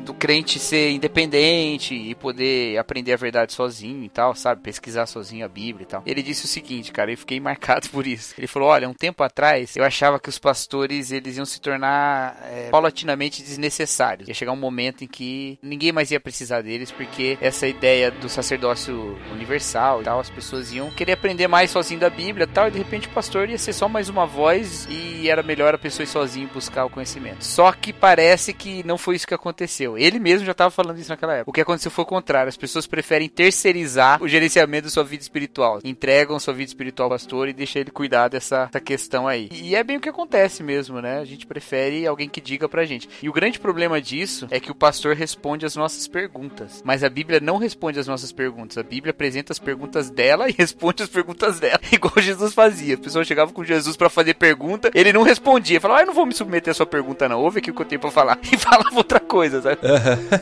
do 0.04 0.14
crente 0.14 0.58
ser 0.60 0.90
independente 0.90 1.94
e 1.94 2.14
poder 2.14 2.78
aprender 2.78 3.12
a 3.12 3.16
verdade 3.16 3.52
sozinho 3.52 4.04
e 4.04 4.08
tal, 4.08 4.34
sabe? 4.34 4.62
Pesquisar 4.62 5.06
sozinho 5.06 5.44
a 5.44 5.48
Bíblia 5.48 5.84
e 5.84 5.86
tal. 5.86 6.02
Ele 6.06 6.22
disse 6.22 6.44
o 6.44 6.48
seguinte, 6.48 6.92
cara, 6.92 7.10
eu 7.10 7.18
fiquei 7.18 7.40
marcado 7.40 7.88
por 7.88 8.06
isso. 8.06 8.34
Ele 8.38 8.46
falou: 8.46 8.68
olha, 8.68 8.88
um 8.88 8.94
tempo 8.94 9.22
atrás 9.22 9.76
eu 9.76 9.84
achava 9.84 10.18
que 10.18 10.28
os 10.28 10.38
pastores 10.38 11.10
eles 11.10 11.36
iam 11.36 11.46
se 11.46 11.60
tornar 11.60 12.36
é, 12.44 12.68
paulatinamente 12.70 13.42
desnecessários. 13.42 14.28
Ia 14.28 14.34
chegar 14.34 14.52
um 14.52 14.56
momento 14.56 15.04
em 15.04 15.08
que 15.08 15.58
ninguém 15.62 15.92
mais 15.92 16.10
ia 16.10 16.20
precisar 16.20 16.62
deles, 16.62 16.90
porque 16.90 17.38
essa 17.40 17.66
ideia 17.66 18.10
do 18.10 18.28
sacerdócio 18.28 19.18
universal 19.32 20.00
e 20.00 20.04
tal, 20.04 20.20
as 20.20 20.30
pessoas 20.30 20.72
iam 20.72 20.90
querer 20.90 21.12
aprender 21.12 21.48
mais 21.48 21.70
sozinho 21.70 22.00
da 22.00 22.10
Bíblia 22.10 22.44
e 22.44 22.46
tal, 22.46 22.68
e 22.68 22.70
de 22.70 22.78
repente 22.78 23.08
o 23.08 23.10
pastor 23.10 23.48
ia 23.48 23.58
ser 23.58 23.72
só 23.72 23.88
mais 23.88 24.08
uma 24.08 24.26
voz 24.26 24.86
e 24.90 25.28
era 25.28 25.42
melhor 25.42 25.74
a 25.74 25.78
pessoa 25.78 26.04
ir 26.04 26.06
sozinho 26.06 26.48
buscar 26.52 26.84
o 26.84 26.90
conhecimento. 26.90 27.44
Só 27.44 27.72
que 27.72 27.92
parece 27.92 28.52
que 28.52 28.84
não 28.86 28.98
foi 28.98 29.16
isso 29.16 29.26
que 29.26 29.34
aconteceu. 29.34 29.96
Ele 29.96 30.18
mesmo 30.18 30.46
já 30.46 30.49
estava 30.52 30.70
falando 30.70 30.98
isso 30.98 31.10
naquela 31.10 31.34
época. 31.34 31.50
O 31.50 31.52
que 31.52 31.60
aconteceu 31.60 31.90
foi 31.90 32.04
o 32.04 32.06
contrário. 32.06 32.48
As 32.48 32.56
pessoas 32.56 32.86
preferem 32.86 33.28
terceirizar 33.28 34.22
o 34.22 34.28
gerenciamento 34.28 34.84
da 34.84 34.90
sua 34.90 35.04
vida 35.04 35.22
espiritual. 35.22 35.80
Entregam 35.84 36.38
sua 36.38 36.54
vida 36.54 36.68
espiritual 36.68 37.06
ao 37.06 37.10
pastor 37.10 37.48
e 37.48 37.52
deixam 37.52 37.80
ele 37.80 37.90
cuidar 37.90 38.28
dessa, 38.28 38.66
dessa 38.66 38.80
questão 38.80 39.26
aí. 39.26 39.48
E 39.52 39.74
é 39.74 39.82
bem 39.84 39.96
o 39.96 40.00
que 40.00 40.08
acontece 40.08 40.62
mesmo, 40.62 41.00
né? 41.00 41.18
A 41.18 41.24
gente 41.24 41.46
prefere 41.46 42.06
alguém 42.06 42.28
que 42.28 42.40
diga 42.40 42.68
pra 42.68 42.84
gente. 42.84 43.08
E 43.22 43.28
o 43.28 43.32
grande 43.32 43.58
problema 43.58 44.00
disso 44.00 44.46
é 44.50 44.58
que 44.60 44.70
o 44.70 44.74
pastor 44.74 45.14
responde 45.14 45.66
as 45.66 45.76
nossas 45.76 46.06
perguntas. 46.06 46.82
Mas 46.84 47.04
a 47.04 47.08
Bíblia 47.08 47.40
não 47.40 47.58
responde 47.58 47.98
as 47.98 48.06
nossas 48.06 48.32
perguntas. 48.32 48.78
A 48.78 48.82
Bíblia 48.82 49.10
apresenta 49.10 49.52
as 49.52 49.58
perguntas 49.58 50.10
dela 50.10 50.48
e 50.50 50.52
responde 50.52 51.02
as 51.02 51.08
perguntas 51.08 51.60
dela. 51.60 51.80
Igual 51.92 52.14
Jesus 52.18 52.54
fazia. 52.54 52.94
A 52.94 52.98
pessoa 52.98 53.24
chegava 53.24 53.52
com 53.52 53.64
Jesus 53.64 53.96
para 53.96 54.10
fazer 54.10 54.34
pergunta, 54.34 54.90
ele 54.94 55.12
não 55.12 55.22
respondia. 55.22 55.80
Falava, 55.80 56.00
ah, 56.00 56.02
eu 56.02 56.06
não 56.06 56.14
vou 56.14 56.26
me 56.26 56.34
submeter 56.34 56.70
à 56.70 56.74
sua 56.74 56.86
pergunta, 56.86 57.28
não. 57.28 57.40
Ouve 57.40 57.58
aqui 57.58 57.70
o 57.70 57.74
que 57.74 57.82
eu 57.82 57.86
tenho 57.86 58.00
pra 58.00 58.10
falar. 58.10 58.38
E 58.52 58.56
falava 58.58 58.96
outra 58.96 59.20
coisa, 59.20 59.62
sabe? 59.62 59.78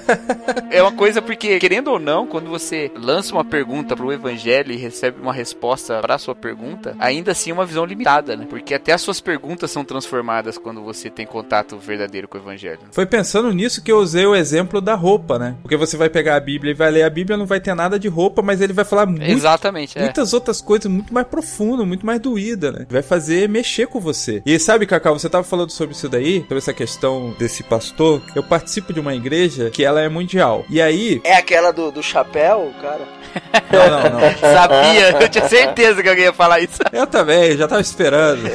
é 0.71 0.83
uma 0.83 0.93
coisa 0.93 1.21
porque, 1.21 1.59
querendo 1.59 1.89
ou 1.89 1.99
não, 1.99 2.27
quando 2.27 2.49
você 2.49 2.91
lança 2.97 3.33
uma 3.33 3.45
pergunta 3.45 3.97
pro 3.97 4.13
evangelho 4.13 4.73
e 4.73 4.77
recebe 4.77 5.21
uma 5.21 5.33
resposta 5.33 6.01
pra 6.01 6.19
sua 6.19 6.35
pergunta, 6.35 6.97
ainda 6.99 7.33
assim 7.33 7.51
é 7.51 7.55
uma 7.55 7.67
visão 7.67 7.85
limitada, 7.85 8.37
né? 8.37 8.47
Porque 8.49 8.75
até 8.75 8.93
as 8.93 9.01
suas 9.01 9.21
perguntas 9.21 9.71
são 9.71 9.85
transformadas 9.85 10.59
quando 10.59 10.83
você 10.83 11.11
tem 11.11 11.27
contato 11.27 11.79
verdadeiro 11.79 12.29
com 12.29 12.39
o 12.39 12.41
evangelho. 12.41 12.81
Foi 12.91 13.07
pensando 13.07 13.53
nisso 13.53 13.83
que 13.83 13.93
eu 13.93 13.99
usei 13.99 14.27
o 14.27 14.35
exemplo 14.35 14.81
da 14.81 14.95
roupa, 14.95 15.39
né? 15.39 15.57
Porque 15.63 15.77
você 15.77 15.97
vai 15.97 16.09
pegar 16.09 16.37
a 16.37 16.41
Bíblia 16.41 16.73
e 16.73 16.75
vai 16.75 16.91
ler 16.91 17.03
a 17.03 17.11
Bíblia, 17.11 17.37
não 17.37 17.47
vai 17.47 17.61
ter 17.61 17.75
nada 17.75 17.99
de 17.99 18.09
roupa, 18.09 18.43
mas 18.43 18.61
ele 18.61 18.73
vai 18.73 18.85
falar 18.85 19.07
muito, 19.07 19.25
Exatamente, 19.25 19.99
é. 19.99 20.03
muitas 20.03 20.33
outras 20.33 20.61
coisas 20.61 20.91
muito 20.91 21.13
mais 21.13 21.27
profundas, 21.27 21.87
muito 21.87 22.05
mais 22.05 22.21
doída, 22.21 22.73
né? 22.73 22.87
Vai 22.89 23.03
fazer 23.03 23.49
mexer 23.49 23.87
com 23.87 24.01
você. 24.01 24.43
E 24.45 24.59
sabe, 24.59 24.87
Cacau, 24.87 25.19
você 25.19 25.29
tava 25.29 25.45
falando 25.45 25.71
sobre 25.71 25.95
isso 25.95 26.09
daí, 26.09 26.41
sobre 26.43 26.59
essa 26.59 26.73
questão 26.73 27.35
desse 27.39 27.63
pastor. 27.63 28.23
Eu 28.35 28.43
participo 28.43 28.93
de 28.93 29.01
uma 29.01 29.15
igreja 29.15 29.71
que 29.71 29.85
ela 29.89 30.01
é 30.01 30.09
mundial. 30.09 30.65
E 30.69 30.81
aí. 30.81 31.21
É 31.25 31.35
aquela 31.35 31.73
do, 31.73 31.91
do 31.91 32.03
chapéu, 32.03 32.73
cara? 32.81 33.19
Não, 33.71 33.91
não, 33.91 34.21
não. 34.21 34.31
Sabia, 34.41 35.23
eu 35.23 35.29
tinha 35.29 35.49
certeza 35.49 36.03
que 36.03 36.09
alguém 36.09 36.25
ia 36.25 36.33
falar 36.33 36.61
isso. 36.61 36.79
Eu 36.93 37.07
também, 37.07 37.57
já 37.57 37.69
tava 37.69 37.81
esperando. 37.81 38.51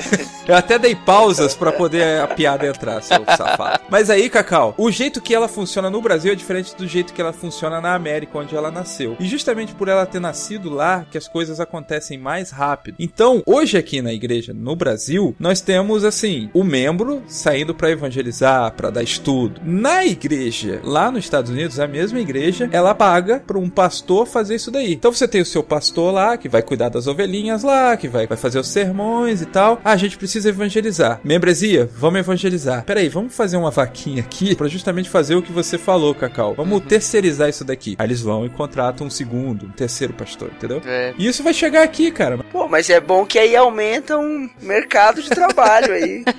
Eu 0.47 0.55
até 0.55 0.77
dei 0.77 0.95
pausas 0.95 1.55
pra 1.55 1.71
poder 1.71 2.19
a 2.21 2.27
piada 2.27 2.67
entrar, 2.67 3.01
seu 3.01 3.23
safado. 3.25 3.81
Mas 3.89 4.09
aí, 4.09 4.29
Cacau, 4.29 4.73
o 4.77 4.91
jeito 4.91 5.21
que 5.21 5.33
ela 5.33 5.47
funciona 5.47 5.89
no 5.89 6.01
Brasil 6.01 6.33
é 6.33 6.35
diferente 6.35 6.75
do 6.75 6.87
jeito 6.87 7.13
que 7.13 7.21
ela 7.21 7.31
funciona 7.31 7.79
na 7.79 7.93
América, 7.93 8.37
onde 8.37 8.55
ela 8.55 8.71
nasceu. 8.71 9.15
E 9.19 9.27
justamente 9.27 9.73
por 9.73 9.87
ela 9.87 10.05
ter 10.05 10.19
nascido 10.19 10.69
lá, 10.69 11.05
que 11.09 11.17
as 11.17 11.27
coisas 11.27 11.59
acontecem 11.59 12.17
mais 12.17 12.51
rápido. 12.51 12.95
Então, 12.99 13.41
hoje 13.45 13.77
aqui 13.77 14.01
na 14.01 14.11
igreja, 14.11 14.53
no 14.53 14.75
Brasil, 14.75 15.35
nós 15.39 15.61
temos 15.61 16.03
assim, 16.03 16.49
o 16.53 16.63
membro 16.63 17.23
saindo 17.27 17.73
pra 17.73 17.91
evangelizar, 17.91 18.71
pra 18.73 18.89
dar 18.89 19.03
estudo. 19.03 19.61
Na 19.63 20.03
igreja, 20.05 20.81
lá 20.83 21.11
nos 21.11 21.22
Estados 21.25 21.51
Unidos, 21.51 21.79
a 21.79 21.87
mesma 21.87 22.19
igreja, 22.19 22.69
ela 22.71 22.93
paga 22.93 23.41
pra 23.45 23.57
um 23.57 23.69
pastor 23.69 24.25
fazer 24.25 24.55
isso 24.55 24.71
daí. 24.71 24.93
Então 24.93 25.11
você 25.11 25.27
tem 25.27 25.41
o 25.41 25.45
seu 25.45 25.63
pastor 25.63 26.13
lá, 26.13 26.37
que 26.37 26.49
vai 26.49 26.61
cuidar 26.61 26.89
das 26.89 27.07
ovelhinhas 27.07 27.63
lá, 27.63 27.95
que 27.97 28.07
vai, 28.07 28.27
vai 28.27 28.37
fazer 28.37 28.59
os 28.59 28.67
sermões 28.67 29.41
e 29.41 29.45
tal. 29.45 29.79
Ah, 29.83 29.91
a 29.91 29.97
gente 29.97 30.17
precisa 30.17 30.49
evangelizar. 30.49 31.19
Membresia, 31.23 31.89
vamos 31.95 32.19
evangelizar. 32.19 32.83
Peraí, 32.83 33.09
vamos 33.09 33.35
fazer 33.35 33.57
uma 33.57 33.71
vaquinha 33.71 34.21
aqui 34.21 34.55
pra 34.55 34.67
justamente 34.67 35.09
fazer 35.09 35.35
o 35.35 35.41
que 35.41 35.51
você 35.51 35.77
falou, 35.77 36.13
Cacau. 36.13 36.53
Vamos 36.55 36.83
terceirizar 36.83 37.49
isso 37.49 37.63
daqui. 37.63 37.95
Aí 37.97 38.07
eles 38.07 38.21
vão 38.21 38.45
e 38.45 38.49
contratam 38.49 39.07
um 39.07 39.09
segundo, 39.09 39.65
um 39.65 39.71
terceiro 39.71 40.13
pastor, 40.13 40.49
entendeu? 40.55 40.81
É. 40.85 41.13
E 41.17 41.27
isso 41.27 41.43
vai 41.43 41.53
chegar 41.53 41.83
aqui, 41.83 42.11
cara. 42.11 42.37
Pô, 42.51 42.67
mas 42.67 42.89
é 42.89 42.99
bom 42.99 43.25
que 43.25 43.39
aí 43.39 43.55
aumenta 43.55 44.17
um 44.17 44.49
mercado 44.61 45.21
de 45.21 45.29
trabalho 45.29 45.93
aí. 45.93 46.23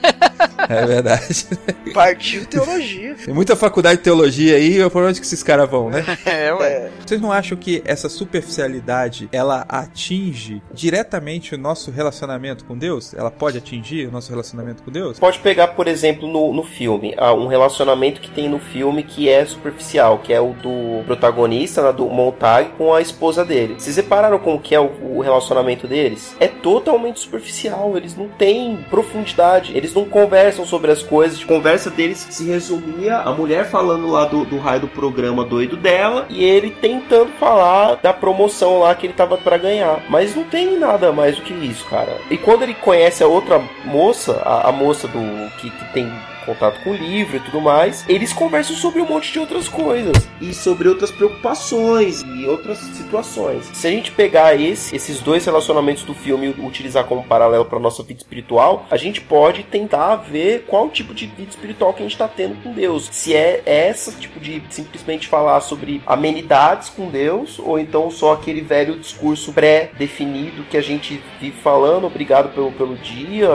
É 0.68 0.87
verdade. 0.87 1.47
Partiu 1.93 2.47
teologia. 2.47 3.14
Tem 3.24 3.35
muita 3.35 3.55
faculdade 3.55 3.99
de 3.99 4.05
teologia 4.05 4.57
aí, 4.57 4.73
por 4.90 5.02
onde 5.02 5.20
que 5.20 5.26
esses 5.26 5.42
caras 5.42 5.68
vão, 5.68 5.90
né? 5.90 6.04
É, 6.24 6.52
ué. 6.52 6.90
Vocês 7.04 7.20
não 7.20 7.30
acham 7.30 7.56
que 7.56 7.82
essa 7.84 8.08
superficialidade 8.08 9.28
ela 9.30 9.64
atinge 9.68 10.62
diretamente 10.72 11.54
o 11.54 11.58
nosso 11.58 11.90
relacionamento 11.90 12.64
com 12.64 12.76
Deus? 12.76 13.14
Ela 13.14 13.30
pode 13.30 13.58
atingir 13.58 14.08
o 14.08 14.10
nosso 14.10 14.30
relacionamento 14.30 14.82
com 14.82 14.90
Deus? 14.90 15.18
Pode 15.18 15.38
pegar, 15.40 15.68
por 15.68 15.86
exemplo, 15.86 16.26
no, 16.26 16.52
no 16.52 16.62
filme, 16.62 17.14
ah, 17.16 17.34
um 17.34 17.46
relacionamento 17.46 18.20
que 18.20 18.30
tem 18.30 18.48
no 18.48 18.58
filme 18.58 19.02
que 19.02 19.28
é 19.28 19.44
superficial, 19.44 20.18
que 20.18 20.32
é 20.32 20.40
o 20.40 20.54
do 20.54 21.04
protagonista, 21.04 21.82
né, 21.82 21.92
do 21.92 22.06
Montag, 22.06 22.70
com 22.76 22.94
a 22.94 23.00
esposa 23.00 23.44
dele. 23.44 23.74
Vocês 23.78 23.96
repararam 23.96 24.38
como 24.38 24.60
que 24.60 24.74
é 24.74 24.80
o, 24.80 24.90
o 25.16 25.20
relacionamento 25.20 25.86
deles? 25.86 26.34
É 26.40 26.48
totalmente 26.48 27.20
superficial, 27.20 27.96
eles 27.96 28.16
não 28.16 28.28
têm 28.28 28.84
profundidade, 28.90 29.76
eles 29.76 29.94
não 29.94 30.04
conversam 30.04 30.64
sobre 30.64 30.90
as 30.90 31.02
coisas. 31.02 31.42
A 31.42 31.46
conversa 31.46 31.90
deles 31.90 32.26
se 32.30 32.44
resumia 32.44 33.18
a 33.18 33.32
mulher 33.32 33.68
falando 33.68 34.08
lá 34.08 34.24
do, 34.24 34.44
do 34.44 34.58
raio 34.64 34.80
do 34.80 34.88
programa 34.88 35.44
doido 35.44 35.76
dela 35.76 36.26
e 36.30 36.42
ele 36.42 36.70
tentando 36.70 37.30
falar 37.38 37.96
da 37.96 38.12
promoção 38.12 38.80
lá 38.80 38.94
que 38.94 39.06
ele 39.06 39.12
tava 39.12 39.36
para 39.36 39.58
ganhar. 39.58 40.02
Mas 40.08 40.34
não 40.34 40.44
tem 40.44 40.78
nada 40.78 41.12
mais 41.12 41.36
do 41.36 41.42
que 41.42 41.52
isso, 41.52 41.84
cara. 41.84 42.16
E 42.30 42.38
quando 42.38 42.62
ele 42.62 42.74
conhece 42.74 43.22
a 43.22 43.28
outra 43.28 43.62
moça, 43.84 44.40
a, 44.44 44.68
a 44.68 44.72
moça 44.72 45.06
do 45.06 45.20
que, 45.58 45.70
que 45.70 45.84
tem 45.92 46.10
contato 46.45 46.82
com 46.82 46.90
o 46.90 46.95
livro 46.95 47.36
e 47.36 47.40
tudo 47.40 47.61
mais, 47.61 48.05
eles 48.09 48.32
conversam 48.32 48.76
sobre 48.76 49.01
um 49.01 49.07
monte 49.07 49.32
de 49.32 49.38
outras 49.38 49.68
coisas 49.68 50.28
e 50.40 50.53
sobre 50.53 50.88
outras 50.88 51.11
preocupações 51.11 52.22
e 52.22 52.47
outras 52.47 52.78
situações. 52.78 53.70
Se 53.72 53.86
a 53.86 53.90
gente 53.90 54.12
pegar 54.12 54.59
esse, 54.61 54.95
esses 54.95 55.20
dois 55.20 55.45
relacionamentos 55.45 56.05
do 56.05 56.14
filme 56.14 56.55
e 56.57 56.66
utilizar 56.66 57.05
como 57.05 57.24
paralelo 57.24 57.64
para 57.64 57.78
nossa 57.78 58.03
vida 58.03 58.20
espiritual, 58.20 58.86
a 58.90 58.97
gente 58.97 59.20
pode 59.20 59.62
tentar 59.64 60.16
ver 60.16 60.64
qual 60.66 60.88
tipo 60.88 61.14
de 61.14 61.26
vida 61.26 61.51
espiritual 61.51 61.92
que 61.92 62.01
a 62.01 62.05
gente 62.05 62.12
está 62.12 62.28
tendo 62.28 62.62
com 62.62 62.72
Deus. 62.72 63.09
Se 63.11 63.34
é 63.34 63.62
essa 63.64 64.12
tipo 64.12 64.40
de 64.40 64.62
simplesmente 64.70 65.28
falar 65.28 65.61
sobre 65.61 66.03
amenidades 66.07 66.88
com 66.88 67.09
Deus 67.09 67.59
ou 67.59 67.78
então 67.78 68.11
só 68.11 68.32
aquele 68.32 68.61
velho 68.61 68.99
discurso 68.99 69.53
pré-definido 69.53 70.64
que 70.64 70.76
a 70.76 70.82
gente 70.82 71.22
vive 71.40 71.57
falando, 71.61 72.07
obrigado 72.07 72.53
pelo, 72.55 72.72
pelo 72.72 72.97
dia, 72.97 73.51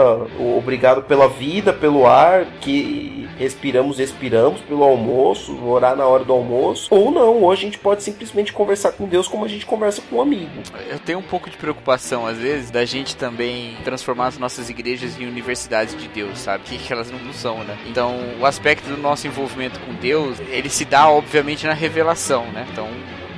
obrigado 0.56 1.02
pela 1.02 1.28
vida, 1.28 1.72
pelo 1.72 2.06
ar, 2.06 2.46
que 2.60 2.79
respiramos, 3.38 3.98
respiramos 3.98 4.60
pelo 4.60 4.82
almoço, 4.82 5.56
orar 5.64 5.96
na 5.96 6.06
hora 6.06 6.24
do 6.24 6.32
almoço, 6.32 6.88
ou 6.90 7.10
não, 7.10 7.42
hoje 7.42 7.62
a 7.62 7.64
gente 7.66 7.78
pode 7.78 8.02
simplesmente 8.02 8.52
conversar 8.52 8.92
com 8.92 9.06
Deus 9.06 9.26
como 9.26 9.44
a 9.44 9.48
gente 9.48 9.64
conversa 9.66 10.02
com 10.02 10.16
um 10.16 10.22
amigo. 10.22 10.50
Eu 10.88 10.98
tenho 10.98 11.18
um 11.18 11.22
pouco 11.22 11.48
de 11.48 11.56
preocupação, 11.56 12.26
às 12.26 12.38
vezes, 12.38 12.70
da 12.70 12.84
gente 12.84 13.16
também 13.16 13.76
transformar 13.84 14.28
as 14.28 14.38
nossas 14.38 14.68
igrejas 14.68 15.18
em 15.18 15.26
universidades 15.26 15.96
de 15.96 16.08
Deus, 16.08 16.38
sabe? 16.38 16.64
Que, 16.64 16.78
que 16.78 16.92
elas 16.92 17.10
não 17.10 17.32
são, 17.32 17.64
né? 17.64 17.78
Então, 17.88 18.18
o 18.40 18.46
aspecto 18.46 18.88
do 18.88 18.96
nosso 18.96 19.26
envolvimento 19.26 19.80
com 19.80 19.94
Deus, 19.94 20.38
ele 20.48 20.68
se 20.68 20.84
dá, 20.84 21.08
obviamente, 21.08 21.66
na 21.66 21.72
revelação, 21.72 22.44
né? 22.52 22.66
Então, 22.70 22.88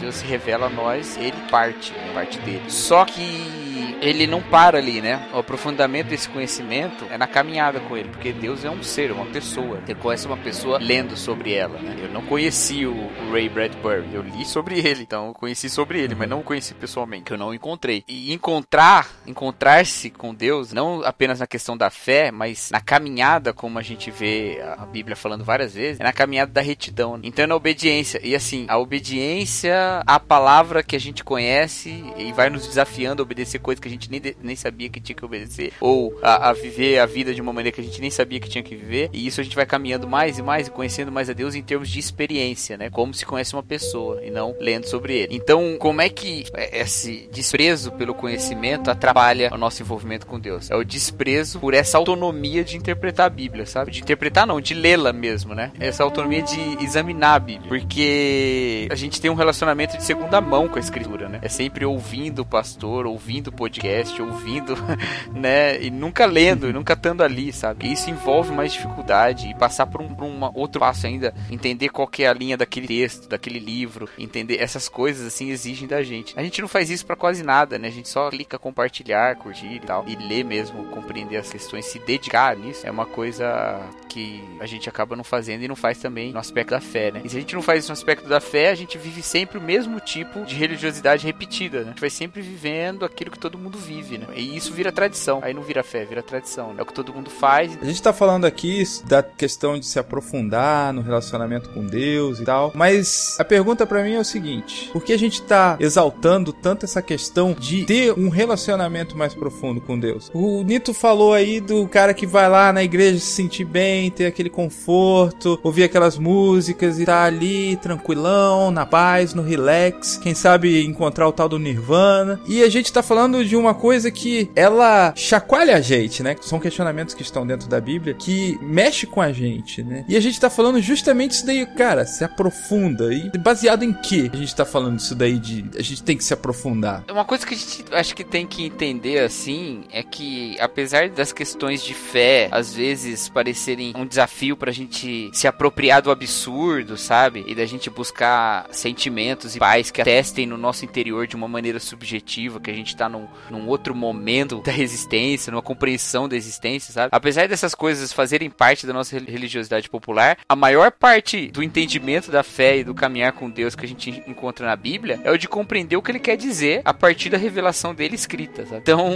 Deus 0.00 0.16
se 0.16 0.26
revela 0.26 0.66
a 0.66 0.70
nós, 0.70 1.16
ele 1.16 1.36
parte, 1.50 1.92
parte 2.12 2.38
dele. 2.40 2.64
Só 2.68 3.04
que 3.04 3.71
ele 4.02 4.26
não 4.26 4.42
para 4.42 4.78
ali, 4.78 5.00
né? 5.00 5.28
O 5.32 5.38
aprofundamento 5.38 6.08
desse 6.08 6.28
conhecimento 6.28 7.06
é 7.08 7.16
na 7.16 7.28
caminhada 7.28 7.78
com 7.80 7.96
ele, 7.96 8.08
porque 8.08 8.32
Deus 8.32 8.64
é 8.64 8.70
um 8.70 8.82
ser, 8.82 9.12
uma 9.12 9.26
pessoa. 9.26 9.80
Você 9.86 9.94
conhece 9.94 10.26
uma 10.26 10.36
pessoa 10.36 10.78
lendo 10.78 11.16
sobre 11.16 11.54
ela, 11.54 11.78
né? 11.78 11.96
Eu 12.02 12.08
não 12.08 12.22
conheci 12.22 12.84
o, 12.84 13.10
Ray 13.30 13.48
Bradbury, 13.48 14.12
eu 14.12 14.22
li 14.22 14.44
sobre 14.44 14.80
ele, 14.80 15.02
então 15.02 15.28
eu 15.28 15.32
conheci 15.32 15.70
sobre 15.70 16.00
ele, 16.00 16.14
mas 16.16 16.28
não 16.28 16.40
o 16.40 16.42
conheci 16.42 16.74
pessoalmente, 16.74 17.24
que 17.24 17.32
eu 17.32 17.38
não 17.38 17.54
encontrei. 17.54 18.04
E 18.08 18.32
encontrar, 18.32 19.08
encontrar-se 19.24 20.10
com 20.10 20.34
Deus, 20.34 20.72
não 20.72 21.02
apenas 21.04 21.38
na 21.38 21.46
questão 21.46 21.76
da 21.76 21.88
fé, 21.88 22.32
mas 22.32 22.70
na 22.72 22.80
caminhada, 22.80 23.52
como 23.52 23.78
a 23.78 23.82
gente 23.82 24.10
vê 24.10 24.60
a 24.76 24.84
Bíblia 24.84 25.14
falando 25.14 25.44
várias 25.44 25.74
vezes, 25.74 26.00
é 26.00 26.04
na 26.04 26.12
caminhada 26.12 26.50
da 26.50 26.60
retidão. 26.60 27.16
Né? 27.16 27.22
Então 27.24 27.44
é 27.44 27.46
na 27.46 27.54
obediência. 27.54 28.20
E 28.22 28.34
assim, 28.34 28.66
a 28.68 28.78
obediência 28.78 30.02
à 30.04 30.18
palavra 30.18 30.82
que 30.82 30.96
a 30.96 31.00
gente 31.00 31.22
conhece 31.22 32.04
e 32.18 32.32
vai 32.32 32.50
nos 32.50 32.66
desafiando 32.66 33.22
a 33.22 33.24
obedecer 33.24 33.60
coisas 33.60 33.80
que 33.80 33.88
a 33.88 33.91
gente 33.92 34.10
nem, 34.10 34.20
nem 34.42 34.56
sabia 34.56 34.88
que 34.88 35.00
tinha 35.00 35.16
que 35.16 35.24
obedecer, 35.24 35.72
ou 35.80 36.18
a, 36.22 36.50
a, 36.50 36.52
viver 36.52 36.98
a 36.98 37.06
vida 37.06 37.34
de 37.34 37.40
uma 37.40 37.52
maneira 37.52 37.74
que 37.74 37.80
a 37.80 37.84
gente 37.84 38.00
nem 38.00 38.10
sabia 38.10 38.40
que 38.40 38.48
tinha 38.48 38.62
que 38.62 38.74
viver, 38.74 39.10
e 39.12 39.26
isso 39.26 39.40
a 39.40 39.44
gente 39.44 39.56
vai 39.56 39.66
caminhando 39.66 40.08
mais 40.08 40.38
e 40.38 40.42
mais 40.42 40.66
e 40.66 40.70
conhecendo 40.70 41.12
mais 41.12 41.28
a 41.28 41.32
Deus 41.32 41.54
em 41.54 41.62
termos 41.62 41.88
de 41.88 41.98
experiência, 41.98 42.76
né? 42.76 42.90
Como 42.90 43.14
se 43.14 43.24
conhece 43.24 43.54
uma 43.54 43.62
pessoa 43.62 44.22
e 44.24 44.30
não 44.30 44.54
lendo 44.58 44.86
sobre 44.86 45.14
ele. 45.14 45.36
Então, 45.36 45.76
como 45.78 46.00
é 46.00 46.08
que 46.08 46.44
esse 46.72 47.28
desprezo 47.32 47.92
pelo 47.92 48.14
conhecimento 48.14 48.90
atrapalha 48.90 49.50
o 49.52 49.58
nosso 49.58 49.82
envolvimento 49.82 50.26
com 50.26 50.38
Deus? 50.38 50.70
É 50.70 50.76
o 50.76 50.84
desprezo 50.84 51.60
por 51.60 51.74
essa 51.74 51.98
autonomia 51.98 52.64
de 52.64 52.76
interpretar 52.76 53.26
a 53.26 53.30
Bíblia, 53.30 53.66
sabe? 53.66 53.90
De 53.90 54.00
interpretar 54.00 54.46
não, 54.46 54.60
de 54.60 54.74
lê-la 54.74 55.12
mesmo, 55.12 55.54
né? 55.54 55.72
Essa 55.78 56.02
autonomia 56.02 56.42
de 56.42 56.84
examinar 56.84 57.34
a 57.34 57.38
Bíblia, 57.38 57.68
porque 57.68 58.88
a 58.90 58.94
gente 58.94 59.20
tem 59.20 59.30
um 59.30 59.34
relacionamento 59.34 59.96
de 59.96 60.04
segunda 60.04 60.40
mão 60.40 60.68
com 60.68 60.76
a 60.76 60.80
Escritura, 60.80 61.28
né? 61.28 61.38
É 61.42 61.48
sempre 61.48 61.84
ouvindo 61.84 62.40
o 62.40 62.46
pastor, 62.46 63.06
ouvindo 63.06 63.48
o 63.48 63.52
podcast 63.52 63.81
podcast, 63.82 64.22
ouvindo, 64.22 64.74
né? 65.34 65.82
E 65.82 65.90
nunca 65.90 66.24
lendo, 66.24 66.68
e 66.68 66.72
nunca 66.72 66.92
estando 66.92 67.22
ali, 67.22 67.52
sabe? 67.52 67.90
Isso 67.90 68.08
envolve 68.08 68.52
mais 68.52 68.72
dificuldade 68.72 69.48
e 69.48 69.54
passar 69.54 69.86
por 69.86 70.00
um, 70.00 70.14
por 70.14 70.26
outro 70.54 70.80
passo 70.80 71.06
ainda, 71.06 71.34
entender 71.50 71.88
qual 71.88 72.08
é 72.18 72.26
a 72.26 72.32
linha 72.32 72.56
daquele 72.56 72.86
texto, 72.86 73.28
daquele 73.28 73.58
livro, 73.58 74.08
entender 74.16 74.58
essas 74.60 74.88
coisas 74.88 75.26
assim 75.26 75.50
exigem 75.50 75.88
da 75.88 76.02
gente. 76.02 76.32
A 76.38 76.42
gente 76.42 76.60
não 76.60 76.68
faz 76.68 76.90
isso 76.90 77.04
para 77.04 77.16
quase 77.16 77.42
nada, 77.42 77.78
né? 77.78 77.88
A 77.88 77.92
gente 77.92 78.08
só 78.08 78.30
clica 78.30 78.58
compartilhar, 78.58 79.34
curtir 79.36 79.74
e 79.74 79.80
tal, 79.80 80.04
e 80.06 80.14
ler 80.14 80.44
mesmo, 80.44 80.84
compreender 80.86 81.38
as 81.38 81.50
questões, 81.50 81.86
se 81.86 81.98
dedicar 81.98 82.56
nisso 82.56 82.86
é 82.86 82.90
uma 82.90 83.06
coisa 83.06 83.80
que 84.12 84.44
a 84.60 84.66
gente 84.66 84.88
acaba 84.88 85.16
não 85.16 85.24
fazendo 85.24 85.62
e 85.62 85.68
não 85.68 85.74
faz 85.74 85.98
também 85.98 86.32
no 86.32 86.38
aspecto 86.38 86.70
da 86.70 86.80
fé, 86.80 87.10
né? 87.10 87.22
E 87.24 87.28
se 87.28 87.36
a 87.36 87.40
gente 87.40 87.54
não 87.54 87.62
faz 87.62 87.80
isso 87.84 87.88
no 87.90 87.94
aspecto 87.94 88.28
da 88.28 88.40
fé, 88.40 88.70
a 88.70 88.74
gente 88.74 88.98
vive 88.98 89.22
sempre 89.22 89.56
o 89.56 89.60
mesmo 89.60 89.98
tipo 90.00 90.44
de 90.44 90.54
religiosidade 90.54 91.24
repetida, 91.24 91.78
né? 91.78 91.84
A 91.86 91.88
gente 91.90 92.00
vai 92.00 92.10
sempre 92.10 92.42
vivendo 92.42 93.04
aquilo 93.04 93.30
que 93.30 93.38
todo 93.38 93.56
mundo 93.56 93.78
vive, 93.78 94.18
né? 94.18 94.26
E 94.36 94.54
isso 94.56 94.72
vira 94.72 94.92
tradição. 94.92 95.40
Aí 95.42 95.54
não 95.54 95.62
vira 95.62 95.82
fé, 95.82 96.04
vira 96.04 96.22
tradição. 96.22 96.68
Né? 96.68 96.76
É 96.78 96.82
o 96.82 96.86
que 96.86 96.92
todo 96.92 97.14
mundo 97.14 97.30
faz. 97.30 97.78
A 97.80 97.84
gente 97.84 98.02
tá 98.02 98.12
falando 98.12 98.44
aqui 98.44 98.82
da 99.06 99.22
questão 99.22 99.78
de 99.78 99.86
se 99.86 99.98
aprofundar 99.98 100.92
no 100.92 101.00
relacionamento 101.00 101.70
com 101.70 101.86
Deus 101.86 102.40
e 102.40 102.44
tal, 102.44 102.72
mas 102.74 103.36
a 103.38 103.44
pergunta 103.44 103.86
para 103.86 104.02
mim 104.02 104.14
é 104.14 104.20
o 104.20 104.24
seguinte: 104.24 104.90
por 104.92 105.02
que 105.02 105.12
a 105.12 105.18
gente 105.18 105.42
tá 105.42 105.76
exaltando 105.80 106.52
tanto 106.52 106.84
essa 106.84 107.00
questão 107.00 107.54
de 107.54 107.84
ter 107.84 108.12
um 108.12 108.28
relacionamento 108.28 109.16
mais 109.16 109.34
profundo 109.34 109.80
com 109.80 109.98
Deus? 109.98 110.30
O 110.34 110.62
Nito 110.62 110.92
falou 110.92 111.32
aí 111.32 111.60
do 111.60 111.86
cara 111.88 112.12
que 112.12 112.26
vai 112.26 112.48
lá 112.48 112.72
na 112.72 112.82
igreja 112.82 113.18
se 113.18 113.32
sentir 113.32 113.64
bem, 113.64 114.01
ter 114.10 114.26
aquele 114.26 114.50
conforto, 114.50 115.58
ouvir 115.62 115.84
aquelas 115.84 116.18
músicas 116.18 116.98
e 116.98 117.04
tá 117.04 117.24
ali 117.24 117.76
tranquilão, 117.76 118.70
na 118.70 118.86
paz, 118.86 119.34
no 119.34 119.42
relax, 119.42 120.18
quem 120.22 120.34
sabe 120.34 120.84
encontrar 120.84 121.28
o 121.28 121.32
tal 121.32 121.48
do 121.48 121.58
Nirvana. 121.58 122.40
E 122.46 122.62
a 122.62 122.68
gente 122.68 122.92
tá 122.92 123.02
falando 123.02 123.44
de 123.44 123.56
uma 123.56 123.74
coisa 123.74 124.10
que 124.10 124.50
ela 124.54 125.12
chacoalha 125.16 125.76
a 125.76 125.80
gente, 125.80 126.22
né? 126.22 126.36
São 126.40 126.58
questionamentos 126.60 127.14
que 127.14 127.22
estão 127.22 127.46
dentro 127.46 127.68
da 127.68 127.80
Bíblia 127.80 128.14
que 128.14 128.58
mexe 128.62 129.06
com 129.06 129.20
a 129.20 129.32
gente, 129.32 129.82
né? 129.82 130.04
E 130.08 130.16
a 130.16 130.20
gente 130.20 130.40
tá 130.40 130.50
falando 130.50 130.80
justamente 130.80 131.32
isso 131.32 131.46
daí, 131.46 131.64
cara, 131.66 132.04
se 132.06 132.24
aprofunda. 132.24 133.12
E 133.12 133.30
baseado 133.38 133.82
em 133.82 133.92
que 133.92 134.30
a 134.32 134.36
gente 134.36 134.54
tá 134.54 134.64
falando 134.64 134.98
isso 134.98 135.14
daí 135.14 135.38
de 135.38 135.64
a 135.76 135.82
gente 135.82 136.02
tem 136.02 136.16
que 136.16 136.24
se 136.24 136.34
aprofundar? 136.34 137.04
Uma 137.10 137.24
coisa 137.24 137.46
que 137.46 137.54
a 137.54 137.56
gente 137.56 137.84
acho 137.92 138.14
que 138.14 138.24
tem 138.24 138.46
que 138.46 138.64
entender 138.64 139.20
assim 139.20 139.84
é 139.92 140.02
que 140.02 140.56
apesar 140.60 141.08
das 141.08 141.32
questões 141.32 141.82
de 141.82 141.94
fé 141.94 142.48
às 142.50 142.74
vezes 142.74 143.28
parecerem 143.28 143.91
um 143.94 144.06
desafio 144.06 144.56
pra 144.56 144.72
gente 144.72 145.30
se 145.32 145.46
apropriar 145.46 146.02
do 146.02 146.10
absurdo, 146.10 146.96
sabe? 146.96 147.44
E 147.46 147.54
da 147.54 147.66
gente 147.66 147.90
buscar 147.90 148.66
sentimentos 148.70 149.56
e 149.56 149.58
paz 149.58 149.90
que 149.90 150.00
atestem 150.00 150.46
no 150.46 150.56
nosso 150.56 150.84
interior 150.84 151.26
de 151.26 151.36
uma 151.36 151.48
maneira 151.48 151.78
subjetiva, 151.78 152.60
que 152.60 152.70
a 152.70 152.74
gente 152.74 152.96
tá 152.96 153.08
num, 153.08 153.26
num 153.50 153.66
outro 153.68 153.94
momento 153.94 154.60
da 154.62 154.76
existência, 154.76 155.50
numa 155.50 155.62
compreensão 155.62 156.28
da 156.28 156.36
existência, 156.36 156.92
sabe? 156.92 157.10
Apesar 157.12 157.48
dessas 157.48 157.74
coisas 157.74 158.12
fazerem 158.12 158.50
parte 158.50 158.86
da 158.86 158.92
nossa 158.92 159.18
religiosidade 159.18 159.88
popular, 159.88 160.38
a 160.48 160.56
maior 160.56 160.90
parte 160.92 161.48
do 161.48 161.62
entendimento 161.62 162.30
da 162.30 162.42
fé 162.42 162.78
e 162.78 162.84
do 162.84 162.94
caminhar 162.94 163.32
com 163.32 163.50
Deus 163.50 163.74
que 163.74 163.84
a 163.84 163.88
gente 163.88 164.22
encontra 164.26 164.66
na 164.66 164.76
Bíblia 164.76 165.20
é 165.24 165.30
o 165.30 165.38
de 165.38 165.48
compreender 165.48 165.96
o 165.96 166.02
que 166.02 166.10
ele 166.10 166.18
quer 166.18 166.36
dizer 166.36 166.82
a 166.84 166.94
partir 166.94 167.30
da 167.30 167.38
revelação 167.38 167.94
dele 167.94 168.14
escrita, 168.14 168.64
sabe? 168.64 168.80
Então, 168.82 169.10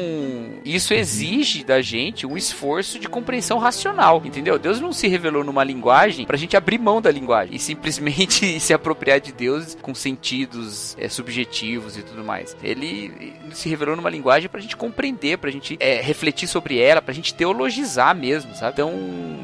isso 0.65 0.95
exige 0.95 1.65
da 1.65 1.81
gente 1.81 2.27
um 2.27 2.37
esforço 2.37 2.99
de 2.99 3.09
compreensão 3.09 3.59
racional, 3.59 4.23
entendeu? 4.25 4.59
Deus 4.67 4.81
não 4.81 4.93
se 4.93 5.07
revelou 5.07 5.45
numa 5.45 5.63
linguagem 5.63 6.27
pra 6.27 6.37
gente 6.37 6.57
abrir 6.57 6.77
mão 6.77 7.01
da 7.01 7.09
linguagem 7.09 7.55
e 7.55 7.59
simplesmente 7.59 8.59
se 8.59 8.75
apropriar 8.75 9.21
de 9.21 9.31
Deus 9.31 9.77
com 9.81 9.95
sentidos 9.95 10.97
é, 10.99 11.09
subjetivos 11.09 11.97
e 11.97 12.03
tudo 12.03 12.25
mais. 12.25 12.57
Ele 12.65 13.33
se 13.53 13.69
revelou 13.69 13.95
numa 13.95 14.11
linguagem 14.11 14.49
pra 14.49 14.61
gente 14.61 14.77
compreender, 14.77 15.39
pra 15.39 15.53
gente 15.53 15.77
é, 15.79 16.01
refletir 16.01 16.49
sobre 16.49 16.81
ela, 16.81 17.01
pra 17.01 17.15
gente 17.15 17.33
teologizar 17.33 18.13
mesmo, 18.13 18.57
sabe? 18.57 18.73
Então, 18.73 18.93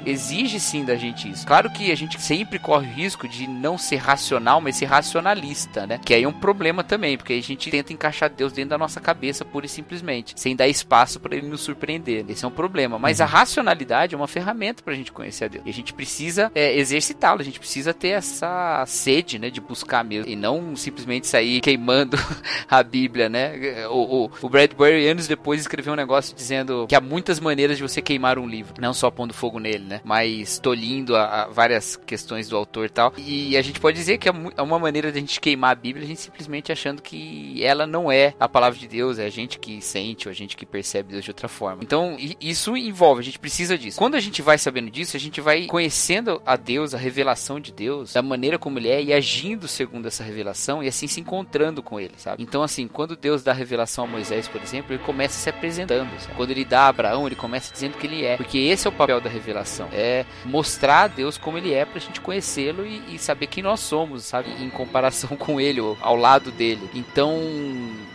exige 0.04 0.58
sim 0.58 0.84
da 0.84 0.96
gente 0.96 1.30
isso. 1.30 1.46
Claro 1.46 1.70
que 1.70 1.92
a 1.92 1.96
gente 1.96 2.20
sempre 2.20 2.58
corre 2.58 2.88
o 2.88 2.92
risco 2.92 3.28
de 3.28 3.46
não 3.46 3.78
ser 3.78 3.98
racional, 3.98 4.60
mas 4.60 4.74
ser 4.74 4.86
racionalista, 4.86 5.86
né? 5.86 6.00
Que 6.04 6.14
aí 6.14 6.24
é 6.24 6.28
um 6.28 6.32
problema 6.32 6.82
também, 6.82 7.16
porque 7.16 7.34
a 7.34 7.40
gente 7.40 7.70
tenta 7.70 7.92
encaixar 7.92 8.28
Deus 8.28 8.52
dentro 8.52 8.70
da 8.70 8.78
nossa 8.78 9.00
cabeça 9.00 9.44
pura 9.44 9.66
e 9.66 9.68
simplesmente, 9.68 10.34
sem 10.34 10.56
dar 10.56 10.66
espaço 10.66 11.20
para 11.20 11.36
ele 11.36 11.46
nos 11.46 11.60
surpreender. 11.60 12.24
Esse 12.28 12.44
é 12.44 12.48
um 12.48 12.50
problema. 12.50 12.98
Mas 12.98 13.20
a 13.20 13.24
racionalidade 13.24 14.16
é 14.16 14.18
uma 14.18 14.26
ferramenta 14.26 14.82
pra 14.82 14.94
gente 14.94 15.11
conhecer 15.12 15.44
a 15.44 15.48
Deus. 15.48 15.64
E 15.66 15.70
a 15.70 15.72
gente 15.72 15.92
precisa 15.92 16.50
é, 16.54 16.76
exercitá-lo, 16.76 17.40
a 17.40 17.44
gente 17.44 17.58
precisa 17.58 17.92
ter 17.94 18.08
essa 18.08 18.84
sede, 18.86 19.38
né, 19.38 19.50
de 19.50 19.60
buscar 19.60 20.04
mesmo. 20.04 20.30
E 20.30 20.36
não 20.36 20.74
simplesmente 20.76 21.26
sair 21.26 21.60
queimando 21.60 22.16
a 22.68 22.82
Bíblia, 22.82 23.28
né? 23.28 23.86
O, 23.88 24.24
o, 24.24 24.30
o 24.42 24.48
Bradbury, 24.48 25.08
anos 25.08 25.26
depois, 25.26 25.60
escreveu 25.60 25.92
um 25.92 25.96
negócio 25.96 26.34
dizendo 26.34 26.86
que 26.88 26.94
há 26.94 27.00
muitas 27.00 27.40
maneiras 27.40 27.76
de 27.76 27.82
você 27.82 28.00
queimar 28.00 28.38
um 28.38 28.46
livro. 28.46 28.74
Não 28.80 28.94
só 28.94 29.10
pondo 29.10 29.34
fogo 29.34 29.58
nele, 29.58 29.84
né? 29.84 30.00
Mas 30.04 30.58
tolhindo 30.58 31.16
a, 31.16 31.42
a 31.42 31.48
várias 31.48 31.96
questões 31.96 32.48
do 32.48 32.56
autor 32.56 32.86
e 32.86 32.90
tal. 32.90 33.12
E 33.16 33.56
a 33.56 33.62
gente 33.62 33.80
pode 33.80 33.96
dizer 33.96 34.18
que 34.18 34.28
é, 34.28 34.32
é 34.56 34.62
uma 34.62 34.78
maneira 34.78 35.10
de 35.10 35.18
a 35.18 35.20
gente 35.20 35.40
queimar 35.40 35.72
a 35.72 35.74
Bíblia, 35.74 36.04
a 36.04 36.08
gente 36.08 36.20
simplesmente 36.20 36.72
achando 36.72 37.02
que 37.02 37.62
ela 37.62 37.86
não 37.86 38.10
é 38.10 38.34
a 38.38 38.48
palavra 38.48 38.78
de 38.78 38.88
Deus, 38.88 39.18
é 39.18 39.26
a 39.26 39.30
gente 39.30 39.58
que 39.58 39.80
sente, 39.80 40.28
ou 40.28 40.30
a 40.30 40.34
gente 40.34 40.56
que 40.56 40.66
percebe 40.66 41.12
Deus 41.12 41.24
de 41.24 41.30
outra 41.30 41.48
forma. 41.48 41.82
Então, 41.82 42.16
isso 42.40 42.76
envolve, 42.76 43.20
a 43.20 43.24
gente 43.24 43.38
precisa 43.38 43.76
disso. 43.76 43.98
Quando 43.98 44.14
a 44.14 44.20
gente 44.20 44.42
vai 44.42 44.58
sabendo 44.58 44.90
disso, 45.02 45.16
a 45.16 45.20
gente 45.20 45.40
vai 45.40 45.66
conhecendo 45.66 46.40
a 46.46 46.56
Deus, 46.56 46.94
a 46.94 46.98
revelação 46.98 47.60
de 47.60 47.72
Deus, 47.72 48.12
da 48.12 48.22
maneira 48.22 48.58
como 48.58 48.78
ele 48.78 48.88
é 48.88 49.02
e 49.02 49.12
agindo 49.12 49.68
segundo 49.68 50.06
essa 50.06 50.22
revelação 50.22 50.82
e 50.82 50.88
assim 50.88 51.06
se 51.06 51.20
encontrando 51.20 51.82
com 51.82 51.98
ele, 51.98 52.14
sabe? 52.16 52.42
Então, 52.42 52.62
assim, 52.62 52.86
quando 52.88 53.16
Deus 53.16 53.42
dá 53.42 53.52
revelação 53.52 54.04
a 54.04 54.06
Moisés, 54.06 54.48
por 54.48 54.62
exemplo, 54.62 54.94
ele 54.94 55.02
começa 55.02 55.38
se 55.38 55.50
apresentando. 55.50 56.10
Sabe? 56.20 56.34
Quando 56.34 56.50
ele 56.50 56.64
dá 56.64 56.82
a 56.82 56.88
Abraão, 56.88 57.26
ele 57.26 57.36
começa 57.36 57.72
dizendo 57.72 57.98
que 57.98 58.06
ele 58.06 58.24
é. 58.24 58.36
Porque 58.36 58.58
esse 58.58 58.86
é 58.86 58.90
o 58.90 58.92
papel 58.92 59.20
da 59.20 59.28
revelação. 59.28 59.88
É 59.92 60.24
mostrar 60.44 61.02
a 61.02 61.08
Deus 61.08 61.36
como 61.36 61.58
ele 61.58 61.72
é 61.72 61.84
pra 61.84 62.00
gente 62.00 62.20
conhecê-lo 62.20 62.86
e, 62.86 63.14
e, 63.14 63.18
saber 63.18 63.46
quem 63.46 63.62
nós 63.62 63.80
somos, 63.80 64.24
sabe? 64.24 64.50
Em 64.62 64.70
comparação 64.70 65.30
com 65.36 65.60
ele, 65.60 65.80
ou 65.80 65.96
ao 66.00 66.16
lado 66.16 66.50
dele. 66.50 66.88
Então, 66.94 67.40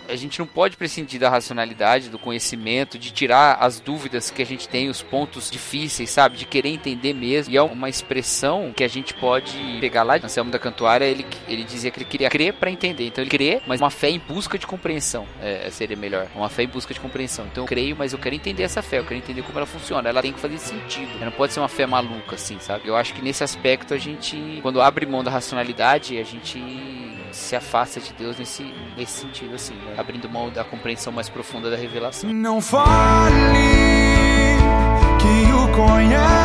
a 0.09 0.15
gente 0.15 0.39
não 0.39 0.47
pode 0.47 0.77
prescindir 0.77 1.19
da 1.19 1.29
racionalidade, 1.29 2.09
do 2.09 2.17
conhecimento, 2.19 2.97
de 2.97 3.11
tirar 3.11 3.57
as 3.59 3.79
dúvidas 3.79 4.31
que 4.31 4.41
a 4.41 4.45
gente 4.45 4.67
tem, 4.67 4.89
os 4.89 5.01
pontos 5.01 5.49
difíceis, 5.49 6.09
sabe? 6.09 6.37
De 6.37 6.45
querer 6.45 6.69
entender 6.69 7.13
mesmo. 7.13 7.53
E 7.53 7.57
é 7.57 7.61
uma 7.61 7.89
expressão 7.89 8.73
que 8.75 8.83
a 8.83 8.87
gente 8.87 9.13
pode 9.13 9.77
pegar 9.79 10.03
lá. 10.03 10.15
Anselmo 10.15 10.51
da 10.51 10.59
Cantuária, 10.59 11.05
ele, 11.05 11.25
ele 11.47 11.63
dizia 11.63 11.91
que 11.91 11.99
ele 11.99 12.05
queria 12.05 12.29
crer 12.29 12.53
para 12.53 12.71
entender. 12.71 13.07
Então 13.07 13.23
ele 13.23 13.29
crê, 13.29 13.61
mas 13.67 13.81
uma 13.81 13.89
fé 13.89 14.09
em 14.09 14.19
busca 14.19 14.57
de 14.57 14.65
compreensão 14.65 15.27
é, 15.41 15.69
seria 15.69 15.97
melhor. 15.97 16.27
Uma 16.35 16.49
fé 16.49 16.63
em 16.63 16.67
busca 16.67 16.93
de 16.93 16.99
compreensão. 16.99 17.45
Então 17.45 17.63
eu 17.63 17.67
creio, 17.67 17.95
mas 17.95 18.13
eu 18.13 18.19
quero 18.19 18.35
entender 18.35 18.63
essa 18.63 18.81
fé, 18.81 18.99
eu 18.99 19.03
quero 19.03 19.15
entender 19.15 19.41
como 19.43 19.57
ela 19.57 19.67
funciona. 19.67 20.09
Ela 20.09 20.21
tem 20.21 20.33
que 20.33 20.39
fazer 20.39 20.57
sentido. 20.57 21.11
Ela 21.15 21.25
não 21.25 21.31
pode 21.31 21.53
ser 21.53 21.59
uma 21.59 21.67
fé 21.67 21.85
maluca, 21.85 22.35
assim, 22.35 22.57
sabe? 22.59 22.87
Eu 22.87 22.95
acho 22.95 23.13
que 23.13 23.21
nesse 23.21 23.43
aspecto 23.43 23.93
a 23.93 23.97
gente, 23.97 24.59
quando 24.61 24.81
abre 24.81 25.05
mão 25.05 25.23
da 25.23 25.31
racionalidade, 25.31 26.17
a 26.17 26.23
gente 26.23 27.16
se 27.31 27.55
afasta 27.55 27.99
de 27.99 28.13
Deus 28.13 28.37
nesse, 28.37 28.63
nesse 28.95 29.21
sentido, 29.21 29.55
assim, 29.55 29.75
né? 29.75 29.95
abrindo 29.97 30.29
mão 30.29 30.49
da 30.49 30.63
compreensão 30.63 31.11
mais 31.11 31.29
profunda 31.29 31.69
da 31.69 31.75
revelação. 31.75 32.31
Não 32.31 32.61
fale 32.61 33.35
que 35.19 35.51
o 35.53 35.67
conhece, 35.75 36.36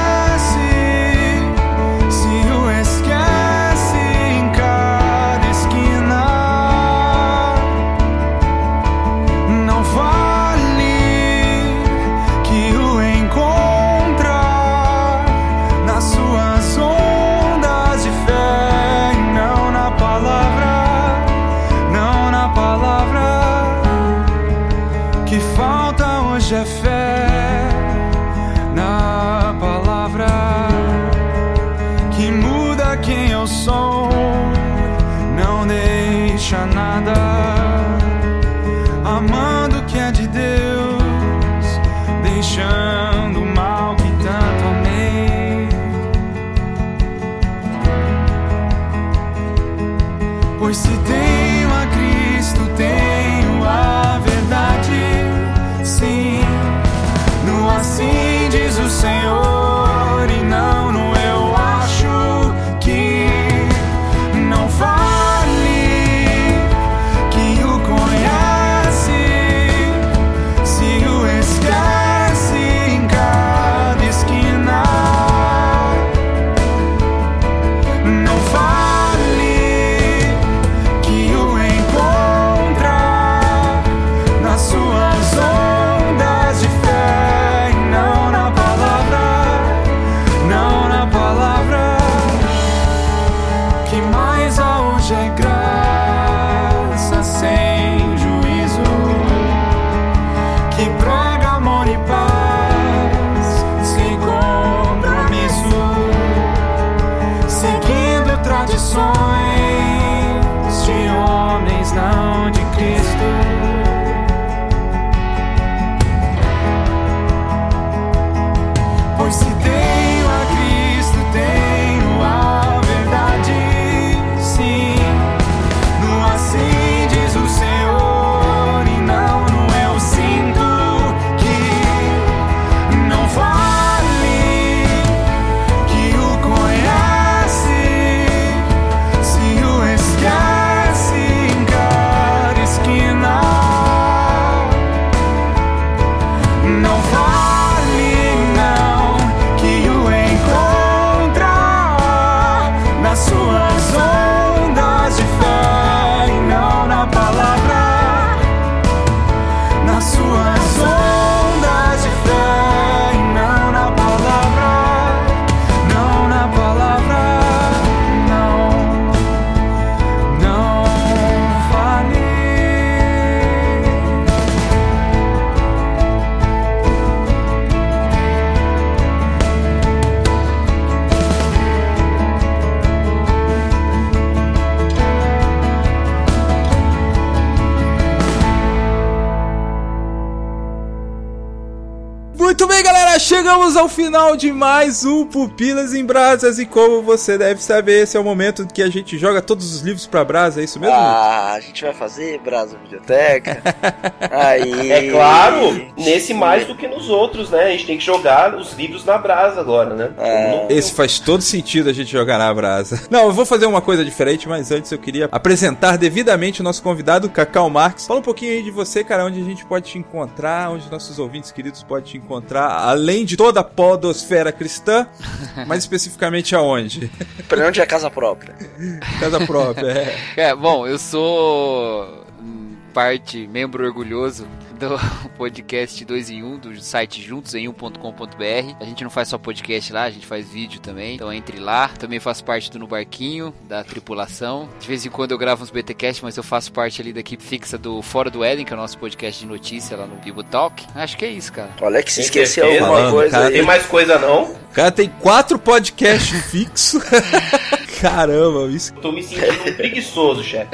Muito 192.52 192.66
bem, 192.66 192.82
galera, 192.82 193.18
chegamos 193.18 193.78
ao 193.78 193.88
final 193.88 194.36
de 194.36 194.52
mais 194.52 195.06
um 195.06 195.24
Pupilas 195.24 195.94
em 195.94 196.04
Brasas 196.04 196.58
e 196.58 196.66
como 196.66 197.00
você 197.00 197.38
deve 197.38 197.62
saber, 197.62 198.02
esse 198.02 198.14
é 198.14 198.20
o 198.20 198.22
momento 198.22 198.66
que 198.66 198.82
a 198.82 198.90
gente 198.90 199.16
joga 199.16 199.40
todos 199.40 199.74
os 199.74 199.80
livros 199.80 200.06
pra 200.06 200.22
brasa, 200.22 200.60
é 200.60 200.64
isso 200.64 200.78
mesmo? 200.78 200.94
Ah, 200.94 201.54
a 201.54 201.60
gente 201.60 201.82
vai 201.82 201.94
fazer 201.94 202.38
Brasa 202.40 202.76
Biblioteca. 202.76 203.62
Aí. 204.30 204.92
É 204.92 205.10
claro, 205.10 205.92
nesse 205.96 206.34
mais 206.34 206.66
do 206.66 206.76
que 206.76 206.86
nos 206.86 207.08
outros, 207.08 207.48
né? 207.48 207.64
A 207.64 207.70
gente 207.70 207.86
tem 207.86 207.96
que 207.96 208.04
jogar 208.04 208.54
os 208.54 208.74
livros 208.74 209.02
na 209.06 209.16
brasa 209.16 209.58
agora, 209.58 209.94
né? 209.94 210.10
É. 210.18 210.66
Esse 210.68 210.92
faz 210.92 211.18
todo 211.18 211.40
sentido 211.40 211.88
a 211.88 211.92
gente 211.94 212.12
jogar 212.12 212.36
na 212.36 212.52
brasa. 212.52 213.00
Não, 213.10 213.28
eu 213.28 213.32
vou 213.32 213.46
fazer 213.46 213.64
uma 213.64 213.80
coisa 213.80 214.04
diferente, 214.04 214.46
mas 214.46 214.70
antes 214.70 214.92
eu 214.92 214.98
queria 214.98 215.26
apresentar 215.32 215.96
devidamente 215.96 216.60
o 216.60 216.64
nosso 216.64 216.82
convidado, 216.82 217.30
Cacau 217.30 217.70
Marques. 217.70 218.06
Fala 218.06 218.20
um 218.20 218.22
pouquinho 218.22 218.52
aí 218.52 218.62
de 218.62 218.70
você, 218.70 219.02
cara, 219.02 219.24
onde 219.24 219.40
a 219.40 219.44
gente 219.44 219.64
pode 219.64 219.90
te 219.90 219.96
encontrar, 219.96 220.70
onde 220.70 220.90
nossos 220.90 221.18
ouvintes 221.18 221.50
queridos 221.50 221.82
podem 221.82 222.12
te 222.12 222.18
encontrar, 222.18 222.41
além 222.50 223.24
de 223.24 223.36
toda 223.36 223.60
a 223.60 223.64
podosfera 223.64 224.52
cristã, 224.52 225.06
mas 225.66 225.80
especificamente 225.80 226.54
aonde? 226.54 227.10
Pra 227.48 227.66
onde 227.66 227.80
é 227.80 227.86
casa 227.86 228.10
própria? 228.10 228.54
Casa 229.20 229.44
própria, 229.46 229.86
é. 229.86 230.18
É, 230.36 230.54
bom, 230.54 230.86
eu 230.86 230.98
sou 230.98 232.24
hum, 232.40 232.74
parte, 232.92 233.46
membro 233.46 233.84
orgulhoso 233.84 234.46
do 234.88 234.98
podcast 235.38 236.04
2 236.04 236.30
em 236.30 236.42
1 236.42 236.58
do 236.58 236.80
site 236.80 237.22
juntos 237.22 237.54
em 237.54 237.68
1.com.br. 237.68 238.76
A 238.80 238.84
gente 238.84 239.04
não 239.04 239.10
faz 239.10 239.28
só 239.28 239.38
podcast 239.38 239.92
lá, 239.92 240.02
a 240.02 240.10
gente 240.10 240.26
faz 240.26 240.48
vídeo 240.48 240.80
também. 240.80 241.14
Então 241.14 241.32
entre 241.32 241.58
lá. 241.58 241.88
Também 241.88 242.18
faço 242.18 242.44
parte 242.44 242.70
do 242.70 242.78
No 242.78 242.86
Barquinho, 242.86 243.54
da 243.68 243.84
tripulação. 243.84 244.68
De 244.80 244.88
vez 244.88 245.06
em 245.06 245.10
quando 245.10 245.32
eu 245.32 245.38
gravo 245.38 245.62
uns 245.62 245.70
BTcast, 245.70 246.24
mas 246.24 246.36
eu 246.36 246.42
faço 246.42 246.72
parte 246.72 247.00
ali 247.00 247.12
da 247.12 247.20
equipe 247.20 247.42
fixa 247.42 247.78
do 247.78 248.02
Fora 248.02 248.30
do 248.30 248.42
Éden, 248.42 248.64
que 248.64 248.72
é 248.72 248.76
o 248.76 248.78
nosso 248.78 248.98
podcast 248.98 249.40
de 249.40 249.46
notícia 249.46 249.96
lá 249.96 250.06
no 250.06 250.16
Bibo 250.16 250.42
Talk. 250.42 250.84
Acho 250.94 251.16
que 251.16 251.24
é 251.24 251.30
isso, 251.30 251.52
cara. 251.52 251.70
Olha 251.80 252.02
que 252.02 252.12
se 252.12 252.22
esqueceu 252.22 252.66
alguma 252.66 253.10
coisa 253.10 253.30
cara, 253.30 253.46
aí. 253.46 253.52
Tem 253.52 253.62
mais 253.62 253.86
coisa 253.86 254.18
não? 254.18 254.52
O 254.52 254.74
cara 254.74 254.90
tem 254.90 255.08
quatro 255.20 255.58
podcasts 255.58 256.42
fixos. 256.50 257.02
Caramba, 258.00 258.66
isso. 258.66 258.92
Tô 258.94 259.12
me 259.12 259.22
sentindo 259.22 259.76
preguiçoso, 259.76 260.42
chefe. 260.42 260.70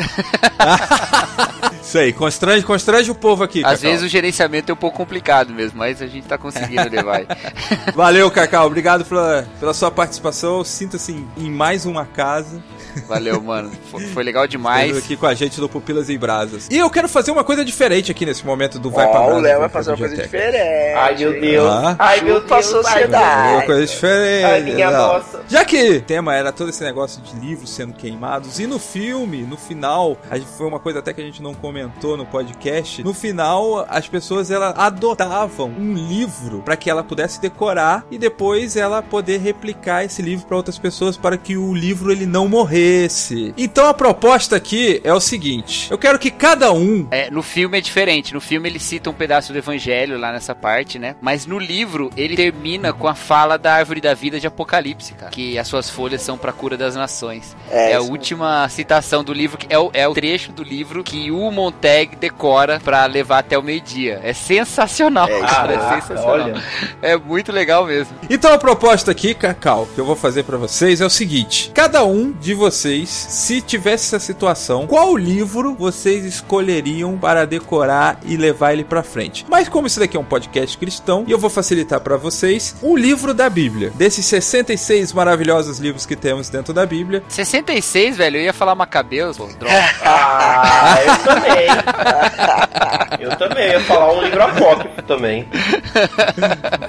Isso 1.89 1.97
aí, 1.97 2.13
constrange, 2.13 2.67
constrange 2.67 3.11
o 3.11 3.15
povo 3.15 3.43
aqui, 3.43 3.61
Às 3.65 3.77
Cacau. 3.77 3.91
vezes 3.91 4.05
o 4.05 4.09
gerenciamento 4.09 4.71
é 4.71 4.75
um 4.75 4.77
pouco 4.77 4.99
complicado 4.99 5.55
mesmo, 5.55 5.79
mas 5.79 6.03
a 6.03 6.07
gente 6.07 6.27
tá 6.29 6.37
conseguindo 6.37 6.87
levar. 6.87 7.17
aí. 7.21 7.27
Valeu, 7.97 8.31
Cacau. 8.31 8.67
Obrigado 8.67 9.07
pela, 9.07 9.47
pela 9.59 9.73
sua 9.73 9.91
participação. 9.91 10.63
Sinta-se 10.63 11.13
em, 11.13 11.27
em 11.39 11.51
mais 11.51 11.87
uma 11.87 12.05
casa. 12.05 12.63
Valeu, 13.07 13.41
mano. 13.41 13.71
Foi, 13.91 14.07
foi 14.09 14.23
legal 14.23 14.45
Estando 14.45 14.59
demais. 14.61 14.97
aqui 14.99 15.17
com 15.17 15.25
a 15.27 15.33
gente 15.33 15.59
do 15.61 15.69
Pupilas 15.69 16.11
em 16.11 16.19
Brasas. 16.19 16.69
E 16.71 16.77
eu 16.77 16.91
quero 16.91 17.09
fazer 17.09 17.31
uma 17.31 17.45
coisa 17.45 17.65
diferente 17.65 18.11
aqui 18.11 18.27
nesse 18.27 18.45
momento 18.45 18.79
do 18.79 18.91
Vai 18.91 19.09
pra 19.09 19.21
Ó, 19.21 19.25
Brasas. 19.25 19.39
o 19.39 19.43
Léo 19.45 19.61
vai 19.61 19.69
fazer 19.71 19.91
uma 19.93 19.97
coisa 19.97 20.17
diferente. 20.17 20.95
Ai, 20.95 21.17
meu 21.17 21.41
Deus. 21.41 21.71
Ah. 21.71 21.97
Ai, 21.99 22.21
meu 22.21 22.41
Deus. 22.43 22.67
sociedade. 22.67 23.55
Uma 23.55 23.63
coisa 23.63 23.87
diferente. 23.87 24.45
Ai, 24.45 24.61
minha 24.63 24.91
não. 24.91 24.99
nossa. 25.15 25.43
Já 25.49 25.65
que 25.65 25.91
o 25.97 26.03
tema 26.03 26.35
era 26.35 26.53
todo 26.53 26.69
esse 26.69 26.83
negócio 26.85 27.23
de 27.23 27.35
livros 27.39 27.71
sendo 27.71 27.95
queimados, 27.95 28.59
e 28.59 28.67
no 28.67 28.79
filme, 28.79 29.43
no 29.43 29.57
final, 29.57 30.19
foi 30.59 30.67
uma 30.67 30.79
coisa 30.81 30.99
até 30.99 31.15
que 31.15 31.21
a 31.21 31.25
gente 31.25 31.43
não 31.43 31.55
comentou 31.55 31.78
no 31.83 32.27
podcast. 32.27 33.03
No 33.03 33.13
final, 33.13 33.85
as 33.89 34.09
pessoas 34.09 34.51
elas 34.51 34.75
adotavam 34.77 35.69
um 35.69 35.95
livro 35.95 36.63
para 36.63 36.77
que 36.77 36.89
ela 36.91 37.03
pudesse 37.03 37.41
decorar 37.41 38.05
e 38.11 38.19
depois 38.19 38.77
ela 38.77 39.03
poder 39.03 39.41
replicar 39.41 40.05
esse 40.05 40.23
livro 40.23 40.47
para 40.47 40.57
outras 40.57 40.79
pessoas 40.79 41.17
para 41.17 41.37
que 41.37 41.57
o 41.57 41.75
livro 41.75 42.13
ele 42.13 42.27
não 42.27 42.49
morresse. 42.49 43.53
Então 43.57 43.87
a 43.87 43.95
proposta 43.95 44.57
aqui 44.57 45.01
é 45.05 45.13
o 45.13 45.21
seguinte: 45.21 45.91
eu 45.91 45.99
quero 45.99 46.19
que 46.19 46.31
cada 46.31 46.73
um 46.73 47.07
É, 47.11 47.31
no 47.31 47.43
filme 47.43 47.79
é 47.79 47.81
diferente. 47.81 48.33
No 48.33 48.41
filme 48.41 48.69
ele 48.69 48.79
cita 48.79 49.11
um 49.11 49.15
pedaço 49.15 49.53
do 49.53 49.59
evangelho 49.59 50.19
lá 50.19 50.33
nessa 50.33 50.55
parte, 50.55 50.99
né? 50.99 51.17
Mas 51.21 51.47
no 51.47 51.59
livro 51.59 52.11
ele 52.17 52.37
termina 52.37 52.93
com 52.93 53.09
a 53.09 53.15
fala 53.15 53.57
da 53.59 53.75
árvore 53.75 54.01
da 54.01 54.15
vida 54.15 54.39
de 54.39 54.47
Apocalipse, 54.47 55.15
cara. 55.15 55.31
Que 55.31 55.59
as 55.59 55.67
suas 55.67 55.91
folhas 55.91 56.23
são 56.23 56.39
pra 56.39 56.53
cura 56.53 56.77
das 56.77 56.95
nações. 56.95 57.57
É, 57.71 57.89
É, 57.93 57.95
a 57.95 58.01
última 58.01 58.69
citação 58.69 59.25
do 59.25 59.33
livro, 59.33 59.57
que 59.57 59.67
é 59.71 59.79
o, 59.79 59.91
é 59.93 60.07
o 60.07 60.15
trecho 60.15 60.53
do 60.53 60.63
livro 60.63 61.03
que 61.03 61.31
o 61.31 61.39
Montag 61.73 62.17
decora 62.17 62.81
pra 62.83 63.05
levar 63.05 63.39
até 63.41 63.59
o 63.59 63.63
meio-dia. 63.63 64.21
É 64.25 64.33
sensacional, 64.33 65.29
É, 65.29 65.41
cara. 65.41 65.49
caraca, 65.77 65.95
é 65.97 66.01
sensacional. 66.01 66.31
olha. 66.31 66.63
É 67.03 67.17
muito 67.17 67.53
legal 67.53 67.85
mesmo. 67.87 68.15
Então 68.31 68.53
a 68.53 68.59
proposta 68.59 69.11
aqui, 69.11 69.35
Cacau, 69.35 69.87
que 69.95 70.01
eu 70.01 70.05
vou 70.05 70.17
fazer 70.17 70.45
pra 70.45 70.57
vocês 70.57 71.01
é 71.01 71.07
o 71.07 71.11
seguinte: 71.11 71.71
cada 71.75 72.05
um 72.05 72.33
de 72.33 72.55
vocês, 72.55 73.09
se 73.11 73.61
tivesse 73.61 74.07
essa 74.15 74.19
situação, 74.25 74.87
qual 74.87 75.15
livro 75.17 75.75
vocês 75.75 76.25
escolheriam 76.25 77.19
para 77.19 77.47
decorar 77.47 78.19
e 78.25 78.37
levar 78.37 78.73
ele 78.73 78.85
pra 78.85 79.03
frente? 79.03 79.45
Mas 79.49 79.69
como 79.69 79.87
isso 79.87 80.01
daqui 80.01 80.17
é 80.17 80.21
um 80.21 80.25
podcast 80.25 80.77
cristão, 80.79 81.25
e 81.27 81.33
eu 81.33 81.39
vou 81.39 81.51
facilitar 81.51 82.01
pra 82.01 82.17
vocês 82.17 82.75
um 82.83 82.97
livro 82.97 83.35
da 83.35 83.51
Bíblia. 83.51 83.93
Desses 83.95 84.25
66 84.25 85.13
maravilhosos 85.13 85.79
livros 85.79 86.07
que 86.07 86.17
temos 86.17 86.49
dentro 86.49 86.73
da 86.73 86.87
Bíblia, 86.87 87.23
66, 87.29 88.17
velho, 88.17 88.39
eu 88.39 88.43
ia 88.45 88.53
falar 88.55 88.75
Macabeus, 88.75 89.37
pô, 89.37 89.47
droga. 89.59 89.75
Ah, 90.11 90.97
eu 91.05 91.17
também. 91.25 91.48
Eu 93.19 93.37
também 93.37 93.71
ia 93.71 93.81
falar 93.81 94.13
um 94.13 94.23
livro 94.23 94.43
apócrifo 94.43 95.03
também. 95.03 95.49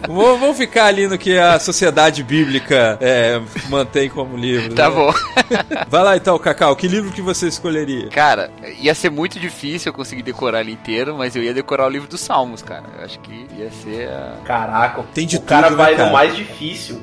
vou, 0.07 0.38
vou 0.38 0.53
ficar 0.53 0.86
ali 0.86 1.07
no 1.07 1.18
que 1.18 1.38
a 1.38 1.60
sociedade 1.60 2.24
bíblica 2.24 2.97
é, 3.01 3.41
mantém 3.68 4.10
como 4.10 4.38
livro. 4.38 4.76
Tá 4.76 4.89
né? 4.89 4.95
bom. 4.95 5.14
Vai 5.89 6.03
lá 6.03 6.18
então, 6.18 6.38
Cacau, 6.38 6.76
que 6.76 6.88
livro 6.88 7.12
que 7.12 7.22
você 7.22 7.47
escolheria? 7.47 8.10
Cara, 8.10 8.51
ia 8.80 8.93
ser 8.93 9.10
muito 9.10 9.39
difícil 9.39 9.89
eu 9.89 9.93
conseguir 9.93 10.22
decorar 10.22 10.62
ele 10.62 10.72
inteiro, 10.72 11.16
mas 11.18 11.36
eu 11.36 11.43
ia 11.43 11.53
decorar 11.53 11.88
o 11.88 11.89
livro 11.89 12.07
dos 12.07 12.22
Salmos, 12.22 12.62
cara. 12.62 12.84
Eu 12.97 13.05
acho 13.05 13.20
que 13.20 13.47
ia 13.57 13.72
ser 13.72 14.10
a... 14.10 14.36
Caraca, 14.45 15.03
Tem 15.14 15.26
de 15.26 15.38
o 15.38 15.41
cara 15.41 15.68
tudo, 15.68 15.78
né, 15.78 15.84
vai 15.84 15.95
cara? 15.95 16.07
no 16.07 16.14
mais 16.14 16.36
difícil. 16.36 17.01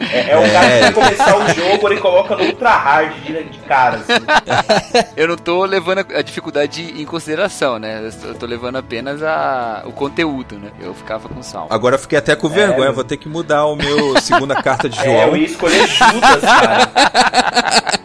É, 0.00 0.30
é 0.30 0.36
o 0.38 0.42
É. 0.42 0.50
cara 0.50 0.68
que 0.68 0.80
vai 0.80 0.92
começar 0.92 1.36
o 1.36 1.54
jogo, 1.54 1.88
ele 1.90 2.00
coloca 2.00 2.36
no 2.36 2.44
ultra 2.44 2.70
hard 2.70 3.12
de, 3.22 3.44
de 3.44 3.58
cara. 3.58 3.96
assim. 3.98 5.04
Eu 5.16 5.28
não 5.28 5.36
tô 5.36 5.64
levando 5.64 6.04
a 6.14 6.22
dificuldade 6.22 6.82
em 7.00 7.04
consideração, 7.04 7.78
né? 7.78 8.10
Eu 8.24 8.34
tô- 8.34 8.46
levando 8.46 8.76
apenas 8.76 9.22
a... 9.22 9.82
o 9.84 9.92
conteúdo, 9.92 10.58
né? 10.58 10.70
Eu 10.80 10.94
ficava 10.94 11.28
com 11.28 11.42
Salmo. 11.42 11.68
Agora 11.70 11.96
eu 11.96 11.98
fiquei 12.00 12.18
até 12.18 12.34
com 12.34 12.48
vergonha, 12.48 12.90
vou 12.92 13.04
ter 13.04 13.16
que 13.18 13.28
mudar 13.28 13.66
o 13.66 13.76
meu 13.76 14.18
segunda 14.20 14.60
carta 14.62 14.88
de 14.88 14.98
É, 15.00 15.04
João. 15.04 15.28
eu 15.28 15.36
ia 15.36 15.46
escolher 15.46 15.86
Judas, 15.86 16.40
cara. 16.40 16.86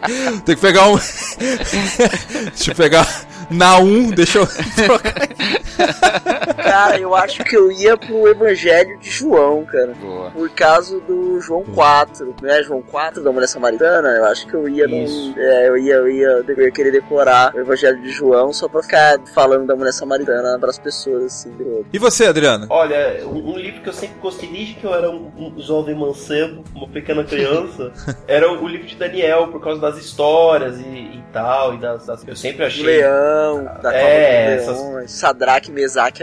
Tem 0.44 0.54
que 0.54 0.60
pegar 0.60 0.86
um. 0.88 0.96
deixa 2.54 2.70
eu 2.70 2.74
pegar. 2.76 3.06
Na 3.50 3.78
1, 3.78 4.10
deixa 4.10 4.38
eu 4.38 4.46
trocar. 4.46 5.14
Cara, 6.70 6.98
eu 6.98 7.14
acho 7.14 7.42
que 7.44 7.56
eu 7.56 7.70
ia 7.70 7.96
pro 7.96 8.28
Evangelho 8.28 8.98
de 8.98 9.10
João, 9.10 9.64
cara. 9.64 9.92
Boa. 10.00 10.30
Por 10.30 10.50
causa 10.50 10.98
do 11.00 11.40
João 11.40 11.62
4, 11.64 12.34
né? 12.42 12.62
João 12.62 12.82
4 12.82 13.22
da 13.22 13.32
mulher 13.32 13.46
samaritana, 13.46 14.08
eu 14.08 14.24
acho 14.26 14.46
que 14.46 14.54
eu 14.54 14.68
ia 14.68 14.86
num, 14.86 15.34
é, 15.36 15.68
eu 15.68 15.76
ia, 15.78 15.94
eu 15.94 16.08
ia, 16.08 16.44
eu 16.46 16.62
ia 16.62 16.70
querer 16.70 16.90
decorar 16.92 17.54
o 17.54 17.60
Evangelho 17.60 18.00
de 18.02 18.10
João 18.10 18.52
só 18.52 18.68
pra 18.68 18.82
ficar 18.82 19.18
falando 19.34 19.66
da 19.66 19.76
mulher 19.76 19.92
samaritana 19.92 20.58
pras 20.58 20.78
pessoas, 20.78 21.24
assim. 21.24 21.54
E 21.92 21.98
você, 21.98 22.26
Adriano? 22.26 22.66
Olha, 22.70 23.22
um, 23.26 23.52
um 23.52 23.56
livro 23.58 23.80
que 23.82 23.88
eu 23.88 23.92
sempre 23.92 24.16
gostei 24.20 24.48
desde 24.48 24.74
que 24.74 24.84
eu 24.84 24.94
era 24.94 25.10
um, 25.10 25.30
um 25.36 25.60
jovem 25.60 25.94
mancebo, 25.94 26.62
uma 26.74 26.88
pequena 26.88 27.24
criança, 27.24 27.92
era 28.26 28.50
o, 28.50 28.62
o 28.64 28.68
livro 28.68 28.86
de 28.86 28.96
Daniel, 28.96 29.48
por 29.48 29.62
causa 29.62 29.80
das 29.80 29.96
histórias 29.98 30.78
e, 30.80 30.82
e 30.84 31.24
tal, 31.32 31.74
e 31.74 31.78
das, 31.78 32.06
das- 32.06 32.26
Eu 32.26 32.36
sempre 32.36 32.58
Do 32.58 32.64
achei. 32.64 32.84
leão, 32.84 33.64
da 33.82 33.94
É, 33.94 34.56
cova 34.58 34.72
dos 34.72 34.82
leões, 34.90 35.10
Sadraque, 35.12 35.70
Mesaque, 35.70 36.22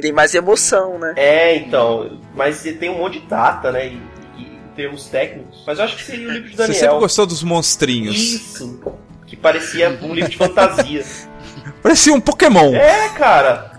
Tem 0.00 0.12
mais 0.12 0.34
emoção, 0.34 0.98
né? 0.98 1.14
É, 1.16 1.56
então, 1.56 2.18
mas 2.34 2.56
você 2.56 2.72
tem 2.72 2.90
um 2.90 2.98
monte 2.98 3.20
de 3.20 3.26
data, 3.26 3.70
né? 3.72 3.88
E, 3.88 4.00
e- 4.38 4.42
em 4.42 4.74
termos 4.76 5.06
técnicos. 5.06 5.62
Mas 5.66 5.78
eu 5.78 5.84
acho 5.84 5.96
que 5.96 6.02
seria 6.04 6.28
o 6.28 6.30
livro 6.32 6.48
de 6.50 6.56
Você 6.56 6.62
Daniel. 6.62 6.80
sempre 6.80 6.98
gostou 6.98 7.26
dos 7.26 7.42
monstrinhos. 7.42 8.16
Isso. 8.16 8.80
Que 9.26 9.36
parecia 9.36 9.90
um 10.02 10.12
livro 10.14 10.30
de 10.30 10.36
fantasia. 10.36 11.04
Parecia 11.82 12.12
um 12.12 12.20
Pokémon. 12.20 12.74
É, 12.74 13.08
cara. 13.10 13.72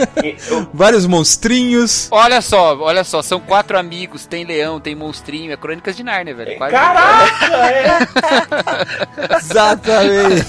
Eu- 0.50 0.66
Vários 0.72 1.06
monstrinhos. 1.06 2.08
Olha 2.10 2.40
só, 2.40 2.76
olha 2.78 3.04
só, 3.04 3.22
são 3.22 3.40
quatro 3.40 3.78
amigos, 3.78 4.26
tem 4.26 4.44
leão, 4.44 4.80
tem 4.80 4.94
monstrinho, 4.94 5.52
é 5.52 5.56
Crônicas 5.56 5.96
de 5.96 6.02
Nárnia, 6.02 6.34
velho. 6.34 6.56
Quase- 6.58 6.72
Caraca, 6.72 7.56
é. 7.68 7.98
Exatamente. 9.36 10.46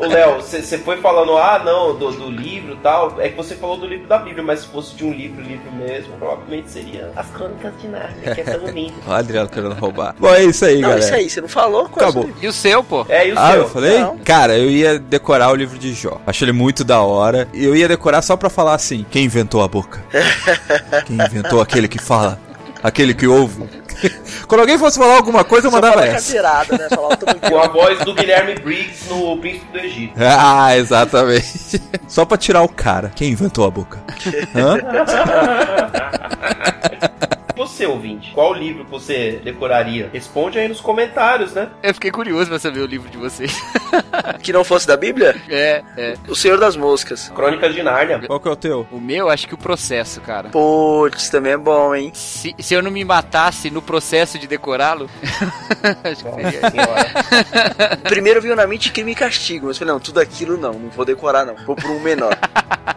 Ô, 0.00 0.06
Léo, 0.06 0.36
você 0.40 0.78
foi 0.78 0.96
falando, 0.98 1.36
ah, 1.36 1.60
não, 1.64 1.96
do, 1.96 2.10
do 2.12 2.30
livro 2.30 2.74
e 2.74 2.76
tal. 2.76 3.16
É 3.20 3.28
que 3.28 3.36
você 3.36 3.54
falou 3.54 3.76
do 3.76 3.86
livro 3.86 4.06
da 4.06 4.18
Bíblia, 4.18 4.42
mas 4.42 4.60
se 4.60 4.66
fosse 4.68 4.94
de 4.94 5.04
um 5.04 5.12
livro, 5.12 5.42
livro 5.42 5.70
mesmo, 5.72 6.14
provavelmente 6.18 6.70
seria 6.70 7.10
As 7.16 7.26
Crônicas 7.30 7.72
de 7.80 7.88
Nárnia, 7.88 8.34
que 8.34 8.40
é 8.40 8.44
tão 8.44 8.66
lindo. 8.68 8.94
O 9.06 9.12
Adriano 9.12 9.48
querendo 9.48 9.74
roubar. 9.74 10.14
Bom, 10.18 10.28
é 10.34 10.44
isso 10.44 10.64
aí, 10.64 10.74
Não, 10.76 10.82
galera. 10.90 11.00
isso 11.00 11.14
aí, 11.14 11.30
você 11.30 11.40
não 11.40 11.48
falou? 11.48 11.82
O 11.84 11.86
Acabou. 11.86 12.30
E 12.40 12.46
o 12.46 12.52
seu, 12.52 12.82
pô? 12.84 13.04
É, 13.08 13.28
e 13.28 13.32
o 13.32 13.38
Ah, 13.38 13.52
seu? 13.52 13.60
eu 13.62 13.68
falei? 13.68 13.98
Não. 13.98 14.18
Cara, 14.18 14.56
eu 14.56 14.70
ia 14.70 14.98
decorar 14.98 15.50
o 15.50 15.54
livro 15.54 15.78
de 15.78 15.92
Jó. 15.92 16.20
Achei 16.26 16.44
ele 16.44 16.52
muito 16.52 16.84
da 16.84 17.00
hora. 17.00 17.48
E 17.52 17.64
eu 17.64 17.74
ia 17.74 17.88
decorar 17.88 18.22
só 18.28 18.36
pra 18.36 18.50
falar 18.50 18.74
assim: 18.74 19.06
quem 19.10 19.24
inventou 19.24 19.62
a 19.62 19.68
boca? 19.68 20.04
Quem 21.06 21.16
inventou 21.16 21.62
aquele 21.62 21.88
que 21.88 21.98
fala? 21.98 22.38
Aquele 22.82 23.14
que 23.14 23.26
ouve? 23.26 23.64
Quando 24.46 24.60
alguém 24.60 24.78
fosse 24.78 24.98
falar 24.98 25.16
alguma 25.16 25.42
coisa, 25.44 25.66
eu 25.66 25.70
mandava 25.72 26.04
essa. 26.04 26.30
né? 26.76 26.88
Falar 26.90 27.14
o 27.14 27.16
tamanho 27.16 27.40
Com 27.50 27.58
a 27.58 27.68
voz 27.68 27.98
do 28.00 28.14
Guilherme 28.14 28.54
Briggs 28.56 29.08
no 29.08 29.36
Príncipe 29.38 29.72
do 29.72 29.78
Egito. 29.78 30.12
Ah, 30.18 30.76
exatamente. 30.76 31.82
Só 32.06 32.24
pra 32.26 32.36
tirar 32.36 32.62
o 32.62 32.68
cara. 32.68 33.10
Quem 33.14 33.32
inventou 33.32 33.66
a 33.66 33.70
boca? 33.70 33.98
Hã? 34.54 34.78
Você, 37.78 37.86
ouvinte, 37.86 38.32
qual 38.34 38.52
livro 38.52 38.84
você 38.90 39.40
decoraria? 39.44 40.10
Responde 40.12 40.58
aí 40.58 40.66
nos 40.66 40.80
comentários, 40.80 41.52
né? 41.52 41.68
Eu 41.80 41.94
fiquei 41.94 42.10
curioso 42.10 42.50
pra 42.50 42.58
saber 42.58 42.80
o 42.80 42.86
livro 42.86 43.08
de 43.08 43.16
vocês. 43.16 43.56
Que 44.42 44.52
não 44.52 44.62
fosse 44.62 44.86
da 44.86 44.96
Bíblia? 44.96 45.34
É, 45.48 45.82
é. 45.96 46.14
O 46.28 46.34
Senhor 46.34 46.58
das 46.58 46.76
Moscas. 46.76 47.30
Crônicas 47.34 47.74
de 47.74 47.82
Nárnia. 47.82 48.20
Qual 48.26 48.38
que 48.38 48.48
é 48.48 48.50
o 48.50 48.56
teu? 48.56 48.86
O 48.90 49.00
meu, 49.00 49.28
acho 49.28 49.46
que 49.46 49.54
o 49.54 49.58
processo, 49.58 50.20
cara. 50.20 50.50
Putz, 50.50 51.28
também 51.28 51.52
é 51.52 51.56
bom, 51.56 51.94
hein? 51.94 52.10
Se, 52.14 52.54
se 52.58 52.74
eu 52.74 52.82
não 52.82 52.90
me 52.90 53.04
matasse 53.04 53.70
no 53.70 53.82
processo 53.82 54.38
de 54.38 54.46
decorá-lo, 54.46 55.08
acho 56.04 56.24
que 56.24 56.30
seria. 56.30 57.96
Primeiro 58.08 58.40
veio 58.40 58.54
na 58.54 58.66
mente 58.66 58.92
crime 58.92 59.12
e 59.12 59.14
castigo, 59.14 59.66
mas 59.66 59.76
eu 59.76 59.80
falei, 59.80 59.94
não, 59.94 60.00
tudo 60.00 60.20
aquilo 60.20 60.56
não, 60.56 60.74
não 60.74 60.90
vou 60.90 61.04
decorar 61.04 61.44
não. 61.44 61.56
Vou 61.66 61.74
por 61.74 61.90
um 61.90 62.00
menor. 62.00 62.36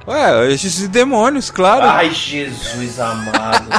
Ué, 0.07 0.51
esses 0.51 0.87
demônios, 0.87 1.49
claro. 1.49 1.85
Ai, 1.85 2.11
Jesus 2.11 2.99
amado. 2.99 3.69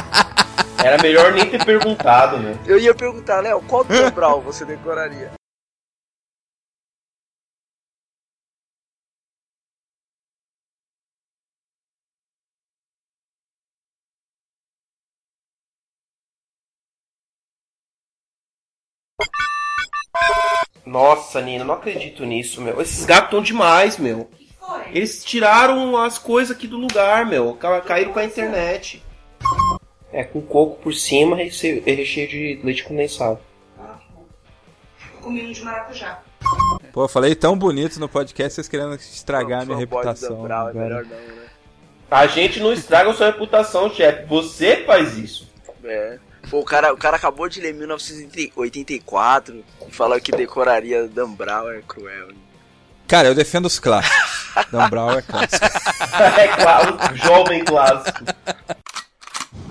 Era 0.83 1.01
melhor 1.01 1.31
nem 1.33 1.49
ter 1.49 1.63
perguntado, 1.65 2.37
né? 2.37 2.53
Eu 2.67 2.77
ia 2.77 2.93
perguntar, 2.93 3.39
Léo, 3.41 3.61
qual 3.67 3.83
do 3.83 3.93
Brau 4.11 4.41
você 4.41 4.65
decoraria? 4.65 5.31
Nossa, 20.85 21.41
Nina, 21.41 21.63
não 21.63 21.75
acredito 21.75 22.25
nisso, 22.25 22.61
meu. 22.61 22.81
Esses 22.81 23.05
gatos 23.05 23.25
estão 23.25 23.41
demais, 23.41 23.97
meu. 23.97 24.29
Eles 24.91 25.23
tiraram 25.23 25.97
as 25.97 26.17
coisas 26.17 26.55
aqui 26.55 26.67
do 26.67 26.77
lugar, 26.77 27.25
meu. 27.25 27.55
Ca- 27.55 27.81
Caíram 27.81 28.11
com 28.13 28.19
a 28.19 28.25
internet. 28.25 29.01
É, 30.13 30.23
com 30.23 30.41
coco 30.41 30.79
por 30.81 30.93
cima 30.93 31.41
e 31.41 31.49
e 31.49 31.91
recheio 31.91 32.27
de 32.29 32.61
leite 32.63 32.83
condensado. 32.83 33.39
Comi 35.21 35.47
um 35.47 35.51
de 35.51 35.61
maracujá. 35.61 36.21
Pô, 36.91 37.05
eu 37.05 37.07
falei 37.07 37.33
tão 37.33 37.57
bonito 37.57 37.99
no 37.99 38.07
podcast, 38.07 38.55
vocês 38.55 38.67
querendo 38.67 38.95
estragar 38.95 39.61
a 39.61 39.65
minha 39.65 39.77
reputação. 39.77 40.43
Brown, 40.43 40.69
é 40.69 40.73
melhor 40.73 41.03
não, 41.05 41.17
né? 41.17 41.43
A 42.11 42.27
gente 42.27 42.59
não 42.59 42.71
estraga 42.71 43.09
a 43.09 43.13
sua 43.13 43.27
reputação, 43.27 43.89
chefe. 43.89 44.25
Você 44.27 44.83
faz 44.85 45.17
isso. 45.17 45.49
É. 45.83 46.19
Pô, 46.49 46.59
o 46.59 46.65
cara, 46.65 46.93
o 46.93 46.97
cara 46.97 47.15
acabou 47.15 47.49
de 47.49 47.59
ler 47.59 47.73
1984 47.73 49.63
e 49.87 49.91
falou 49.91 50.19
que 50.19 50.31
decoraria 50.31 51.07
Dan 51.07 51.31
Brown 51.31 51.69
é 51.71 51.81
cruel. 51.81 52.29
hein? 52.29 52.37
Cara, 53.07 53.29
eu 53.29 53.35
defendo 53.35 53.65
os 53.65 53.79
clássicos. 53.79 54.55
Dan 54.71 54.89
Brown 54.89 55.17
é 55.17 55.21
clássico. 55.21 55.65
é 56.37 56.47
claro, 56.49 56.97
jovem 57.15 57.63
clássico. 57.63 58.25